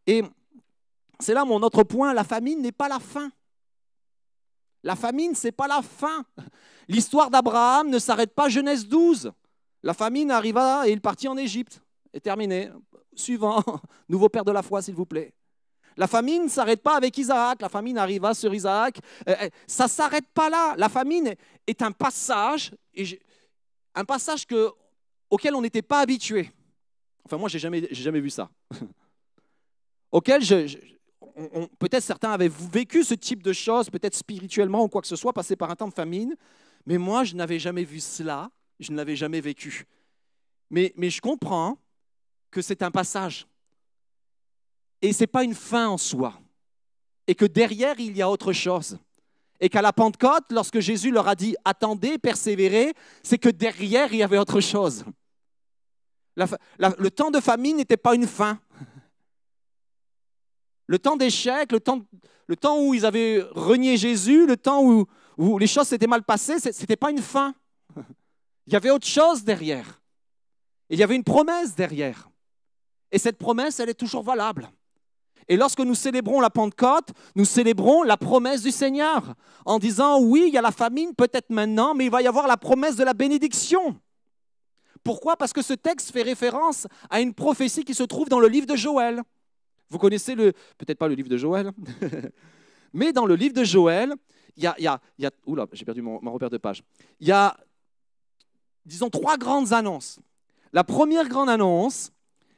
Et 0.06 0.22
c'est 1.18 1.34
là 1.34 1.44
mon 1.44 1.62
autre 1.62 1.82
point, 1.82 2.14
la 2.14 2.24
famine 2.24 2.62
n'est 2.62 2.72
pas 2.72 2.88
la 2.88 2.98
fin. 2.98 3.30
La 4.82 4.96
famine, 4.96 5.34
c'est 5.34 5.52
pas 5.52 5.68
la 5.68 5.82
fin. 5.82 6.24
L'histoire 6.88 7.30
d'Abraham 7.30 7.90
ne 7.90 7.98
s'arrête 7.98 8.34
pas 8.34 8.48
Genèse 8.48 8.86
12. 8.88 9.32
La 9.82 9.94
famine 9.94 10.30
arriva 10.30 10.88
et 10.88 10.92
il 10.92 11.00
partit 11.00 11.28
en 11.28 11.36
Égypte. 11.36 11.82
Et 12.12 12.20
terminé. 12.20 12.70
Suivant, 13.14 13.62
nouveau 14.08 14.28
père 14.28 14.44
de 14.44 14.52
la 14.52 14.62
foi, 14.62 14.80
s'il 14.80 14.94
vous 14.94 15.06
plaît. 15.06 15.34
La 15.96 16.06
famine 16.06 16.44
ne 16.44 16.48
s'arrête 16.48 16.82
pas 16.82 16.96
avec 16.96 17.18
Isaac, 17.18 17.60
la 17.60 17.68
famine 17.68 17.98
arriva 17.98 18.32
sur 18.32 18.54
Isaac. 18.54 18.98
Euh, 19.28 19.34
euh, 19.42 19.48
ça 19.66 19.84
ne 19.84 19.88
s'arrête 19.90 20.26
pas 20.32 20.48
là. 20.48 20.74
La 20.78 20.88
famine 20.88 21.34
est 21.66 21.82
un 21.82 21.92
passage, 21.92 22.72
un 23.94 24.04
passage 24.04 24.46
que 24.46 24.72
auquel 25.30 25.54
on 25.54 25.62
n'était 25.62 25.82
pas 25.82 26.00
habitué. 26.00 26.50
Enfin, 27.24 27.38
moi, 27.38 27.48
je 27.48 27.56
n'ai 27.56 27.60
jamais, 27.60 27.88
jamais 27.92 28.20
vu 28.20 28.30
ça. 28.30 28.50
auquel 30.12 30.42
je, 30.42 30.76
peut-être 31.78 32.02
certains 32.02 32.32
avaient 32.32 32.50
vécu 32.50 33.04
ce 33.04 33.14
type 33.14 33.42
de 33.42 33.52
choses, 33.52 33.88
peut-être 33.88 34.16
spirituellement 34.16 34.84
ou 34.84 34.88
quoi 34.88 35.00
que 35.00 35.06
ce 35.06 35.16
soit, 35.16 35.32
passé 35.32 35.56
par 35.56 35.70
un 35.70 35.76
temps 35.76 35.88
de 35.88 35.94
famine, 35.94 36.34
mais 36.86 36.98
moi, 36.98 37.24
je 37.24 37.34
n'avais 37.34 37.58
jamais 37.58 37.84
vu 37.84 38.00
cela, 38.00 38.50
je 38.80 38.90
ne 38.90 38.96
l'avais 38.96 39.16
jamais 39.16 39.40
vécu. 39.40 39.86
Mais, 40.70 40.92
mais 40.96 41.10
je 41.10 41.20
comprends 41.20 41.78
que 42.50 42.62
c'est 42.62 42.82
un 42.82 42.90
passage. 42.90 43.46
Et 45.02 45.12
ce 45.12 45.22
n'est 45.22 45.28
pas 45.28 45.44
une 45.44 45.54
fin 45.54 45.88
en 45.88 45.98
soi. 45.98 46.34
Et 47.26 47.34
que 47.34 47.44
derrière, 47.44 47.98
il 48.00 48.16
y 48.16 48.22
a 48.22 48.30
autre 48.30 48.52
chose 48.52 48.98
et 49.60 49.68
qu'à 49.68 49.82
la 49.82 49.92
Pentecôte, 49.92 50.50
lorsque 50.50 50.80
Jésus 50.80 51.10
leur 51.10 51.28
a 51.28 51.34
dit 51.34 51.54
attendez, 51.64 52.18
persévérez, 52.18 52.94
c'est 53.22 53.38
que 53.38 53.50
derrière, 53.50 54.12
il 54.12 54.18
y 54.18 54.22
avait 54.22 54.38
autre 54.38 54.60
chose. 54.60 55.04
Le 56.78 57.10
temps 57.10 57.30
de 57.30 57.40
famine 57.40 57.76
n'était 57.76 57.96
pas 57.96 58.14
une 58.14 58.26
fin. 58.26 58.58
Le 60.86 60.98
temps 60.98 61.16
d'échec, 61.16 61.70
le 61.70 61.80
temps, 61.80 62.78
où 62.80 62.94
ils 62.94 63.06
avaient 63.06 63.42
renié 63.52 63.96
Jésus, 63.96 64.46
le 64.46 64.56
temps 64.56 64.82
où, 64.82 65.06
où 65.38 65.58
les 65.58 65.68
choses 65.68 65.86
s'étaient 65.86 66.06
mal 66.06 66.24
passées, 66.24 66.58
ce 66.58 66.68
n'était 66.68 66.96
pas 66.96 67.10
une 67.10 67.22
fin. 67.22 67.54
Il 68.66 68.72
y 68.72 68.76
avait 68.76 68.90
autre 68.90 69.06
chose 69.06 69.44
derrière. 69.44 70.00
il 70.88 70.98
y 70.98 71.02
avait 71.02 71.16
une 71.16 71.24
promesse 71.24 71.74
derrière. 71.74 72.28
Et 73.12 73.18
cette 73.18 73.38
promesse, 73.38 73.80
elle 73.80 73.88
est 73.88 73.94
toujours 73.94 74.22
valable. 74.22 74.70
Et 75.48 75.56
lorsque 75.56 75.80
nous 75.80 75.96
célébrons 75.96 76.40
la 76.40 76.50
Pentecôte, 76.50 77.10
nous 77.34 77.44
célébrons 77.44 78.04
la 78.04 78.16
promesse 78.16 78.62
du 78.62 78.70
Seigneur 78.70 79.34
en 79.64 79.80
disant 79.80 80.20
oui, 80.20 80.44
il 80.46 80.54
y 80.54 80.58
a 80.58 80.62
la 80.62 80.70
famine 80.70 81.14
peut-être 81.14 81.50
maintenant, 81.50 81.94
mais 81.94 82.04
il 82.04 82.10
va 82.10 82.22
y 82.22 82.28
avoir 82.28 82.46
la 82.46 82.56
promesse 82.56 82.94
de 82.94 83.02
la 83.02 83.14
bénédiction. 83.14 83.98
Pourquoi? 85.02 85.36
Parce 85.36 85.52
que 85.52 85.62
ce 85.62 85.74
texte 85.74 86.12
fait 86.12 86.22
référence 86.22 86.86
à 87.08 87.20
une 87.20 87.34
prophétie 87.34 87.84
qui 87.84 87.94
se 87.94 88.02
trouve 88.02 88.28
dans 88.28 88.40
le 88.40 88.48
livre 88.48 88.66
de 88.66 88.76
Joël. 88.76 89.22
Vous 89.88 89.98
connaissez 89.98 90.34
le, 90.34 90.52
peut-être 90.78 90.98
pas 90.98 91.08
le 91.08 91.14
livre 91.14 91.28
de 91.28 91.36
Joël, 91.36 91.72
mais 92.92 93.12
dans 93.12 93.26
le 93.26 93.34
livre 93.34 93.54
de 93.54 93.64
Joël, 93.64 94.14
il 94.56 94.62
y 94.62 94.66
a, 94.66 94.74
y 94.78 94.86
a, 94.86 95.00
y 95.18 95.26
a 95.26 95.30
oula, 95.46 95.66
j'ai 95.72 95.84
perdu 95.84 96.02
mon, 96.02 96.20
mon 96.22 96.32
repère 96.32 96.50
de 96.50 96.58
page. 96.58 96.82
Il 97.18 97.26
y 97.26 97.32
a, 97.32 97.56
disons, 98.84 99.10
trois 99.10 99.36
grandes 99.36 99.72
annonces. 99.72 100.20
La 100.72 100.84
première 100.84 101.28
grande 101.28 101.48
annonce, 101.48 102.12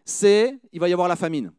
c'est 0.04 0.58
il 0.72 0.80
va 0.80 0.88
y 0.88 0.92
avoir 0.92 1.08
la 1.08 1.16
famine. 1.16 1.52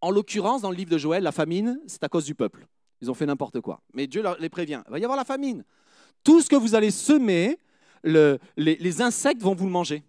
En 0.00 0.10
l'occurrence, 0.10 0.62
dans 0.62 0.70
le 0.70 0.76
livre 0.76 0.90
de 0.90 0.98
Joël, 0.98 1.22
la 1.22 1.32
famine, 1.32 1.80
c'est 1.86 2.04
à 2.04 2.08
cause 2.08 2.24
du 2.24 2.34
peuple. 2.34 2.66
Ils 3.00 3.10
ont 3.10 3.14
fait 3.14 3.26
n'importe 3.26 3.60
quoi. 3.60 3.80
Mais 3.92 4.06
Dieu 4.06 4.22
les 4.38 4.48
prévient. 4.48 4.82
Il 4.86 4.92
va 4.92 4.98
y 4.98 5.04
avoir 5.04 5.16
la 5.16 5.24
famine. 5.24 5.64
Tout 6.24 6.40
ce 6.40 6.48
que 6.48 6.56
vous 6.56 6.74
allez 6.74 6.90
semer, 6.90 7.58
les, 8.04 9.02
insectes 9.02 9.42
vont 9.42 9.54
vous 9.54 9.66
le 9.66 9.72
manger. 9.72 10.02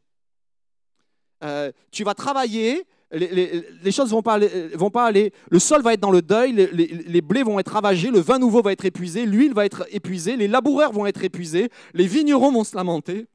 Euh, 1.43 1.71
tu 1.91 2.04
vas 2.04 2.13
travailler, 2.13 2.86
les, 3.12 3.91
choses 3.91 4.10
ne 4.10 4.15
vont, 4.15 4.21
pas 4.21 4.34
aller, 4.34 4.67
vont 4.75 4.89
pas 4.89 5.06
aller. 5.06 5.34
Le 5.49 5.60
sol 5.60 5.82
va 5.82 5.93
être 5.93 6.02
dans 6.02 6.12
le 6.12 6.21
deuil, 6.21 6.52
les, 6.54 7.21
blés 7.21 7.43
vont 7.43 7.60
être 7.60 7.71
ravagés, 7.71 8.12
le 8.12 8.19
vin 8.19 8.39
nouveau 8.39 8.62
va 8.62 8.71
être 8.71 8.86
épuisé, 8.86 9.25
l'huile 9.25 9.54
va 9.54 9.65
être 9.65 9.88
épuisée, 9.91 10.36
les 10.36 10.47
laboureurs 10.47 10.91
vont 10.91 11.06
être 11.06 11.23
épuisés, 11.23 11.69
les 11.93 12.08
vignerons 12.08 12.52
vont 12.52 12.63
se 12.63 12.75
lamenter. 12.75 13.28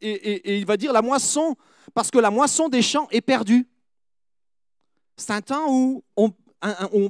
et 0.00 0.58
il 0.58 0.66
va 0.66 0.76
dire 0.76 0.92
la 0.92 1.02
moisson, 1.02 1.56
parce 1.94 2.10
que 2.10 2.18
la 2.18 2.30
moisson 2.30 2.68
des 2.68 2.82
champs 2.82 3.08
est 3.10 3.20
perdue. 3.20 3.66
C'est 5.16 5.32
un 5.32 5.40
temps 5.40 5.66
où 5.68 6.02
on, 6.16 6.30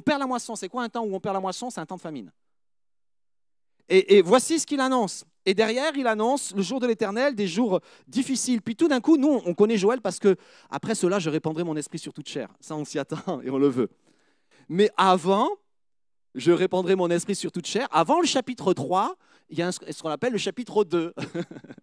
perd 0.01 0.19
la 0.19 0.27
moisson. 0.27 0.55
C'est 0.55 0.69
quoi 0.69 0.83
un 0.83 0.89
temps 0.89 1.03
où 1.03 1.15
on 1.15 1.19
perd 1.19 1.33
la 1.33 1.39
moisson? 1.39 1.69
C'est 1.69 1.79
un 1.79 1.85
temps 1.85 1.95
de 1.95 2.01
famine. 2.01 2.31
Et, 3.89 4.21
voici 4.21 4.59
ce 4.59 4.65
qu'il 4.65 4.79
annonce. 4.79 5.25
Et 5.45 5.53
derrière, 5.53 5.91
il 5.95 6.07
annonce 6.07 6.53
le 6.55 6.61
jour 6.61 6.79
de 6.79 6.87
l'éternel, 6.87 7.35
des 7.35 7.47
jours 7.47 7.81
difficiles. 8.07 8.61
Puis 8.61 8.75
tout 8.75 8.87
d'un 8.87 9.01
coup, 9.01 9.17
nous, 9.17 9.41
on 9.45 9.53
connaît 9.53 9.77
Joël 9.77 10.01
parce 10.01 10.19
que 10.19 10.35
après 10.69 10.95
cela, 10.95 11.19
je 11.19 11.29
répandrai 11.29 11.63
mon 11.63 11.75
esprit 11.75 11.99
sur 11.99 12.13
toute 12.13 12.29
chair. 12.29 12.49
Ça, 12.59 12.75
on 12.75 12.85
s'y 12.85 12.99
attend 12.99 13.41
et 13.41 13.49
on 13.49 13.57
le 13.57 13.67
veut. 13.67 13.89
Mais 14.69 14.89
avant, 14.95 15.49
je 16.35 16.51
répandrai 16.51 16.95
mon 16.95 17.09
esprit 17.09 17.35
sur 17.35 17.51
toute 17.51 17.67
chair. 17.67 17.87
Avant 17.91 18.21
le 18.21 18.25
chapitre 18.25 18.73
3, 18.73 19.15
il 19.49 19.57
y 19.57 19.61
a 19.61 19.71
ce 19.71 20.01
qu'on 20.01 20.09
appelle 20.09 20.31
le 20.31 20.37
chapitre 20.37 20.83
2. 20.83 21.13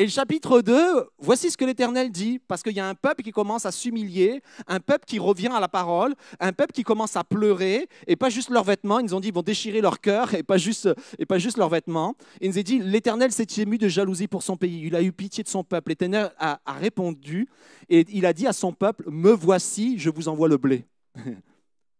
Et 0.00 0.04
le 0.04 0.10
chapitre 0.10 0.60
2, 0.60 1.08
voici 1.18 1.50
ce 1.50 1.56
que 1.56 1.64
l'Éternel 1.64 2.12
dit, 2.12 2.38
parce 2.46 2.62
qu'il 2.62 2.72
y 2.72 2.78
a 2.78 2.88
un 2.88 2.94
peuple 2.94 3.24
qui 3.24 3.32
commence 3.32 3.66
à 3.66 3.72
s'humilier, 3.72 4.44
un 4.68 4.78
peuple 4.78 5.04
qui 5.04 5.18
revient 5.18 5.48
à 5.48 5.58
la 5.58 5.66
parole, 5.66 6.14
un 6.38 6.52
peuple 6.52 6.70
qui 6.70 6.84
commence 6.84 7.16
à 7.16 7.24
pleurer, 7.24 7.88
et 8.06 8.14
pas 8.14 8.30
juste 8.30 8.50
leurs 8.50 8.62
vêtements, 8.62 9.00
ils 9.00 9.06
nous 9.06 9.14
ont 9.14 9.18
dit 9.18 9.26
ils 9.26 9.34
vont 9.34 9.42
déchirer 9.42 9.80
leur 9.80 10.00
cœur, 10.00 10.34
et 10.34 10.44
pas 10.44 10.56
juste, 10.56 10.88
et 11.18 11.26
pas 11.26 11.38
juste 11.38 11.56
leurs 11.56 11.68
vêtements. 11.68 12.14
Il 12.40 12.48
nous 12.50 12.58
a 12.60 12.62
dit, 12.62 12.78
l'Éternel 12.78 13.32
s'est 13.32 13.48
ému 13.56 13.76
de 13.76 13.88
jalousie 13.88 14.28
pour 14.28 14.44
son 14.44 14.56
pays, 14.56 14.82
il 14.84 14.94
a 14.94 15.02
eu 15.02 15.10
pitié 15.10 15.42
de 15.42 15.48
son 15.48 15.64
peuple. 15.64 15.90
L'Éternel 15.90 16.30
a, 16.38 16.60
a 16.64 16.72
répondu, 16.74 17.48
et 17.88 18.06
il 18.12 18.24
a 18.24 18.32
dit 18.32 18.46
à 18.46 18.52
son 18.52 18.72
peuple, 18.72 19.02
me 19.10 19.32
voici, 19.32 19.98
je 19.98 20.10
vous 20.10 20.28
envoie 20.28 20.46
le 20.46 20.58
blé, 20.58 20.84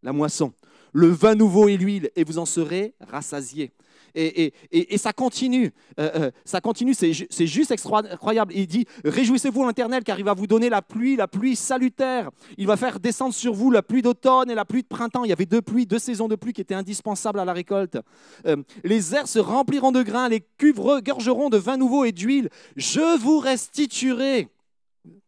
la 0.05 0.13
moisson, 0.13 0.53
le 0.93 1.09
vin 1.09 1.35
nouveau 1.35 1.67
et 1.67 1.77
l'huile, 1.77 2.11
et 2.15 2.23
vous 2.23 2.39
en 2.39 2.47
serez 2.47 2.95
rassasiés. 3.01 3.73
Et, 4.19 4.99
ça 4.99 5.13
continue. 5.13 5.73
Euh, 6.01 6.11
euh, 6.15 6.31
ça 6.45 6.61
continue, 6.61 6.93
c'est 6.95 7.47
juste 7.47 7.73
incroyable. 7.73 8.53
Il 8.55 8.67
dit, 8.67 8.87
réjouissez-vous 9.05 9.67
l'Éternel 9.67 10.03
car 10.03 10.19
il 10.19 10.25
va 10.25 10.35
vous 10.35 10.47
donner 10.47 10.69
la 10.69 10.83
pluie, 10.83 11.15
la 11.15 11.29
pluie 11.29 11.55
salutaire. 11.55 12.31
Il 12.57 12.67
va 12.67 12.77
faire 12.77 12.99
descendre 12.99 13.33
sur 13.33 13.55
vous 13.55 13.71
la 13.71 13.83
pluie 13.83 14.03
d'automne 14.03 14.51
et 14.51 14.55
la 14.55 14.65
pluie 14.65 14.83
de 14.83 14.89
printemps. 14.89 15.25
Il 15.25 15.29
y 15.29 15.33
avait 15.33 15.47
deux 15.47 15.63
pluies, 15.63 15.87
deux 15.87 16.01
saisons 16.01 16.27
de 16.27 16.35
pluie 16.35 16.53
qui 16.53 16.61
étaient 16.61 16.75
indispensables 16.75 17.39
à 17.39 17.45
la 17.45 17.53
récolte. 17.53 17.99
Euh, 18.47 18.57
les 18.83 19.15
airs 19.15 19.29
se 19.29 19.39
rempliront 19.39 19.93
de 19.93 20.03
grains, 20.03 20.29
les 20.29 20.45
cuves 20.59 20.81
regorgeront 20.81 21.49
de 21.49 21.57
vin 21.57 21.77
nouveau 21.77 22.05
et 22.05 22.13
d'huile. 22.13 22.49
Je 22.77 23.19
vous 23.19 23.39
restituerai. 23.39 24.49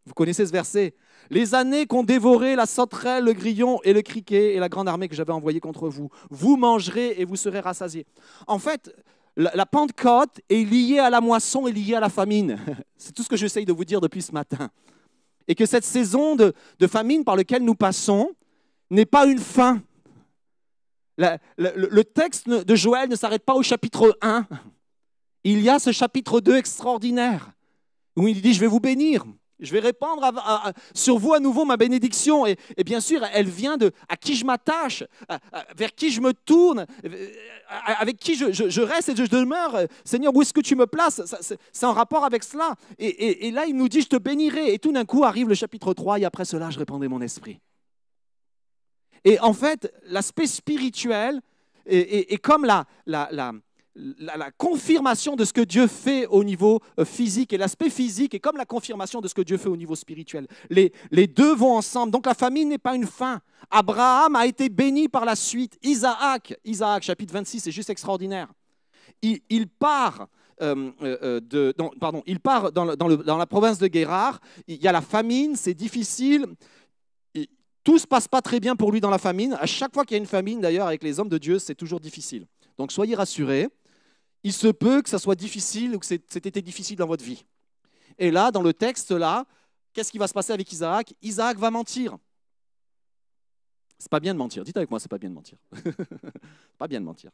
Vous 0.04 0.14
connaissez 0.14 0.46
ce 0.46 0.52
verset? 0.52 0.94
Les 1.30 1.54
années 1.54 1.86
qu'ont 1.86 2.02
dévoré 2.02 2.56
la 2.56 2.66
sauterelle, 2.66 3.24
le 3.24 3.32
grillon 3.32 3.80
et 3.84 3.92
le 3.92 4.02
criquet 4.02 4.54
et 4.54 4.58
la 4.58 4.68
grande 4.68 4.88
armée 4.88 5.08
que 5.08 5.14
j'avais 5.14 5.32
envoyée 5.32 5.60
contre 5.60 5.88
vous. 5.88 6.10
Vous 6.28 6.56
mangerez 6.56 7.14
et 7.18 7.24
vous 7.24 7.36
serez 7.36 7.60
rassasiés. 7.60 8.04
En 8.48 8.58
fait, 8.58 8.94
la, 9.36 9.64
Pentecôte 9.64 10.40
est 10.50 10.68
liée 10.68 10.98
à 10.98 11.08
la 11.08 11.20
moisson 11.20 11.68
et 11.68 11.72
liée 11.72 11.94
à 11.94 12.00
la 12.00 12.08
famine. 12.08 12.58
C'est 12.96 13.12
tout 13.12 13.22
ce 13.22 13.28
que 13.28 13.36
j'essaye 13.36 13.64
de 13.64 13.72
vous 13.72 13.84
dire 13.84 14.00
depuis 14.00 14.22
ce 14.22 14.32
matin. 14.32 14.70
Et 15.46 15.54
que 15.54 15.66
cette 15.66 15.84
saison 15.84 16.34
de, 16.34 16.52
famine 16.88 17.24
par 17.24 17.36
laquelle 17.36 17.62
nous 17.62 17.76
passons 17.76 18.30
n'est 18.90 19.06
pas 19.06 19.26
une 19.26 19.38
fin. 19.38 19.80
le, 21.16 21.38
le 21.56 22.04
texte 22.04 22.48
de 22.48 22.74
Joël 22.74 23.08
ne 23.08 23.16
s'arrête 23.16 23.44
pas 23.44 23.54
au 23.54 23.62
chapitre 23.62 24.18
1. 24.20 24.46
Il 25.44 25.60
y 25.60 25.68
a 25.68 25.78
ce 25.78 25.92
chapitre 25.92 26.40
2 26.40 26.56
extraordinaire 26.56 27.52
où 28.16 28.26
il 28.26 28.42
dit, 28.42 28.52
je 28.52 28.60
vais 28.60 28.66
vous 28.66 28.80
bénir. 28.80 29.24
Je 29.60 29.72
vais 29.72 29.80
répandre 29.80 30.22
sur 30.94 31.18
vous 31.18 31.34
à 31.34 31.40
nouveau 31.40 31.64
ma 31.64 31.76
bénédiction. 31.76 32.46
Et, 32.46 32.56
bien 32.84 33.00
sûr, 33.00 33.22
elle 33.32 33.48
vient 33.48 33.76
de 33.76 33.92
à 34.08 34.16
qui 34.16 34.34
je 34.34 34.44
m'attache, 34.44 35.04
vers 35.76 35.94
qui 35.94 36.10
je 36.10 36.20
me 36.20 36.32
tourne, 36.32 36.86
avec 37.84 38.16
qui 38.16 38.34
je, 38.34 38.80
reste 38.80 39.10
et 39.10 39.16
je 39.16 39.24
demeure. 39.24 39.76
Seigneur, 40.04 40.34
où 40.34 40.42
est-ce 40.42 40.52
que 40.52 40.60
tu 40.60 40.76
me 40.76 40.86
places? 40.86 41.22
C'est 41.72 41.86
en 41.86 41.92
rapport 41.92 42.24
avec 42.24 42.42
cela. 42.42 42.74
Et, 42.98 43.50
là, 43.50 43.66
il 43.66 43.76
nous 43.76 43.88
dit, 43.88 44.00
je 44.00 44.08
te 44.08 44.16
bénirai. 44.16 44.72
Et 44.72 44.78
tout 44.78 44.92
d'un 44.92 45.04
coup 45.04 45.24
arrive 45.24 45.48
le 45.48 45.54
chapitre 45.54 45.92
3, 45.92 46.20
et 46.20 46.24
après 46.24 46.44
cela, 46.44 46.70
je 46.70 46.78
répandrai 46.78 47.08
mon 47.08 47.20
esprit. 47.20 47.60
Et 49.24 49.38
en 49.40 49.52
fait, 49.52 49.92
l'aspect 50.06 50.46
spirituel 50.46 51.40
est, 51.86 52.38
comme 52.38 52.64
la, 52.64 52.86
la, 53.96 54.50
confirmation 54.52 55.36
de 55.36 55.44
ce 55.44 55.52
que 55.52 55.60
Dieu 55.60 55.86
fait 55.86 56.26
au 56.26 56.44
niveau 56.44 56.80
euh, 56.98 57.04
physique 57.04 57.52
et 57.52 57.58
l'aspect 57.58 57.90
physique 57.90 58.34
est 58.34 58.40
comme 58.40 58.56
la 58.56 58.64
confirmation 58.64 59.20
de 59.20 59.28
ce 59.28 59.34
que 59.34 59.42
Dieu 59.42 59.56
fait 59.56 59.68
au 59.68 59.76
niveau 59.76 59.96
spirituel. 59.96 60.46
Les, 60.68 60.92
les 61.10 61.26
deux 61.26 61.54
vont 61.54 61.76
ensemble. 61.76 62.12
Donc 62.12 62.26
la 62.26 62.34
famille 62.34 62.64
n'est 62.64 62.78
pas 62.78 62.94
une 62.94 63.06
fin. 63.06 63.40
Abraham 63.70 64.36
a 64.36 64.46
été 64.46 64.68
béni 64.68 65.08
par 65.08 65.24
la 65.24 65.34
suite. 65.34 65.78
Isaac, 65.82 66.54
Isaac 66.64 67.02
chapitre 67.02 67.34
26, 67.34 67.60
c'est 67.60 67.72
juste 67.72 67.90
extraordinaire. 67.90 68.48
Il, 69.22 69.68
part 69.68 70.28
euh, 70.62 70.90
euh, 71.02 71.40
de, 71.40 71.74
pardon, 71.98 72.22
il 72.26 72.40
part 72.40 72.72
dans, 72.72 72.96
dans, 72.96 73.08
dans, 73.16 73.36
la 73.36 73.46
province 73.46 73.78
de 73.78 73.86
Guérard. 73.86 74.40
Il 74.66 74.80
y 74.80 74.88
a 74.88 74.92
la 74.92 75.02
famine, 75.02 75.56
c'est 75.56 75.74
difficile. 75.74 76.46
Tout 77.82 77.98
se 77.98 78.06
passe 78.06 78.28
pas 78.28 78.40
très 78.40 78.60
bien 78.60 78.76
pour 78.76 78.92
lui 78.92 79.00
dans 79.00 79.10
la 79.10 79.18
famine. 79.18 79.56
À 79.60 79.66
chaque 79.66 79.92
fois 79.92 80.04
qu'il 80.04 80.14
y 80.14 80.20
a 80.20 80.22
une 80.22 80.28
famine, 80.28 80.60
d'ailleurs, 80.60 80.86
avec 80.86 81.02
les 81.02 81.18
hommes 81.18 81.28
de 81.28 81.38
Dieu, 81.38 81.58
c'est 81.58 81.74
toujours 81.74 82.00
difficile. 82.00 82.46
Donc 82.78 82.92
soyez 82.92 83.14
rassurés 83.14 83.68
il 84.42 84.52
se 84.52 84.68
peut 84.68 85.02
que 85.02 85.08
ça 85.08 85.18
soit 85.18 85.34
difficile 85.34 85.94
ou 85.94 85.98
que 85.98 86.06
c'était 86.06 86.62
difficile 86.62 86.96
dans 86.96 87.06
votre 87.06 87.24
vie. 87.24 87.44
Et 88.18 88.30
là, 88.30 88.50
dans 88.50 88.62
le 88.62 88.72
texte, 88.72 89.10
là, 89.10 89.46
qu'est-ce 89.92 90.10
qui 90.10 90.18
va 90.18 90.28
se 90.28 90.32
passer 90.32 90.52
avec 90.52 90.70
Isaac? 90.72 91.14
Isaac 91.22 91.58
va 91.58 91.70
mentir. 91.70 92.16
C'est 93.98 94.10
pas 94.10 94.20
bien 94.20 94.32
de 94.32 94.38
mentir. 94.38 94.64
Dites 94.64 94.76
avec 94.76 94.90
moi, 94.90 94.98
c'est 94.98 95.10
pas 95.10 95.18
bien 95.18 95.28
de 95.28 95.34
mentir. 95.34 95.58
pas 96.78 96.88
bien 96.88 97.00
de 97.00 97.04
mentir. 97.04 97.30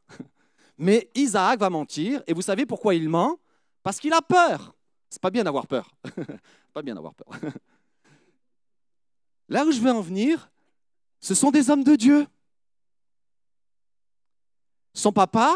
Mais 0.77 1.11
Isaac 1.15 1.61
va 1.61 1.71
mentir, 1.71 2.23
et 2.27 2.35
vous 2.35 2.43
savez 2.43 2.67
pourquoi 2.67 2.95
il 2.95 3.09
ment? 3.09 3.39
Parce 3.83 4.01
qu'il 4.01 4.13
a 4.13 4.21
peur. 4.21 4.75
C'est 5.09 5.23
pas 5.23 5.31
bien 5.31 5.45
d'avoir 5.45 5.67
peur. 5.67 5.95
pas 6.73 6.83
bien 6.83 6.95
d'avoir 6.95 7.15
peur. 7.15 7.29
Là 9.49 9.65
où 9.65 9.71
je 9.71 9.81
veux 9.81 9.93
en 9.93 10.01
venir, 10.01 10.51
ce 11.21 11.35
sont 11.35 11.51
des 11.51 11.71
hommes 11.71 11.85
de 11.85 11.95
Dieu. 11.95 12.27
Son 14.93 15.13
papa, 15.13 15.55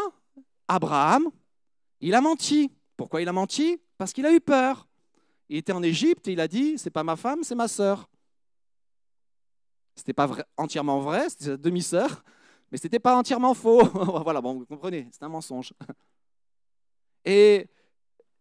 Abraham, 0.67 1.29
il 2.01 2.15
a 2.15 2.21
menti. 2.21 2.71
Pourquoi 2.97 3.21
il 3.21 3.27
a 3.27 3.33
menti? 3.33 3.79
Parce 3.97 4.13
qu'il 4.13 4.25
a 4.25 4.33
eu 4.33 4.41
peur. 4.41 4.87
Il 5.49 5.57
était 5.57 5.73
en 5.73 5.83
Égypte 5.83 6.27
et 6.27 6.33
il 6.33 6.39
a 6.39 6.47
dit 6.47 6.77
c'est 6.77 6.89
pas 6.89 7.03
ma 7.03 7.15
femme, 7.15 7.43
c'est 7.43 7.55
ma 7.55 7.67
sœur. 7.67 8.09
C'était 9.95 10.13
pas 10.13 10.29
entièrement 10.57 10.99
vrai, 10.99 11.29
c'était 11.29 11.45
sa 11.45 11.57
demi-sœur, 11.57 12.23
mais 12.71 12.77
c'était 12.77 12.99
pas 12.99 13.15
entièrement 13.15 13.53
faux. 13.53 13.83
voilà, 14.23 14.41
bon, 14.41 14.53
vous 14.53 14.65
comprenez, 14.65 15.07
c'est 15.11 15.23
un 15.23 15.29
mensonge. 15.29 15.73
Et 17.25 17.67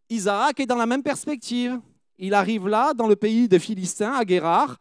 Isaac 0.09 0.61
est 0.61 0.67
dans 0.67 0.77
la 0.77 0.87
même 0.87 1.03
perspective. 1.03 1.81
Il 2.19 2.35
arrive 2.35 2.69
là, 2.69 2.95
dans 2.95 3.07
le 3.07 3.17
pays 3.17 3.49
des 3.49 3.59
Philistins, 3.59 4.13
à 4.13 4.25
Guérard, 4.25 4.79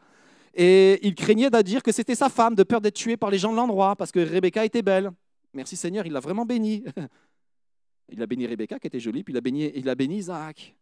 et 0.54 1.06
il 1.06 1.16
craignait 1.16 1.50
de 1.50 1.62
dire 1.62 1.82
que 1.82 1.92
c'était 1.92 2.16
sa 2.16 2.30
femme, 2.30 2.56
de 2.56 2.64
peur 2.64 2.82
d'être 2.82 2.96
tué 2.96 3.18
par 3.18 3.30
les 3.30 3.38
gens 3.38 3.52
de 3.52 3.58
l'endroit, 3.58 3.96
parce 3.96 4.12
que 4.12 4.20
Rebecca 4.20 4.64
était 4.66 4.82
belle. 4.82 5.12
Merci 5.54 5.76
Seigneur, 5.76 6.06
il 6.06 6.14
l'a 6.14 6.20
vraiment 6.20 6.46
béni. 6.46 6.84
Il 8.12 8.22
a 8.22 8.28
béni 8.28 8.48
Rebecca, 8.48 8.80
qui 8.80 8.88
était 8.88 9.00
jolie, 9.00 9.24
puis 9.24 9.34
il 9.34 9.38
a 9.38 9.42
béni, 9.42 9.72
il 9.76 10.12
Isaac. 10.12 10.76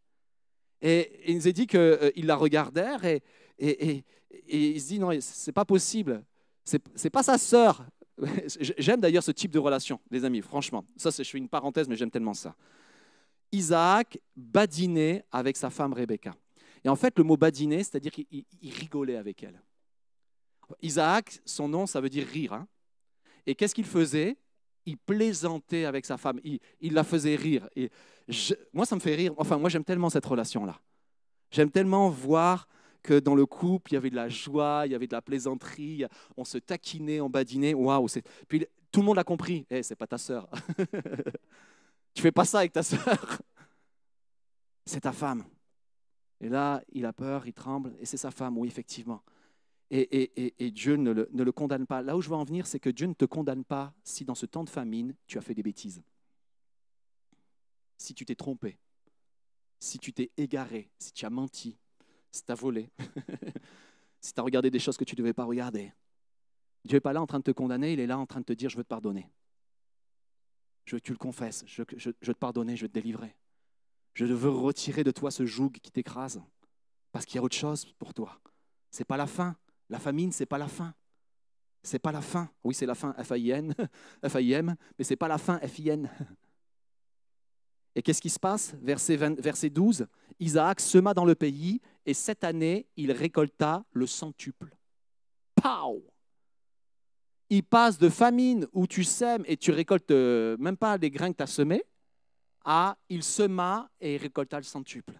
Et, 0.81 1.31
il 1.31 1.35
nous 1.35 1.47
a 1.47 1.51
dit 1.51 1.67
qu'ils 1.67 1.79
euh, 1.79 2.11
la 2.15 2.35
regardèrent 2.35 3.03
et, 3.05 3.23
et, 3.57 4.03
et, 4.31 4.69
il 4.71 4.81
se 4.81 4.87
dit 4.87 4.99
non, 4.99 5.09
c'est 5.19 5.51
pas 5.51 5.65
possible. 5.65 6.23
C'est 6.63 7.09
pas 7.09 7.23
sa 7.23 7.37
sœur. 7.37 7.85
J'aime 8.59 8.99
d'ailleurs 8.99 9.23
ce 9.23 9.31
type 9.31 9.51
de 9.51 9.59
relation, 9.59 9.99
les 10.11 10.25
amis, 10.25 10.41
franchement. 10.41 10.85
Ça, 10.97 11.09
je 11.11 11.23
fais 11.23 11.37
une 11.37 11.47
parenthèse, 11.47 11.87
mais 11.87 11.95
j'aime 11.95 12.11
tellement 12.11 12.33
ça. 12.33 12.55
Isaac 13.51 14.19
badinait 14.35 15.23
avec 15.31 15.55
sa 15.55 15.69
femme 15.69 15.93
Rebecca. 15.93 16.35
Et 16.83 16.89
en 16.89 16.95
fait, 16.95 17.17
le 17.17 17.23
mot 17.23 17.37
badiner, 17.37 17.83
c'est-à-dire 17.83 18.11
qu'il 18.11 18.45
rigolait 18.63 19.15
avec 19.15 19.43
elle. 19.43 19.61
Isaac, 20.81 21.39
son 21.45 21.69
nom, 21.69 21.85
ça 21.85 22.01
veut 22.01 22.09
dire 22.09 22.27
rire. 22.27 22.53
Hein. 22.53 22.67
Et 23.45 23.55
qu'est-ce 23.55 23.73
qu'il 23.73 23.85
faisait? 23.85 24.35
Il 24.87 24.97
plaisantait 24.97 25.85
avec 25.85 26.05
sa 26.05 26.17
femme, 26.17 26.39
il, 26.43 26.93
la 26.93 27.03
faisait 27.03 27.35
rire. 27.35 27.67
Et 27.75 27.91
moi, 28.73 28.85
ça 28.85 28.95
me 28.95 29.01
fait 29.01 29.15
rire. 29.15 29.33
Enfin, 29.37 29.57
moi, 29.57 29.69
j'aime 29.69 29.83
tellement 29.83 30.09
cette 30.09 30.25
relation-là. 30.25 30.79
J'aime 31.51 31.69
tellement 31.69 32.09
voir 32.09 32.67
que 33.03 33.19
dans 33.19 33.35
le 33.35 33.45
couple, 33.45 33.91
il 33.91 33.95
y 33.95 33.97
avait 33.97 34.09
de 34.09 34.15
la 34.15 34.29
joie, 34.29 34.83
il 34.85 34.93
y 34.93 34.95
avait 34.95 35.07
de 35.07 35.13
la 35.13 35.21
plaisanterie, 35.21 36.05
on 36.37 36.45
se 36.45 36.57
taquinait, 36.57 37.19
on 37.19 37.29
badinait. 37.29 37.73
Waouh! 37.73 38.07
Puis 38.47 38.65
tout 38.91 39.01
le 39.01 39.05
monde 39.05 39.19
a 39.19 39.25
compris. 39.25 39.65
Eh, 39.69 39.83
c'est 39.83 39.95
pas 39.95 40.07
ta 40.07 40.17
sœur. 40.17 40.49
tu 42.13 42.21
fais 42.21 42.31
pas 42.31 42.45
ça 42.45 42.59
avec 42.59 42.71
ta 42.71 42.83
sœur. 42.83 43.41
C'est 44.85 45.01
ta 45.01 45.11
femme. 45.11 45.43
Et 46.39 46.47
là, 46.47 46.81
il 46.93 47.05
a 47.05 47.11
peur, 47.11 47.45
il 47.45 47.53
tremble, 47.53 47.93
et 47.99 48.05
c'est 48.05 48.17
sa 48.17 48.31
femme, 48.31 48.57
oui, 48.57 48.69
effectivement. 48.69 49.21
Et, 49.89 50.71
Dieu 50.71 50.95
ne 50.95 51.11
le, 51.11 51.51
condamne 51.51 51.87
pas. 51.87 52.01
Là 52.01 52.17
où 52.17 52.21
je 52.21 52.29
veux 52.29 52.35
en 52.35 52.43
venir, 52.43 52.67
c'est 52.67 52.79
que 52.79 52.89
Dieu 52.89 53.07
ne 53.07 53.13
te 53.13 53.25
condamne 53.25 53.63
pas 53.63 53.93
si 54.03 54.25
dans 54.25 54.35
ce 54.35 54.45
temps 54.45 54.63
de 54.63 54.69
famine, 54.69 55.15
tu 55.27 55.37
as 55.37 55.41
fait 55.41 55.53
des 55.53 55.63
bêtises. 55.63 56.01
Si 57.97 58.13
tu 58.13 58.25
t'es 58.25 58.35
trompé, 58.35 58.77
si 59.79 59.97
tu 59.97 60.13
t'es 60.13 60.31
égaré, 60.37 60.89
si 60.99 61.13
tu 61.13 61.25
as 61.25 61.29
menti, 61.29 61.77
si 62.31 62.43
tu 62.43 62.51
as 62.51 62.55
volé, 62.55 62.91
si 64.21 64.33
tu 64.33 64.39
as 64.39 64.43
regardé 64.43 64.69
des 64.69 64.79
choses 64.79 64.97
que 64.97 65.05
tu 65.05 65.15
ne 65.15 65.19
devais 65.19 65.33
pas 65.33 65.45
regarder. 65.45 65.93
Dieu 66.83 66.97
n'est 66.97 67.01
pas 67.01 67.13
là 67.13 67.21
en 67.21 67.27
train 67.27 67.39
de 67.39 67.43
te 67.43 67.51
condamner, 67.51 67.93
il 67.93 67.99
est 67.99 68.07
là 68.07 68.17
en 68.17 68.25
train 68.25 68.41
de 68.41 68.45
te 68.45 68.53
dire, 68.53 68.69
je 68.69 68.77
veux 68.77 68.83
te 68.83 68.89
pardonner. 68.89 69.29
Je 70.85 70.95
veux 70.95 71.01
tu 71.01 71.11
le 71.11 71.17
confesses, 71.17 71.63
je, 71.65 71.83
je 71.97 72.09
veux 72.09 72.33
te 72.33 72.39
pardonner, 72.39 72.75
je 72.75 72.83
veux 72.83 72.89
te 72.89 72.93
délivrer. 72.93 73.35
Je 74.13 74.25
veux 74.25 74.49
retirer 74.49 75.03
de 75.03 75.11
toi 75.11 75.31
ce 75.31 75.45
joug 75.45 75.71
qui 75.71 75.91
t'écrase, 75.91 76.41
parce 77.11 77.25
qu'il 77.25 77.35
y 77.35 77.39
a 77.39 77.43
autre 77.43 77.55
chose 77.55 77.85
pour 77.99 78.13
toi. 78.13 78.39
Ce 78.91 78.99
n'est 78.99 79.05
pas 79.05 79.17
la 79.17 79.27
fin, 79.27 79.55
la 79.89 79.99
famine, 79.99 80.31
c'est 80.31 80.45
pas 80.45 80.57
la 80.57 80.67
fin. 80.67 80.93
C'est 81.83 81.99
pas 81.99 82.11
la 82.11 82.21
fin. 82.21 82.49
Oui, 82.63 82.73
c'est 82.73 82.85
la 82.85 82.95
fin, 82.95 83.13
F-A-I-N, 83.13 83.73
F-A-I-M, 84.27 84.75
mais 84.97 85.03
c'est 85.03 85.15
pas 85.15 85.27
la 85.27 85.37
fin, 85.37 85.59
F-I-N. 85.59 86.09
Et 87.95 88.01
qu'est-ce 88.01 88.21
qui 88.21 88.29
se 88.29 88.39
passe? 88.39 88.75
Verset, 88.81 89.15
20, 89.15 89.39
verset 89.39 89.69
12, 89.69 90.05
Isaac 90.39 90.79
sema 90.79 91.13
dans 91.13 91.25
le 91.25 91.33
pays 91.33 91.81
et 92.05 92.13
cette 92.13 92.43
année, 92.43 92.87
il 92.95 93.11
récolta 93.11 93.83
le 93.91 94.05
centuple. 94.05 94.75
Pow 95.55 96.03
Il 97.49 97.63
passe 97.63 97.97
de 97.97 98.09
famine 98.09 98.67
où 98.71 98.85
tu 98.85 99.03
sèmes 99.03 99.43
et 99.47 99.57
tu 99.57 99.71
récoltes 99.71 100.11
euh, 100.11 100.55
même 100.57 100.77
pas 100.77 100.97
les 100.97 101.09
grains 101.09 101.31
que 101.31 101.37
tu 101.37 101.43
as 101.43 101.47
semés 101.47 101.83
à 102.63 102.97
il 103.09 103.23
sema 103.23 103.89
et 103.99 104.15
il 104.15 104.21
récolta 104.21 104.57
le 104.57 104.63
centuple. 104.63 105.19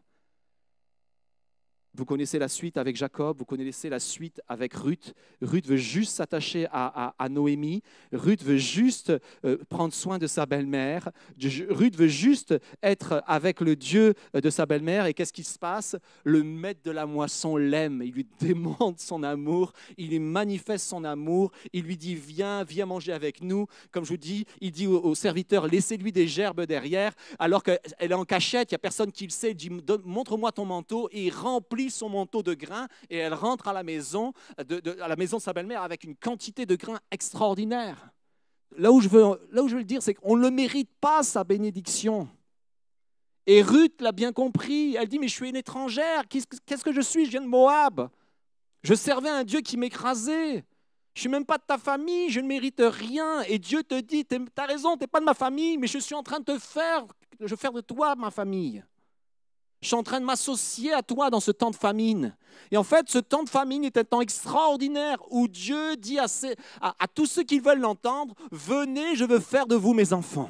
Vous 1.98 2.06
connaissez 2.06 2.38
la 2.38 2.48
suite 2.48 2.78
avec 2.78 2.96
Jacob, 2.96 3.40
vous 3.40 3.46
connaissez 3.46 3.90
la 3.90 4.00
suite 4.00 4.40
avec 4.48 4.76
Ruth. 4.76 5.16
Ruth 5.42 5.66
veut 5.66 5.78
juste 5.78 6.16
s'attacher 6.16 6.68
à, 6.72 7.28
Noémie. 7.28 7.82
Ruth 8.14 8.44
veut 8.44 8.58
juste 8.58 9.12
euh, 9.44 9.58
prendre 9.68 9.92
soin 9.96 10.20
de 10.20 10.28
sa 10.28 10.46
belle-mère. 10.46 11.10
Ruth 11.70 11.96
veut 11.96 12.08
juste 12.08 12.54
être 12.84 13.24
avec 13.26 13.62
le 13.62 13.76
Dieu 13.76 14.14
euh, 14.36 14.42
de 14.42 14.52
sa 14.52 14.68
belle-mère. 14.68 15.08
Et 15.08 15.16
qu'est-ce 15.16 15.34
qui 15.34 15.44
se 15.44 15.58
passe? 15.58 15.96
Le 16.24 16.44
maître 16.44 16.82
de 16.84 16.92
la 16.92 17.08
moisson 17.08 17.58
l'aime. 17.58 18.04
Il 18.06 18.14
lui 18.14 18.28
demande 18.42 19.00
son 19.00 19.24
amour. 19.24 19.74
Il 19.98 20.10
lui 20.10 20.20
manifeste 20.20 20.88
son 20.88 21.04
amour. 21.04 21.52
Il 21.74 21.84
lui 21.84 21.98
dit 21.98 22.14
Viens, 22.14 22.64
viens 22.64 22.86
manger 22.86 23.12
avec 23.12 23.42
nous. 23.42 23.66
Comme 23.90 24.06
je 24.06 24.12
vous 24.12 24.18
dis, 24.18 24.46
il 24.62 24.72
dit 24.72 24.86
au, 24.86 25.16
serviteur 25.16 25.66
Laissez-lui 25.66 26.12
des 26.12 26.28
gerbes 26.28 26.62
derrière. 26.68 27.14
Alors 27.40 27.64
qu'elle 27.64 27.80
est 28.00 28.14
en 28.14 28.24
cachette, 28.24 28.70
il 28.70 28.76
n'y 28.76 28.78
a 28.78 28.80
personne 28.80 29.12
qui 29.12 29.24
le 29.24 29.32
sait. 29.32 29.50
Il 29.52 29.56
dit 29.56 29.72
Montre-moi 30.06 30.52
ton 30.52 30.66
manteau. 30.66 31.10
Et 31.12 31.26
il 31.26 31.34
remplit 31.34 31.87
son 31.90 32.10
manteau 32.10 32.44
de 32.44 32.54
grains 32.54 32.88
et 33.10 33.18
elle 33.18 33.34
rentre 33.34 33.68
à 33.68 33.74
la 33.74 33.84
maison 33.84 34.34
de, 34.58 35.02
à 35.02 35.08
la 35.08 35.16
maison 35.16 35.40
sa 35.40 35.54
belle-mère 35.54 35.84
avec 35.84 36.04
une 36.04 36.16
quantité 36.16 36.66
de 36.66 36.76
grains 36.76 37.00
extraordinaire. 37.12 38.10
Là 38.78 38.92
où 38.92 39.00
je 39.00 39.10
veux, 39.10 39.24
là 39.52 39.64
où 39.64 39.68
je 39.68 39.74
veux 39.74 39.82
le 39.82 39.86
dire, 39.86 40.02
c'est 40.02 40.14
qu'on 40.14 40.36
ne 40.36 40.42
le 40.42 40.52
mérite 40.52 40.90
pas, 41.00 41.24
sa 41.24 41.44
bénédiction. 41.44 42.28
Et 43.46 43.62
Ruth 43.62 44.02
l'a 44.02 44.12
bien 44.12 44.34
compris. 44.34 44.96
Elle 44.96 45.08
dit, 45.08 45.20
mais 45.20 45.30
je 45.30 45.34
suis 45.34 45.50
une 45.50 45.56
étrangère. 45.56 46.28
Qu'est-ce 46.28 46.84
que 46.84 46.92
je 46.92 47.02
suis? 47.02 47.26
Je 47.26 47.32
viens 47.32 47.42
de 47.42 47.48
Moab. 47.48 48.10
Je 48.84 48.94
servais 48.94 49.30
un 49.30 49.44
Dieu 49.44 49.62
qui 49.62 49.78
m'écrasait. 49.78 50.66
Je 51.18 51.22
suis 51.22 51.30
même 51.30 51.46
pas 51.46 51.58
de 51.58 51.64
ta 51.66 51.80
famille, 51.80 52.30
je 52.30 52.40
ne 52.40 52.48
mérite 52.48 52.80
rien. 52.80 53.42
Et 53.48 53.58
Dieu 53.58 53.82
te 53.82 54.00
dit, 54.00 54.24
tu 54.24 54.38
as 54.56 54.66
raison, 54.66 54.96
tu 54.96 55.02
n'es 55.02 55.08
pas 55.08 55.20
de 55.20 55.26
ma 55.26 55.34
famille, 55.34 55.76
mais 55.78 55.88
je 55.88 55.98
suis 55.98 56.14
en 56.14 56.22
train 56.22 56.40
de 56.40 56.46
te 56.46 56.60
faire, 56.60 57.08
je 57.40 57.56
faire 57.56 57.72
de 57.72 57.82
toi 57.82 58.16
ma 58.16 58.30
famille. 58.30 58.84
Je 59.88 59.92
suis 59.92 59.96
en 59.96 60.04
train 60.04 60.20
de 60.20 60.26
m'associer 60.26 60.92
à 60.92 61.02
toi 61.02 61.30
dans 61.30 61.40
ce 61.40 61.50
temps 61.50 61.72
de 61.72 61.76
famine. 61.78 62.36
Et 62.72 62.78
en 62.78 62.84
fait, 62.84 63.10
ce 63.10 63.20
temps 63.20 63.44
de 63.44 63.50
famine 63.50 63.86
est 63.86 63.96
un 63.96 64.04
temps 64.04 64.20
extraordinaire 64.20 65.16
où 65.32 65.48
Dieu 65.48 65.96
dit 65.96 66.20
à, 66.20 66.26
à, 66.82 67.08
tous 67.08 67.26
ceux 67.26 67.44
qui 67.44 67.62
veulent 67.62 67.80
l'entendre, 67.80 68.36
venez, 68.52 69.16
je 69.16 69.24
veux 69.24 69.40
faire 69.40 69.66
de 69.66 69.76
vous 69.76 69.94
mes 69.94 70.12
enfants. 70.12 70.50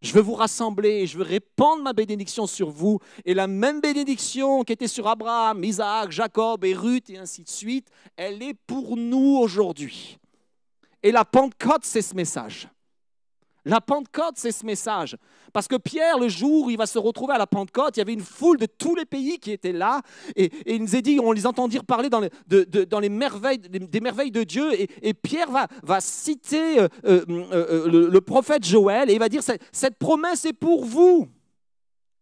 Je 0.00 0.12
veux 0.12 0.20
vous 0.20 0.34
rassembler, 0.34 1.06
je 1.06 1.16
veux 1.16 1.22
répandre 1.22 1.84
ma 1.84 1.92
bénédiction 1.92 2.48
sur 2.48 2.68
vous. 2.68 2.98
Et 3.24 3.32
la 3.32 3.46
même 3.46 3.80
bénédiction 3.80 4.64
qui 4.64 4.72
était 4.72 4.88
sur 4.88 5.06
Abraham, 5.06 5.62
Isaac, 5.62 6.10
Jacob 6.10 6.64
et 6.64 6.74
Ruth 6.74 7.10
et 7.10 7.18
ainsi 7.18 7.44
de 7.44 7.48
suite, 7.48 7.86
elle 8.16 8.42
est 8.42 8.54
pour 8.66 8.96
nous 8.96 9.38
aujourd'hui. 9.40 10.18
Et 11.00 11.12
la 11.12 11.24
Pentecôte, 11.24 11.84
c'est 11.84 12.02
ce 12.02 12.16
message. 12.16 12.66
La 13.64 13.80
Pentecôte, 13.80 14.34
c'est 14.36 14.50
ce 14.50 14.66
message. 14.66 15.16
Parce 15.52 15.68
que 15.68 15.76
Pierre, 15.76 16.18
le 16.18 16.28
jour 16.28 16.66
où 16.66 16.70
il 16.70 16.76
va 16.76 16.86
se 16.86 16.98
retrouver 16.98 17.34
à 17.34 17.38
la 17.38 17.46
Pentecôte, 17.46 17.96
il 17.96 18.00
y 18.00 18.02
avait 18.02 18.12
une 18.12 18.20
foule 18.20 18.56
de 18.56 18.66
tous 18.66 18.96
les 18.96 19.04
pays 19.04 19.38
qui 19.38 19.52
étaient 19.52 19.72
là. 19.72 20.00
Et, 20.34 20.50
il 20.66 20.82
nous 20.82 20.96
est 20.96 21.02
dit, 21.02 21.20
on 21.20 21.30
les 21.30 21.46
entend 21.46 21.68
dire 21.68 21.84
parler 21.84 22.08
dans 22.08 22.20
les, 22.20 23.08
merveilles, 23.08 23.58
des 23.58 24.00
merveilles 24.00 24.32
de 24.32 24.42
Dieu. 24.42 24.72
Et, 24.74 25.14
Pierre 25.14 25.50
va, 25.50 26.00
citer 26.00 26.80
euh, 26.80 26.88
euh, 27.04 27.24
euh, 27.30 28.10
le, 28.10 28.20
prophète 28.20 28.64
Joël 28.64 29.10
et 29.10 29.12
il 29.12 29.18
va 29.18 29.28
dire, 29.28 29.42
cette 29.42 29.96
promesse 29.96 30.44
est 30.44 30.52
pour 30.52 30.84
vous. 30.84 31.28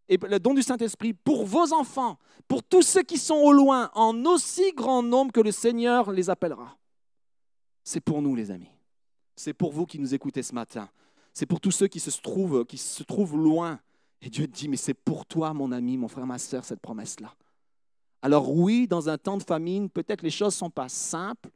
Et 0.09 0.19
le 0.29 0.41
don 0.41 0.53
du 0.53 0.63
Saint-Esprit, 0.63 1.15
pour 1.15 1.47
vos 1.47 1.73
enfants, 1.73 2.19
pour 2.49 2.63
tous 2.65 2.83
ceux 2.83 3.03
qui 3.03 3.17
sont 3.17 3.37
au 3.37 3.53
loin, 3.53 3.91
en 3.95 4.25
aussi 4.27 4.73
grand 4.73 5.03
nombre 5.03 5.33
que 5.33 5.41
le 5.41 5.53
Seigneur 5.53 6.11
les 6.11 6.29
appellera. 6.29 6.77
C'est 7.85 8.01
pour 8.01 8.21
nous, 8.21 8.35
les 8.35 8.51
amis. 8.51 8.71
C'est 9.37 9.55
pour 9.55 9.73
vous 9.73 9.87
qui 9.87 9.99
nous 9.99 10.13
écoutez 10.13 10.43
ce 10.43 10.53
matin. 10.53 10.91
C'est 11.41 11.47
pour 11.47 11.63
tous 11.63 11.71
ceux 11.71 11.87
qui 11.87 12.01
se 12.01 12.11
trouvent, 12.21 12.67
qui 12.67 12.77
se 12.77 13.03
trouvent 13.03 13.35
loin. 13.35 13.81
Et 14.21 14.29
Dieu 14.29 14.47
dit, 14.47 14.69
mais 14.69 14.77
c'est 14.77 14.93
pour 14.93 15.25
toi, 15.25 15.55
mon 15.55 15.73
ami, 15.73 15.97
mon 15.97 16.07
frère, 16.07 16.27
ma 16.27 16.39
soeur, 16.39 16.67
cette 16.67 16.81
promesse-là. 16.81 17.35
Alors 18.21 18.55
oui, 18.55 18.87
dans 18.87 19.09
un 19.09 19.17
temps 19.17 19.39
de 19.39 19.43
famine, 19.43 19.89
peut-être 19.89 20.21
les 20.21 20.29
choses 20.29 20.53
ne 20.57 20.59
sont 20.59 20.69
pas 20.69 20.91
simples, 20.91 21.49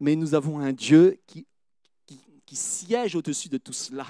mais 0.00 0.16
nous 0.16 0.34
avons 0.34 0.60
un 0.60 0.72
Dieu 0.72 1.20
qui, 1.26 1.46
qui, 2.06 2.56
siège 2.56 3.14
au-dessus 3.16 3.50
de 3.50 3.58
tout 3.58 3.74
cela 3.74 4.06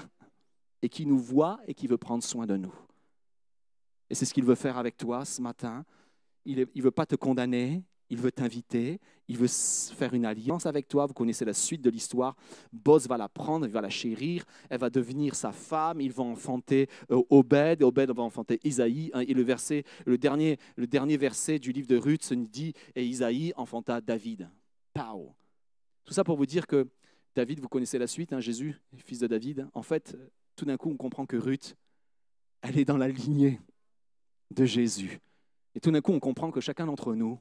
et 0.81 0.87
qui 0.87 1.05
nous 1.05 1.19
voit 1.19 1.59
et 1.67 1.73
qui 1.73 1.87
veut 1.87 1.97
prendre 1.97 2.23
soin 2.23 2.45
de 2.45 2.55
nous. 2.55 2.73
Et 4.09 4.15
c'est 4.15 4.23
ce 4.23 4.33
qu'il 4.33 4.45
veut 4.45 4.55
faire 4.55 4.77
avec 4.77 4.95
toi 4.95 5.25
ce 5.25 5.41
matin. 5.41 5.83
Il 6.45 6.65
ne 6.73 6.81
veut 6.81 6.91
pas 6.91 7.05
te 7.05 7.17
condamner, 7.17 7.83
il 8.09 8.19
veut 8.19 8.31
t'inviter, 8.31 8.99
il 9.27 9.37
veut 9.37 9.47
faire 9.47 10.13
une 10.13 10.25
alliance 10.25 10.65
avec 10.65 10.87
toi. 10.87 11.05
Vous 11.05 11.13
connaissez 11.13 11.43
la 11.43 11.53
suite 11.53 11.81
de 11.81 11.89
l'histoire. 11.89 12.35
Boz 12.71 13.07
va 13.07 13.17
la 13.17 13.27
prendre, 13.27 13.65
il 13.65 13.71
va 13.71 13.81
la 13.81 13.89
chérir, 13.89 14.45
elle 14.69 14.79
va 14.79 14.89
devenir 14.89 15.35
sa 15.35 15.51
femme. 15.51 15.99
Il 15.99 16.11
va 16.11 16.23
enfanter 16.23 16.87
euh, 17.11 17.21
Obed, 17.29 17.83
Obed 17.83 18.11
va 18.11 18.23
enfanter 18.23 18.59
Isaïe. 18.63 19.11
Hein, 19.13 19.21
et 19.27 19.33
le 19.33 19.43
verset, 19.43 19.83
le 20.05 20.17
dernier, 20.17 20.57
le 20.75 20.87
dernier 20.87 21.17
verset 21.17 21.59
du 21.59 21.71
livre 21.71 21.87
de 21.87 21.97
Ruth 21.97 22.23
se 22.23 22.33
dit 22.33 22.73
et 22.95 23.05
Isaïe 23.05 23.53
enfanta 23.57 23.99
David. 23.99 24.49
Pau. 24.93 25.35
Tout 26.05 26.13
ça 26.13 26.23
pour 26.23 26.37
vous 26.37 26.45
dire 26.45 26.67
que 26.67 26.87
David, 27.35 27.59
vous 27.59 27.67
connaissez 27.67 27.99
la 27.99 28.07
suite, 28.07 28.33
hein, 28.33 28.39
Jésus, 28.39 28.81
fils 28.95 29.19
de 29.19 29.27
David. 29.27 29.67
En 29.73 29.83
fait, 29.83 30.17
tout 30.55 30.65
d'un 30.65 30.77
coup, 30.77 30.89
on 30.89 30.97
comprend 30.97 31.25
que 31.25 31.37
Ruth, 31.37 31.75
elle 32.61 32.79
est 32.79 32.85
dans 32.85 32.97
la 32.97 33.09
lignée 33.09 33.59
de 34.49 34.65
Jésus. 34.65 35.19
Et 35.75 35.79
tout 35.79 35.91
d'un 35.91 36.01
coup, 36.01 36.13
on 36.13 36.19
comprend 36.19 36.49
que 36.49 36.61
chacun 36.61 36.87
d'entre 36.87 37.13
nous, 37.13 37.39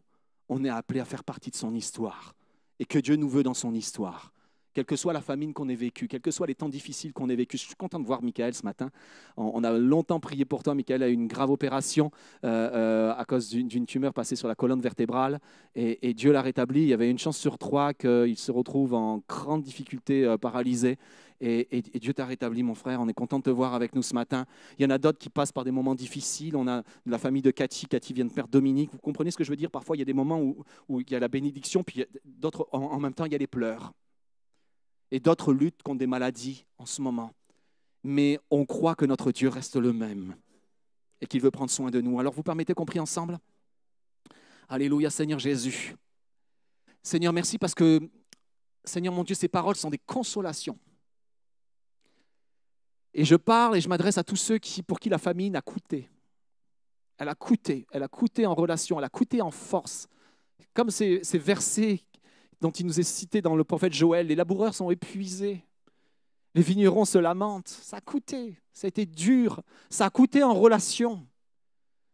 on 0.48 0.64
est 0.64 0.68
appelé 0.68 1.00
à 1.00 1.04
faire 1.04 1.24
partie 1.24 1.50
de 1.50 1.56
son 1.56 1.74
histoire 1.74 2.34
et 2.78 2.84
que 2.84 2.98
Dieu 2.98 3.16
nous 3.16 3.28
veut 3.28 3.42
dans 3.42 3.54
son 3.54 3.74
histoire. 3.74 4.32
Quelle 4.76 4.84
que 4.84 4.96
soit 4.96 5.14
la 5.14 5.22
famine 5.22 5.54
qu'on 5.54 5.70
ait 5.70 5.74
vécue, 5.74 6.06
quels 6.06 6.20
que 6.20 6.30
soient 6.30 6.46
les 6.46 6.54
temps 6.54 6.68
difficiles 6.68 7.14
qu'on 7.14 7.30
ait 7.30 7.34
vécus. 7.34 7.62
Je 7.62 7.66
suis 7.68 7.76
content 7.76 7.98
de 7.98 8.04
voir 8.04 8.22
Michael 8.22 8.52
ce 8.52 8.62
matin. 8.62 8.90
On 9.38 9.64
a 9.64 9.72
longtemps 9.72 10.20
prié 10.20 10.44
pour 10.44 10.62
toi. 10.62 10.74
Michael 10.74 11.02
a 11.02 11.08
eu 11.08 11.14
une 11.14 11.28
grave 11.28 11.50
opération 11.50 12.10
euh, 12.44 12.70
euh, 12.74 13.14
à 13.16 13.24
cause 13.24 13.48
d'une 13.48 13.86
tumeur 13.86 14.12
passée 14.12 14.36
sur 14.36 14.48
la 14.48 14.54
colonne 14.54 14.82
vertébrale 14.82 15.40
et, 15.74 16.12
Dieu 16.12 16.30
l'a 16.30 16.42
rétabli. 16.42 16.82
Il 16.82 16.88
y 16.88 16.92
avait 16.92 17.10
une 17.10 17.18
chance 17.18 17.38
sur 17.38 17.56
trois 17.56 17.94
qu'il 17.94 18.36
se 18.36 18.52
retrouve 18.52 18.92
en 18.92 19.22
grande 19.26 19.62
difficulté, 19.62 20.26
euh, 20.26 20.36
paralysé. 20.36 20.98
Et, 21.40 21.82
Dieu 21.98 22.12
t'a 22.12 22.26
rétabli, 22.26 22.62
mon 22.62 22.74
frère. 22.74 23.00
On 23.00 23.08
est 23.08 23.14
content 23.14 23.38
de 23.38 23.44
te 23.44 23.50
voir 23.50 23.72
avec 23.72 23.94
nous 23.94 24.02
ce 24.02 24.12
matin. 24.12 24.44
Il 24.78 24.82
y 24.82 24.86
en 24.86 24.90
a 24.90 24.98
d'autres 24.98 25.18
qui 25.18 25.30
passent 25.30 25.52
par 25.52 25.64
des 25.64 25.70
moments 25.70 25.94
difficiles. 25.94 26.54
On 26.54 26.68
a 26.68 26.82
la 27.06 27.18
famille 27.18 27.40
de 27.40 27.50
Cathy. 27.50 27.86
Cathy 27.86 28.12
vient 28.12 28.26
de 28.26 28.32
perdre 28.32 28.50
Dominique. 28.50 28.90
Vous 28.92 28.98
comprenez 28.98 29.30
ce 29.30 29.38
que 29.38 29.44
je 29.44 29.48
veux 29.48 29.56
dire? 29.56 29.70
Parfois, 29.70 29.96
il 29.96 30.00
y 30.00 30.02
a 30.02 30.06
des 30.06 30.12
moments 30.12 30.38
où, 30.42 31.00
il 31.00 31.10
y 31.10 31.14
a 31.14 31.18
la 31.18 31.28
bénédiction, 31.28 31.82
puis 31.82 32.04
d'autres, 32.26 32.68
en, 32.72 33.00
même 33.00 33.14
temps, 33.14 33.24
il 33.24 33.32
y 33.32 33.34
a 33.34 33.38
les 33.38 33.46
pleurs. 33.46 33.94
Et 35.10 35.20
d'autres 35.20 35.52
luttent 35.52 35.82
contre 35.82 35.98
des 35.98 36.06
maladies 36.06 36.64
en 36.78 36.86
ce 36.86 37.00
moment. 37.00 37.32
Mais 38.02 38.38
on 38.50 38.64
croit 38.64 38.94
que 38.94 39.04
notre 39.04 39.32
Dieu 39.32 39.48
reste 39.48 39.76
le 39.76 39.92
même 39.92 40.36
et 41.20 41.26
qu'il 41.26 41.40
veut 41.40 41.50
prendre 41.50 41.70
soin 41.70 41.90
de 41.90 42.00
nous. 42.00 42.20
Alors, 42.20 42.32
vous 42.32 42.42
permettez 42.42 42.74
qu'on 42.74 42.84
prie 42.84 43.00
ensemble? 43.00 43.38
Alléluia, 44.68 45.10
Seigneur 45.10 45.38
Jésus. 45.38 45.94
Seigneur, 47.02 47.32
merci 47.32 47.56
parce 47.56 47.74
que, 47.74 48.00
Seigneur 48.84 49.14
mon 49.14 49.24
Dieu, 49.24 49.34
ces 49.34 49.48
paroles 49.48 49.76
sont 49.76 49.90
des 49.90 49.98
consolations. 49.98 50.78
Et 53.14 53.24
je 53.24 53.36
parle 53.36 53.76
et 53.76 53.80
je 53.80 53.88
m'adresse 53.88 54.18
à 54.18 54.24
tous 54.24 54.36
ceux 54.36 54.58
qui, 54.58 54.82
pour 54.82 55.00
qui 55.00 55.08
la 55.08 55.18
famine 55.18 55.56
a 55.56 55.62
coûté. 55.62 56.10
Elle 57.16 57.30
a 57.30 57.34
coûté, 57.34 57.86
elle 57.90 58.02
a 58.02 58.08
coûté 58.08 58.44
en 58.44 58.54
relation, 58.54 58.98
elle 58.98 59.04
a 59.04 59.08
coûté 59.08 59.40
en 59.40 59.50
force. 59.50 60.06
Comme 60.74 60.90
ces, 60.90 61.22
versets 61.34 62.02
dont 62.60 62.70
il 62.70 62.86
nous 62.86 63.00
est 63.00 63.04
cité 63.04 63.42
dans 63.42 63.56
le 63.56 63.64
prophète 63.64 63.92
Joël, 63.92 64.26
les 64.26 64.34
laboureurs 64.34 64.74
sont 64.74 64.90
épuisés, 64.90 65.64
les 66.54 66.62
vignerons 66.62 67.04
se 67.04 67.18
lamentent. 67.18 67.68
Ça 67.68 67.98
a 67.98 68.00
coûté, 68.00 68.60
ça 68.72 68.86
a 68.86 68.88
été 68.88 69.06
dur, 69.06 69.60
ça 69.90 70.06
a 70.06 70.10
coûté 70.10 70.42
en 70.42 70.54
relation. 70.54 71.26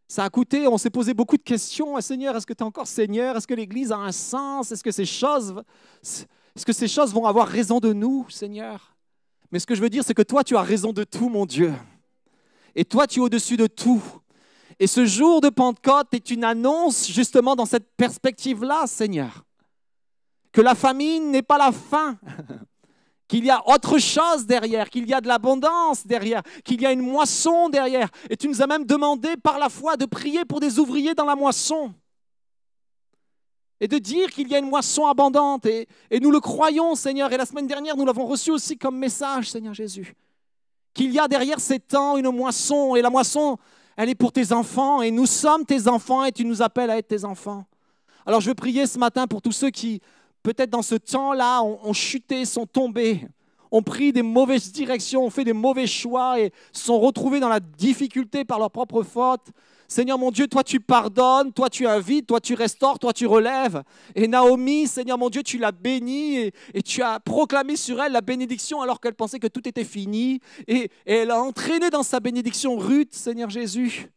Ça 0.07 0.25
a 0.25 0.29
coûté, 0.29 0.67
on 0.67 0.77
s'est 0.77 0.89
posé 0.89 1.13
beaucoup 1.13 1.37
de 1.37 1.43
questions. 1.43 1.99
Seigneur, 2.01 2.35
est-ce 2.35 2.45
que 2.45 2.53
tu 2.53 2.59
es 2.59 2.65
encore 2.65 2.87
Seigneur? 2.87 3.35
Est-ce 3.35 3.47
que 3.47 3.53
l'Église 3.53 3.91
a 3.91 3.97
un 3.97 4.11
sens? 4.11 4.71
Est-ce 4.71 4.83
que 4.83 4.91
ces 4.91 5.05
choses, 5.05 5.55
est-ce 6.03 6.65
que 6.65 6.73
ces 6.73 6.87
choses 6.87 7.13
vont 7.13 7.25
avoir 7.25 7.47
raison 7.47 7.79
de 7.79 7.93
nous, 7.93 8.29
Seigneur? 8.29 8.95
Mais 9.51 9.59
ce 9.59 9.65
que 9.65 9.75
je 9.75 9.81
veux 9.81 9.89
dire, 9.89 10.03
c'est 10.03 10.13
que 10.13 10.21
toi, 10.21 10.43
tu 10.43 10.55
as 10.55 10.61
raison 10.61 10.93
de 10.93 11.03
tout, 11.03 11.29
mon 11.29 11.45
Dieu. 11.45 11.73
Et 12.75 12.85
toi, 12.85 13.07
tu 13.07 13.19
es 13.19 13.23
au-dessus 13.23 13.57
de 13.57 13.67
tout. 13.67 14.03
Et 14.79 14.87
ce 14.87 15.05
jour 15.05 15.41
de 15.41 15.49
Pentecôte 15.49 16.13
est 16.13 16.31
une 16.31 16.43
annonce 16.43 17.07
justement 17.07 17.55
dans 17.55 17.65
cette 17.65 17.95
perspective-là, 17.95 18.87
Seigneur. 18.87 19.43
Que 20.53 20.61
la 20.61 20.75
famine 20.75 21.31
n'est 21.31 21.41
pas 21.41 21.57
la 21.57 21.73
fin, 21.73 22.17
qu'il 23.27 23.43
y 23.43 23.49
a 23.49 23.61
autre 23.67 23.97
chose 23.97 24.45
derrière, 24.45 24.89
qu'il 24.89 25.05
y 25.07 25.13
a 25.13 25.19
de 25.19 25.27
l'abondance 25.27 26.07
derrière, 26.07 26.43
qu'il 26.63 26.81
y 26.81 26.85
a 26.85 26.93
une 26.93 27.01
moisson 27.01 27.67
derrière. 27.67 28.07
Et 28.29 28.37
tu 28.37 28.47
nous 28.47 28.61
as 28.61 28.67
même 28.67 28.85
demandé 28.85 29.35
par 29.35 29.59
la 29.59 29.67
foi 29.67 29.97
de 29.97 30.05
prier 30.05 30.45
pour 30.45 30.61
des 30.61 30.79
ouvriers 30.79 31.13
dans 31.13 31.25
la 31.25 31.35
moisson 31.35 31.93
et 33.83 33.87
de 33.89 33.97
dire 33.97 34.31
qu'il 34.31 34.47
y 34.47 34.55
a 34.55 34.59
une 34.59 34.69
moisson 34.69 35.07
abondante. 35.07 35.65
Et, 35.65 35.87
nous 36.21 36.31
le 36.31 36.39
croyons, 36.39 36.95
Seigneur. 36.95 37.33
Et 37.33 37.35
la 37.37 37.45
semaine 37.45 37.67
dernière, 37.67 37.97
nous 37.97 38.05
l'avons 38.05 38.25
reçu 38.25 38.49
aussi 38.49 38.77
comme 38.77 38.97
message, 38.97 39.51
Seigneur 39.51 39.73
Jésus. 39.73 40.13
Qu'il 40.93 41.11
y 41.11 41.19
a 41.19 41.27
derrière 41.27 41.59
ces 41.59 41.81
temps 41.81 42.15
une 42.15 42.29
moisson. 42.29 42.95
Et 42.95 43.01
la 43.01 43.09
moisson, 43.09 43.57
elle 43.97 44.07
est 44.07 44.15
pour 44.15 44.31
tes 44.31 44.53
enfants. 44.53 45.01
Et 45.01 45.11
nous 45.11 45.25
sommes 45.25 45.65
tes 45.65 45.89
enfants 45.89 46.23
et 46.23 46.31
tu 46.31 46.45
nous 46.45 46.61
appelles 46.61 46.91
à 46.91 46.97
être 46.97 47.09
tes 47.09 47.25
enfants. 47.25 47.65
Alors 48.25 48.39
je 48.39 48.47
veux 48.47 48.55
prier 48.55 48.87
ce 48.87 48.97
matin 48.97 49.27
pour 49.27 49.41
tous 49.41 49.51
ceux 49.51 49.69
qui, 49.69 49.99
peut-être 50.43 50.69
dans 50.69 50.81
ce 50.81 50.95
temps-là, 50.95 51.63
ont, 51.63 51.93
chuté, 51.93 52.45
sont 52.45 52.65
tombés 52.65 53.21
ont 53.75 53.81
pris 53.81 54.13
des 54.13 54.21
mauvaises 54.21 54.71
directions, 54.71 55.25
ont 55.25 55.31
fait 55.31 55.43
des 55.43 55.51
mauvais 55.51 55.87
choix 55.87 56.39
et 56.39 56.51
sont 56.71 56.99
retrouvés 56.99 57.39
dans 57.39 57.49
la 57.49 57.59
difficulté 57.59 58.45
par 58.45 58.59
leur 58.59 58.69
propre 58.69 59.01
faute. 59.01 59.47
Seigneur 59.87 60.17
mon 60.17 60.31
Dieu, 60.31 60.47
toi 60.47 60.63
tu 60.63 60.79
pardonnes, 60.79 61.51
toi 61.51 61.69
tu 61.69 61.87
invites, 61.87 62.27
toi 62.27 62.39
tu 62.39 62.53
restaures, 62.53 62.99
toi 62.99 63.13
tu 63.13 63.25
relèves. 63.25 63.81
Et 64.15 64.27
Naomi, 64.27 64.87
Seigneur 64.87 65.17
mon 65.17 65.29
Dieu, 65.29 65.43
tu 65.43 65.57
l'as 65.57 65.71
bénie 65.71 66.51
et, 66.73 66.83
tu 66.83 67.01
as 67.01 67.19
proclamé 67.19 67.75
sur 67.75 68.01
elle 68.01 68.11
la 68.11 68.21
bénédiction 68.21 68.81
alors 68.81 68.99
qu'elle 68.99 69.15
pensait 69.15 69.39
que 69.39 69.47
tout 69.47 69.67
était 69.67 69.83
fini. 69.83 70.39
Et, 70.67 70.89
elle 71.05 71.31
a 71.31 71.41
entraîné 71.41 71.89
dans 71.89 72.03
sa 72.03 72.19
bénédiction 72.19 72.77
Ruth, 72.77 73.13
Seigneur 73.13 73.49
Jésus. 73.49 74.07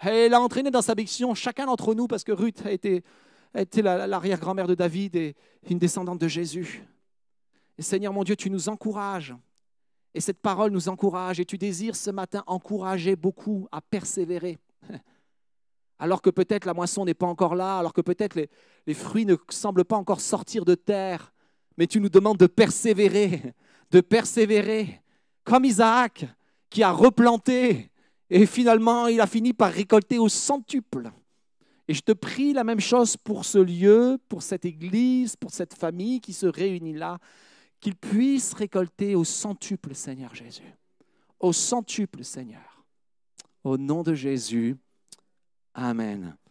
Elle 0.00 0.34
a 0.34 0.40
entraîné 0.40 0.70
dans 0.70 0.82
sa 0.82 0.94
bénédiction 0.94 1.34
chacun 1.34 1.66
d'entre 1.66 1.94
nous 1.94 2.06
parce 2.06 2.24
que 2.24 2.32
Ruth 2.32 2.62
a 2.66 2.72
été, 2.72 3.02
a 3.56 3.62
été 3.62 3.80
l'arrière-grand-mère 3.80 4.66
de 4.66 4.74
David 4.74 5.16
et 5.16 5.34
une 5.70 5.78
descendante 5.78 6.20
de 6.20 6.28
Jésus. 6.28 6.84
Seigneur 7.78 8.12
mon 8.12 8.22
Dieu, 8.22 8.36
tu 8.36 8.50
nous 8.50 8.68
encourages. 8.68 9.34
Et 10.12 10.20
cette 10.20 10.40
parole 10.40 10.72
nous 10.72 10.90
encourage. 10.90 11.40
Et 11.40 11.46
tu 11.46 11.56
désires 11.56 11.96
ce 11.96 12.10
matin 12.10 12.44
encourager 12.46 13.16
beaucoup 13.16 13.66
à 13.72 13.80
persévérer. 13.80 14.58
Alors 15.98 16.20
que 16.20 16.28
peut-être 16.28 16.66
la 16.66 16.74
moisson 16.74 17.06
n'est 17.06 17.14
pas 17.14 17.26
encore 17.26 17.54
là, 17.54 17.78
alors 17.78 17.94
que 17.94 18.02
peut-être 18.02 18.34
les, 18.34 18.94
fruits 18.94 19.24
ne 19.24 19.36
semblent 19.48 19.86
pas 19.86 19.96
encore 19.96 20.20
sortir 20.20 20.66
de 20.66 20.74
terre. 20.74 21.32
Mais 21.78 21.86
tu 21.86 22.00
nous 22.00 22.10
demandes 22.10 22.36
de 22.36 22.46
persévérer, 22.46 23.54
de 23.90 24.02
persévérer. 24.02 25.00
Comme 25.44 25.64
Isaac 25.64 26.26
qui 26.68 26.82
a 26.82 26.92
replanté 26.92 27.90
et 28.28 28.44
finalement 28.44 29.06
il 29.06 29.22
a 29.22 29.26
fini 29.26 29.54
par 29.54 29.72
récolter 29.72 30.18
au 30.18 30.28
centuple. 30.28 31.10
Et 31.88 31.94
je 31.94 32.00
te 32.00 32.12
prie 32.12 32.52
la 32.52 32.64
même 32.64 32.80
chose 32.80 33.16
pour 33.16 33.44
ce 33.44 33.58
lieu, 33.58 34.18
pour 34.28 34.42
cette 34.42 34.64
église, 34.64 35.36
pour 35.36 35.50
cette 35.50 35.74
famille 35.74 36.20
qui 36.20 36.32
se 36.32 36.46
réunit 36.46 36.94
là 36.94 37.18
qu'il 37.80 37.94
puisse 37.94 38.52
récolter 38.54 39.14
au 39.14 39.24
centuple, 39.24 39.94
Seigneur 39.94 40.34
Jésus. 40.34 40.74
Au 41.38 41.52
centuple, 41.52 42.24
Seigneur. 42.24 42.84
Au 43.62 43.76
nom 43.76 44.02
de 44.02 44.14
Jésus. 44.14 44.76
Amen. 45.74 46.36